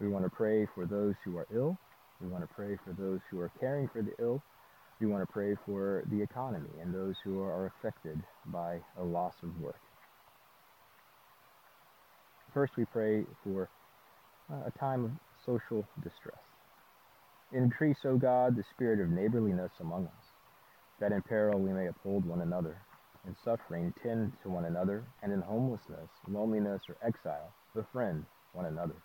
We 0.00 0.08
want 0.08 0.24
to 0.24 0.30
pray 0.30 0.66
for 0.74 0.86
those 0.86 1.14
who 1.24 1.36
are 1.36 1.46
ill. 1.52 1.76
We 2.20 2.28
want 2.28 2.48
to 2.48 2.54
pray 2.54 2.76
for 2.84 2.92
those 2.92 3.20
who 3.30 3.40
are 3.40 3.50
caring 3.58 3.88
for 3.88 4.02
the 4.02 4.12
ill. 4.22 4.42
We 5.00 5.06
want 5.06 5.26
to 5.26 5.32
pray 5.32 5.56
for 5.64 6.04
the 6.10 6.20
economy 6.20 6.68
and 6.80 6.94
those 6.94 7.14
who 7.24 7.40
are 7.40 7.72
affected 7.78 8.22
by 8.46 8.80
a 8.98 9.02
loss 9.02 9.32
of 9.42 9.58
work. 9.58 9.80
First, 12.52 12.74
we 12.76 12.84
pray 12.84 13.24
for 13.42 13.70
uh, 14.52 14.66
a 14.66 14.78
time 14.78 15.04
of 15.06 15.10
social 15.46 15.86
distress. 16.02 16.40
Increase, 17.52 17.96
O 18.04 18.18
God, 18.18 18.56
the 18.56 18.64
spirit 18.74 19.00
of 19.00 19.08
neighborliness 19.08 19.72
among 19.80 20.04
us, 20.04 20.24
that 21.00 21.12
in 21.12 21.22
peril 21.22 21.58
we 21.58 21.72
may 21.72 21.86
uphold 21.86 22.26
one 22.26 22.42
another, 22.42 22.76
in 23.26 23.34
suffering 23.42 23.94
tend 24.02 24.32
to 24.42 24.50
one 24.50 24.66
another, 24.66 25.04
and 25.22 25.32
in 25.32 25.40
homelessness, 25.40 26.10
loneliness, 26.28 26.82
or 26.88 26.96
exile, 27.02 27.54
befriend 27.74 28.26
one 28.52 28.66
another. 28.66 28.96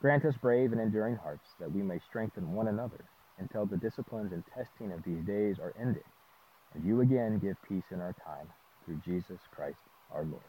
Grant 0.00 0.24
us 0.24 0.34
brave 0.40 0.72
and 0.72 0.80
enduring 0.80 1.16
hearts, 1.16 1.48
that 1.60 1.70
we 1.70 1.82
may 1.82 1.98
strengthen 2.08 2.54
one 2.54 2.68
another 2.68 3.04
until 3.38 3.66
the 3.66 3.76
disciplines 3.76 4.32
and 4.32 4.44
testing 4.54 4.92
of 4.92 5.02
these 5.04 5.24
days 5.24 5.56
are 5.58 5.74
ended, 5.80 6.04
and 6.74 6.84
you 6.84 7.00
again 7.00 7.38
give 7.38 7.56
peace 7.68 7.84
in 7.90 8.00
our 8.00 8.14
time, 8.24 8.48
through 8.84 9.00
Jesus 9.04 9.38
Christ 9.54 9.78
our 10.12 10.24
Lord. 10.24 10.42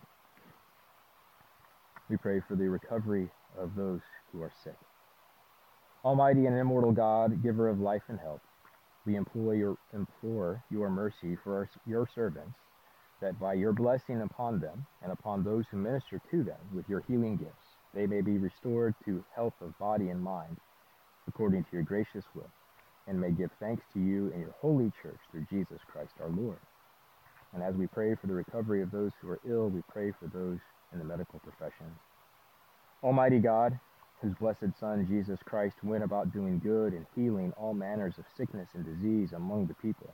We 2.09 2.17
pray 2.17 2.41
for 2.47 2.55
the 2.55 2.69
recovery 2.69 3.29
of 3.57 3.75
those 3.75 4.01
who 4.31 4.41
are 4.41 4.51
sick. 4.63 4.77
Almighty 6.03 6.45
and 6.45 6.57
immortal 6.57 6.91
God, 6.91 7.41
giver 7.41 7.69
of 7.69 7.79
life 7.79 8.03
and 8.09 8.19
health, 8.19 8.41
we 9.05 9.15
implore 9.15 9.55
your, 9.55 9.77
implore 9.93 10.63
your 10.69 10.89
mercy 10.89 11.37
for 11.43 11.55
our, 11.57 11.69
your 11.85 12.07
servants, 12.13 12.57
that 13.21 13.39
by 13.39 13.53
your 13.53 13.71
blessing 13.73 14.21
upon 14.21 14.59
them 14.59 14.85
and 15.01 15.11
upon 15.11 15.43
those 15.43 15.65
who 15.71 15.77
minister 15.77 16.19
to 16.31 16.43
them 16.43 16.59
with 16.73 16.87
your 16.89 17.03
healing 17.07 17.37
gifts, 17.37 17.53
they 17.93 18.05
may 18.05 18.21
be 18.21 18.37
restored 18.37 18.95
to 19.05 19.23
health 19.35 19.53
of 19.61 19.77
body 19.77 20.09
and 20.09 20.21
mind, 20.21 20.57
according 21.27 21.63
to 21.63 21.69
your 21.71 21.83
gracious 21.83 22.25
will, 22.35 22.49
and 23.07 23.19
may 23.19 23.31
give 23.31 23.49
thanks 23.59 23.83
to 23.93 23.99
you 23.99 24.31
and 24.33 24.41
your 24.41 24.55
holy 24.61 24.91
church 25.01 25.19
through 25.31 25.45
Jesus 25.49 25.79
Christ 25.91 26.13
our 26.21 26.29
Lord. 26.29 26.59
And 27.53 27.61
as 27.61 27.75
we 27.75 27.87
pray 27.87 28.15
for 28.15 28.27
the 28.27 28.33
recovery 28.33 28.81
of 28.81 28.91
those 28.91 29.11
who 29.21 29.29
are 29.29 29.39
ill, 29.47 29.69
we 29.69 29.81
pray 29.89 30.11
for 30.11 30.27
those 30.27 30.59
in 30.91 30.99
the 30.99 31.05
medical 31.05 31.39
professions. 31.39 31.97
Almighty 33.03 33.39
God, 33.39 33.79
whose 34.21 34.33
blessed 34.35 34.79
Son, 34.79 35.05
Jesus 35.09 35.39
Christ, 35.45 35.75
went 35.83 36.03
about 36.03 36.33
doing 36.33 36.59
good 36.59 36.93
and 36.93 37.05
healing 37.15 37.53
all 37.57 37.73
manners 37.73 38.17
of 38.17 38.25
sickness 38.37 38.69
and 38.73 38.85
disease 38.85 39.33
among 39.33 39.67
the 39.67 39.75
people, 39.75 40.09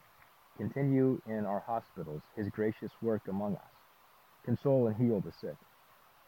continue 0.58 1.22
in 1.28 1.46
our 1.46 1.64
hospitals 1.66 2.22
his 2.36 2.50
gracious 2.50 2.92
work 3.02 3.22
among 3.30 3.56
us. 3.56 3.72
Console 4.46 4.88
and 4.88 4.98
heal 4.98 5.22
the 5.22 5.32
sick. 5.32 5.56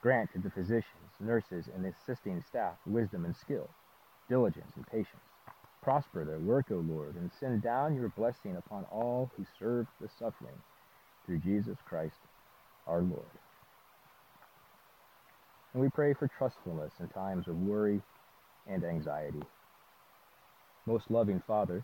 Grant 0.02 0.32
to 0.34 0.40
the 0.40 0.52
physicians, 0.52 0.86
nurses, 1.20 1.68
and 1.76 1.86
assisting 1.86 2.44
staff 2.48 2.76
wisdom 2.86 3.26
and 3.26 3.36
skill, 3.36 3.70
diligence 4.30 4.72
and 4.76 4.88
patience. 4.88 5.31
Prosper 5.82 6.26
their 6.26 6.40
work, 6.40 6.68
O 6.72 6.76
Lord, 6.76 7.16
and 7.16 7.32
send 7.40 7.64
down 7.64 7.96
your 7.96 8.10
blessing 8.10 8.56
upon 8.56 8.86
all 8.92 9.32
who 9.36 9.46
serve 9.58 9.88
the 10.00 10.10
suffering, 10.20 10.62
through 11.26 11.40
Jesus 11.40 11.78
Christ 11.86 12.18
our 12.88 13.02
Lord. 13.02 13.26
And 15.74 15.82
we 15.82 15.90
pray 15.90 16.14
for 16.14 16.28
trustfulness 16.28 16.94
in 17.00 17.08
times 17.08 17.48
of 17.48 17.56
worry 17.56 18.02
and 18.68 18.84
anxiety. 18.84 19.42
Most 20.86 21.10
loving 21.10 21.42
Father, 21.48 21.84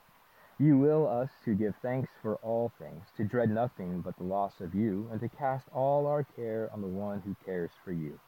you 0.60 0.78
will 0.78 1.08
us 1.08 1.30
to 1.46 1.54
give 1.54 1.74
thanks 1.82 2.10
for 2.22 2.36
all 2.38 2.72
things, 2.80 3.04
to 3.16 3.24
dread 3.24 3.50
nothing 3.50 4.02
but 4.02 4.18
the 4.18 4.24
loss 4.24 4.60
of 4.60 4.76
you, 4.76 5.08
and 5.12 5.20
to 5.22 5.30
cast 5.30 5.66
all 5.74 6.08
our 6.08 6.24
care 6.24 6.70
on 6.74 6.82
the 6.82 6.88
one 6.88 7.22
who 7.22 7.36
cares 7.46 7.72
for 7.86 7.92
you, 7.92 8.20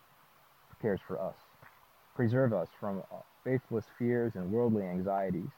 who 0.70 0.76
cares 0.82 1.02
for 1.08 1.20
us. 1.20 1.36
Preserve 2.16 2.54
us 2.54 2.70
from 2.80 3.04
faithless 3.44 3.86
fears 3.98 4.34
and 4.36 4.52
worldly 4.52 4.84
anxieties, 4.84 5.50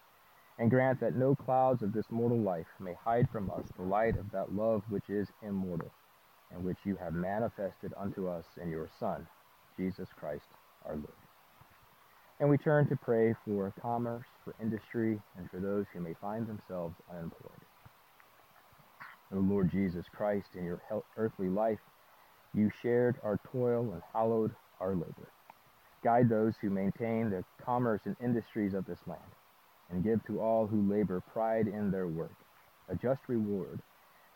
and 0.61 0.69
grant 0.69 0.99
that 0.99 1.15
no 1.15 1.33
clouds 1.33 1.81
of 1.81 1.91
this 1.91 2.05
mortal 2.11 2.39
life 2.39 2.67
may 2.79 2.93
hide 2.93 3.27
from 3.31 3.49
us 3.49 3.65
the 3.75 3.83
light 3.83 4.15
of 4.15 4.29
that 4.31 4.53
love 4.53 4.83
which 4.89 5.09
is 5.09 5.27
immortal, 5.41 5.91
and 6.51 6.63
which 6.63 6.77
you 6.83 6.95
have 6.97 7.15
manifested 7.15 7.91
unto 7.97 8.27
us 8.27 8.45
in 8.61 8.69
your 8.69 8.87
Son, 8.99 9.25
Jesus 9.75 10.07
Christ 10.19 10.45
our 10.85 10.93
Lord. 10.93 11.07
And 12.39 12.47
we 12.47 12.59
turn 12.59 12.87
to 12.89 12.95
pray 12.95 13.33
for 13.43 13.73
commerce, 13.81 14.27
for 14.45 14.53
industry, 14.61 15.19
and 15.35 15.49
for 15.49 15.59
those 15.59 15.87
who 15.91 15.99
may 15.99 16.13
find 16.21 16.45
themselves 16.45 16.93
unemployed. 17.09 17.65
O 19.33 19.37
Lord 19.37 19.71
Jesus 19.71 20.05
Christ, 20.15 20.49
in 20.55 20.63
your 20.63 20.79
earthly 21.17 21.49
life, 21.49 21.79
you 22.53 22.69
shared 22.83 23.15
our 23.23 23.39
toil 23.51 23.89
and 23.93 24.01
hallowed 24.13 24.51
our 24.79 24.93
labor. 24.93 25.31
Guide 26.03 26.29
those 26.29 26.53
who 26.61 26.69
maintain 26.69 27.31
the 27.31 27.43
commerce 27.65 28.01
and 28.05 28.15
industries 28.23 28.75
of 28.75 28.85
this 28.85 28.99
land, 29.07 29.21
and 29.91 30.03
give 30.03 30.25
to 30.25 30.41
all 30.41 30.67
who 30.67 30.89
labor 30.89 31.21
pride 31.33 31.67
in 31.67 31.91
their 31.91 32.07
work, 32.07 32.33
a 32.89 32.95
just 32.95 33.21
reward, 33.27 33.79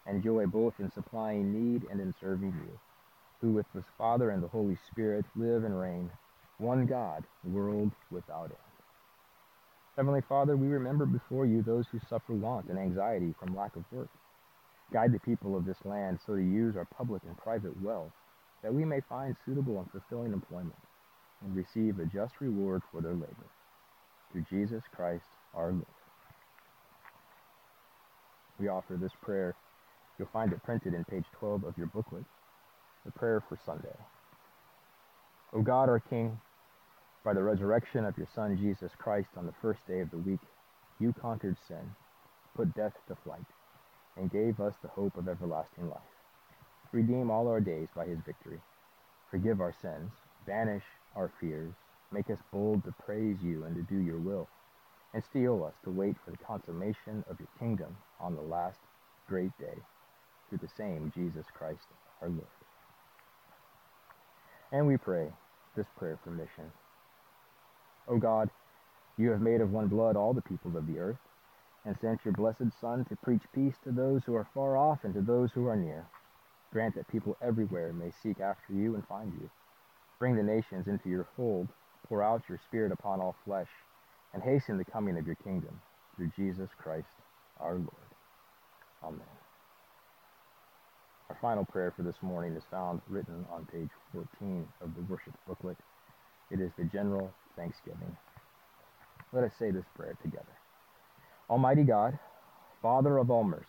and 0.06 0.24
joy 0.24 0.46
both 0.46 0.74
in 0.80 0.92
supplying 0.92 1.52
need 1.54 1.84
and 1.90 2.00
in 2.00 2.14
serving 2.20 2.54
you 2.54 2.80
who 3.42 3.52
with 3.52 3.66
the 3.76 3.84
Father 3.98 4.32
and 4.32 4.42
the 4.42 4.48
Holy 4.48 4.78
Spirit 4.92 5.26
live 5.36 5.64
and 5.64 5.80
reign, 5.80 6.10
one 6.58 6.86
God, 6.86 7.24
world 7.44 7.92
without 8.10 8.46
end. 8.46 8.54
Heavenly 9.96 10.22
Father, 10.28 10.58
we 10.58 10.68
remember 10.68 11.06
before 11.06 11.46
you 11.46 11.62
those 11.62 11.86
who 11.92 12.00
suffer 12.10 12.34
want 12.34 12.68
and 12.70 12.80
anxiety 12.80 13.34
from 13.40 13.56
lack 13.56 13.76
of 13.76 13.84
work. 13.92 14.10
Guide 14.92 15.12
the 15.14 15.20
people 15.20 15.56
of 15.56 15.66
this 15.66 15.78
land 15.86 16.20
so 16.26 16.36
to 16.36 16.42
use 16.42 16.76
our 16.76 16.88
public 16.98 17.22
and 17.28 17.38
private 17.38 17.80
wealth, 17.82 18.12
that 18.64 18.74
we 18.74 18.84
may 18.84 19.02
find 19.08 19.36
suitable 19.46 19.80
and 19.80 19.92
fulfilling 19.92 20.34
employment, 20.34 20.74
and 21.44 21.56
receive 21.56 22.00
a 22.00 22.06
just 22.06 22.34
reward 22.40 22.82
for 22.92 23.02
their 23.02 23.14
labor. 23.14 23.50
Through 24.32 24.46
Jesus 24.50 24.84
Christ 24.96 25.26
our 25.56 25.72
Lord. 25.72 25.86
We 28.60 28.68
offer 28.68 28.98
this 29.00 29.12
prayer. 29.22 29.56
You'll 30.18 30.30
find 30.32 30.52
it 30.54 30.64
printed 30.64 30.94
in 30.94 31.04
page 31.06 31.26
12 31.40 31.64
of 31.66 31.78
your 31.78 31.88
booklet. 31.88 32.26
The 33.06 33.12
prayer 33.12 33.44
for 33.48 33.58
Sunday. 33.66 33.96
O 35.54 35.62
God, 35.62 35.90
our 35.90 36.00
King, 36.00 36.40
by 37.24 37.34
the 37.34 37.44
resurrection 37.44 38.06
of 38.06 38.18
your 38.18 38.28
Son, 38.36 38.58
Jesus 38.58 38.92
Christ, 38.98 39.30
on 39.38 39.46
the 39.46 39.54
first 39.62 39.80
day 39.88 40.00
of 40.00 40.12
the 40.12 40.18
week, 40.18 40.40
you 41.00 41.14
conquered 41.20 41.58
sin, 41.68 41.92
put 42.56 42.74
death 42.76 42.94
to 43.08 43.16
flight, 43.24 43.46
and 44.18 44.32
gave 44.32 44.60
us 44.60 44.76
the 44.82 44.90
hope 44.90 45.18
of 45.18 45.28
everlasting 45.28 45.90
life. 45.90 46.00
Redeem 46.92 47.30
all 47.32 47.48
our 47.48 47.60
days 47.60 47.90
by 47.96 48.06
his 48.06 48.20
victory. 48.26 48.60
Forgive 49.32 49.60
our 49.60 49.74
sins, 49.82 50.12
banish 50.48 50.84
our 51.16 51.32
fears, 51.42 51.74
make 52.12 52.30
us 52.30 52.40
bold 52.52 52.84
to 52.86 52.94
praise 53.06 53.38
you 53.44 53.66
and 53.66 53.76
to 53.76 53.82
do 53.94 54.02
your 54.02 54.20
will, 54.20 54.48
and 55.16 55.24
steel 55.24 55.64
us 55.64 55.74
to 55.86 55.90
wait 55.90 56.18
for 56.26 56.32
the 56.32 56.38
consummation 56.46 57.24
of 57.30 57.40
your 57.40 57.48
kingdom 57.58 57.96
on 58.20 58.36
the 58.36 58.42
last 58.42 58.80
great 59.30 59.58
day, 59.58 59.78
through 60.50 60.60
the 60.62 60.68
same 60.78 61.12
Jesus 61.16 61.46
Christ 61.58 61.88
our 62.22 62.28
Lord. 62.28 62.44
And 64.74 64.86
we 64.86 64.98
pray 64.98 65.30
this 65.78 65.88
prayer 65.98 66.20
for 66.22 66.32
mission. 66.32 66.70
O 68.10 68.18
God, 68.18 68.50
you 69.18 69.32
have 69.32 69.40
made 69.40 69.62
of 69.62 69.72
one 69.72 69.88
blood 69.88 70.18
all 70.18 70.34
the 70.34 70.42
peoples 70.42 70.76
of 70.76 70.86
the 70.86 71.00
earth, 71.00 71.18
and 71.86 71.96
sent 72.02 72.26
your 72.26 72.34
blessed 72.34 72.72
Son 72.82 73.06
to 73.06 73.16
preach 73.16 73.44
peace 73.54 73.76
to 73.86 73.92
those 73.92 74.24
who 74.26 74.36
are 74.36 74.48
far 74.54 74.76
off 74.76 75.00
and 75.04 75.14
to 75.14 75.22
those 75.22 75.52
who 75.54 75.66
are 75.68 75.78
near. 75.78 76.06
Grant 76.74 76.96
that 76.96 77.08
people 77.08 77.38
everywhere 77.42 77.94
may 77.94 78.12
seek 78.22 78.42
after 78.42 78.74
you 78.74 78.96
and 78.96 79.08
find 79.08 79.32
you. 79.40 79.50
Bring 80.20 80.36
the 80.36 80.44
nations 80.44 80.88
into 80.88 81.10
your 81.10 81.28
fold, 81.38 81.70
pour 82.10 82.22
out 82.22 82.44
your 82.50 82.60
Spirit 82.68 82.92
upon 82.92 83.22
all 83.22 83.36
flesh, 83.46 83.70
and 84.36 84.44
hasten 84.44 84.78
the 84.80 84.86
coming 84.86 85.18
of 85.18 85.28
your 85.28 85.38
kingdom, 85.38 85.82
through 86.18 86.32
Jesus 86.38 86.70
Christ 86.80 87.08
our 87.62 87.76
Lord. 87.76 88.12
Amen. 89.04 89.22
Our 91.30 91.38
final 91.42 91.66
prayer 91.66 91.94
for 91.96 92.04
this 92.04 92.16
morning 92.22 92.56
is 92.56 92.64
found 92.72 93.02
written 93.10 93.46
on 93.52 93.68
page 93.68 93.90
14 94.14 94.68
of 94.82 94.96
the 94.96 95.02
worship 95.04 95.34
booklet. 95.48 95.78
It 96.52 96.62
is 96.62 96.72
the 96.78 96.86
general 96.86 97.34
thanksgiving. 97.58 98.18
Let 99.34 99.46
us 99.46 99.54
say 99.60 99.72
this 99.72 99.86
prayer 99.96 100.18
together. 100.24 100.46
Almighty 101.50 101.84
God, 101.84 102.20
Father 102.82 103.18
of 103.20 103.32
all 103.32 103.44
mercies, 103.46 103.68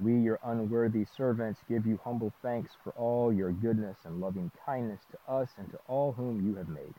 We, 0.00 0.14
your 0.18 0.40
unworthy 0.44 1.06
servants, 1.16 1.60
give 1.68 1.86
you 1.86 2.00
humble 2.04 2.32
thanks 2.42 2.72
for 2.84 2.92
all 2.92 3.32
your 3.32 3.52
goodness 3.52 3.96
and 4.04 4.20
loving 4.20 4.50
kindness 4.66 5.00
to 5.12 5.32
us 5.32 5.50
and 5.58 5.70
to 5.72 5.78
all 5.88 6.12
whom 6.12 6.46
you 6.46 6.56
have 6.56 6.68
made. 6.68 6.94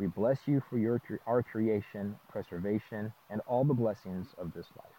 We 0.00 0.06
bless 0.06 0.38
you 0.46 0.62
for 0.70 0.78
your, 0.78 0.98
our 1.26 1.42
creation, 1.42 2.16
preservation, 2.30 3.12
and 3.28 3.42
all 3.46 3.64
the 3.64 3.74
blessings 3.74 4.28
of 4.38 4.50
this 4.54 4.64
life. 4.74 4.96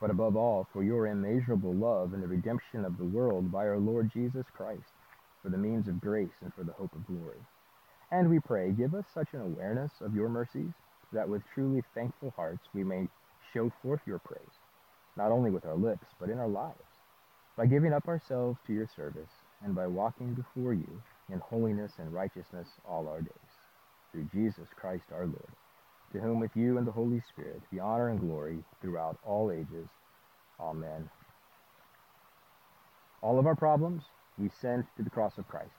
But 0.00 0.10
above 0.10 0.36
all, 0.36 0.68
for 0.72 0.84
your 0.84 1.08
immeasurable 1.08 1.74
love 1.74 2.14
and 2.14 2.22
the 2.22 2.28
redemption 2.28 2.84
of 2.84 2.96
the 2.96 3.04
world 3.04 3.50
by 3.50 3.66
our 3.66 3.80
Lord 3.80 4.08
Jesus 4.14 4.46
Christ, 4.56 4.92
for 5.42 5.48
the 5.48 5.58
means 5.58 5.88
of 5.88 6.00
grace 6.00 6.30
and 6.42 6.54
for 6.54 6.62
the 6.62 6.74
hope 6.74 6.94
of 6.94 7.08
glory. 7.08 7.40
And 8.12 8.30
we 8.30 8.38
pray, 8.38 8.70
give 8.70 8.94
us 8.94 9.04
such 9.12 9.26
an 9.32 9.40
awareness 9.40 9.90
of 10.00 10.14
your 10.14 10.28
mercies 10.28 10.70
that 11.12 11.28
with 11.28 11.42
truly 11.52 11.82
thankful 11.92 12.32
hearts 12.36 12.62
we 12.72 12.84
may 12.84 13.08
show 13.52 13.72
forth 13.82 14.02
your 14.06 14.20
praise, 14.20 14.60
not 15.16 15.32
only 15.32 15.50
with 15.50 15.66
our 15.66 15.76
lips, 15.76 16.06
but 16.20 16.30
in 16.30 16.38
our 16.38 16.46
lives, 16.46 16.78
by 17.56 17.66
giving 17.66 17.92
up 17.92 18.06
ourselves 18.06 18.60
to 18.68 18.72
your 18.72 18.88
service 18.94 19.42
and 19.64 19.74
by 19.74 19.88
walking 19.88 20.34
before 20.34 20.72
you 20.72 21.02
in 21.32 21.40
holiness 21.40 21.94
and 21.98 22.12
righteousness 22.12 22.68
all 22.88 23.08
our 23.08 23.22
days. 23.22 23.49
Through 24.12 24.28
Jesus 24.32 24.68
Christ 24.76 25.04
our 25.12 25.26
Lord, 25.26 25.52
to 26.12 26.20
whom 26.20 26.40
with 26.40 26.50
you 26.54 26.78
and 26.78 26.86
the 26.86 26.92
Holy 26.92 27.22
Spirit 27.32 27.62
be 27.70 27.78
honor 27.78 28.08
and 28.08 28.20
glory 28.20 28.58
throughout 28.80 29.18
all 29.24 29.50
ages. 29.50 29.88
Amen. 30.60 31.08
All 33.22 33.38
of 33.38 33.46
our 33.46 33.54
problems, 33.54 34.02
we 34.38 34.50
send 34.60 34.84
to 34.96 35.02
the 35.02 35.10
cross 35.10 35.38
of 35.38 35.46
Christ. 35.46 35.70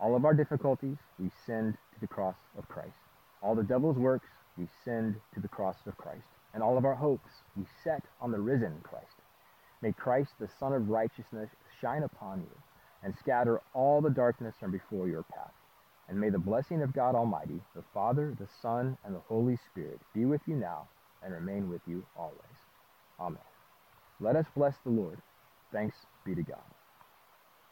All 0.00 0.16
of 0.16 0.24
our 0.24 0.34
difficulties, 0.34 0.96
we 1.18 1.30
send 1.46 1.74
to 1.94 2.00
the 2.00 2.06
cross 2.06 2.36
of 2.56 2.68
Christ. 2.68 2.94
All 3.42 3.54
the 3.54 3.62
devil's 3.62 3.98
works, 3.98 4.28
we 4.56 4.68
send 4.84 5.16
to 5.34 5.40
the 5.40 5.48
cross 5.48 5.76
of 5.86 5.96
Christ. 5.96 6.26
And 6.54 6.62
all 6.62 6.78
of 6.78 6.84
our 6.84 6.94
hopes, 6.94 7.30
we 7.56 7.64
set 7.84 8.02
on 8.20 8.30
the 8.30 8.40
risen 8.40 8.80
Christ. 8.82 9.06
May 9.82 9.92
Christ, 9.92 10.30
the 10.40 10.48
Sun 10.58 10.72
of 10.72 10.88
righteousness, 10.88 11.50
shine 11.80 12.02
upon 12.02 12.40
you 12.40 12.62
and 13.02 13.14
scatter 13.20 13.60
all 13.74 14.00
the 14.00 14.10
darkness 14.10 14.54
from 14.58 14.72
before 14.72 15.08
your 15.08 15.22
path. 15.22 15.52
And 16.08 16.20
may 16.20 16.30
the 16.30 16.38
blessing 16.38 16.82
of 16.82 16.94
God 16.94 17.14
Almighty, 17.14 17.60
the 17.74 17.84
Father, 17.94 18.34
the 18.38 18.48
Son, 18.62 18.96
and 19.04 19.14
the 19.14 19.20
Holy 19.28 19.58
Spirit 19.70 20.00
be 20.14 20.24
with 20.24 20.40
you 20.46 20.56
now 20.56 20.88
and 21.22 21.34
remain 21.34 21.68
with 21.68 21.82
you 21.86 22.04
always. 22.16 22.38
Amen. 23.20 23.42
Let 24.20 24.36
us 24.36 24.46
bless 24.56 24.74
the 24.84 24.90
Lord. 24.90 25.18
Thanks 25.72 25.96
be 26.24 26.34
to 26.34 26.42
God. 26.42 26.58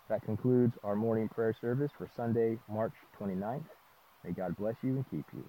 That 0.08 0.22
concludes 0.24 0.74
our 0.84 0.96
morning 0.96 1.28
prayer 1.28 1.56
service 1.60 1.90
for 1.96 2.10
Sunday, 2.16 2.58
March 2.70 2.92
29th. 3.20 3.64
May 4.24 4.32
God 4.32 4.56
bless 4.56 4.76
you 4.82 4.90
and 4.96 5.10
keep 5.10 5.24
you. 5.34 5.44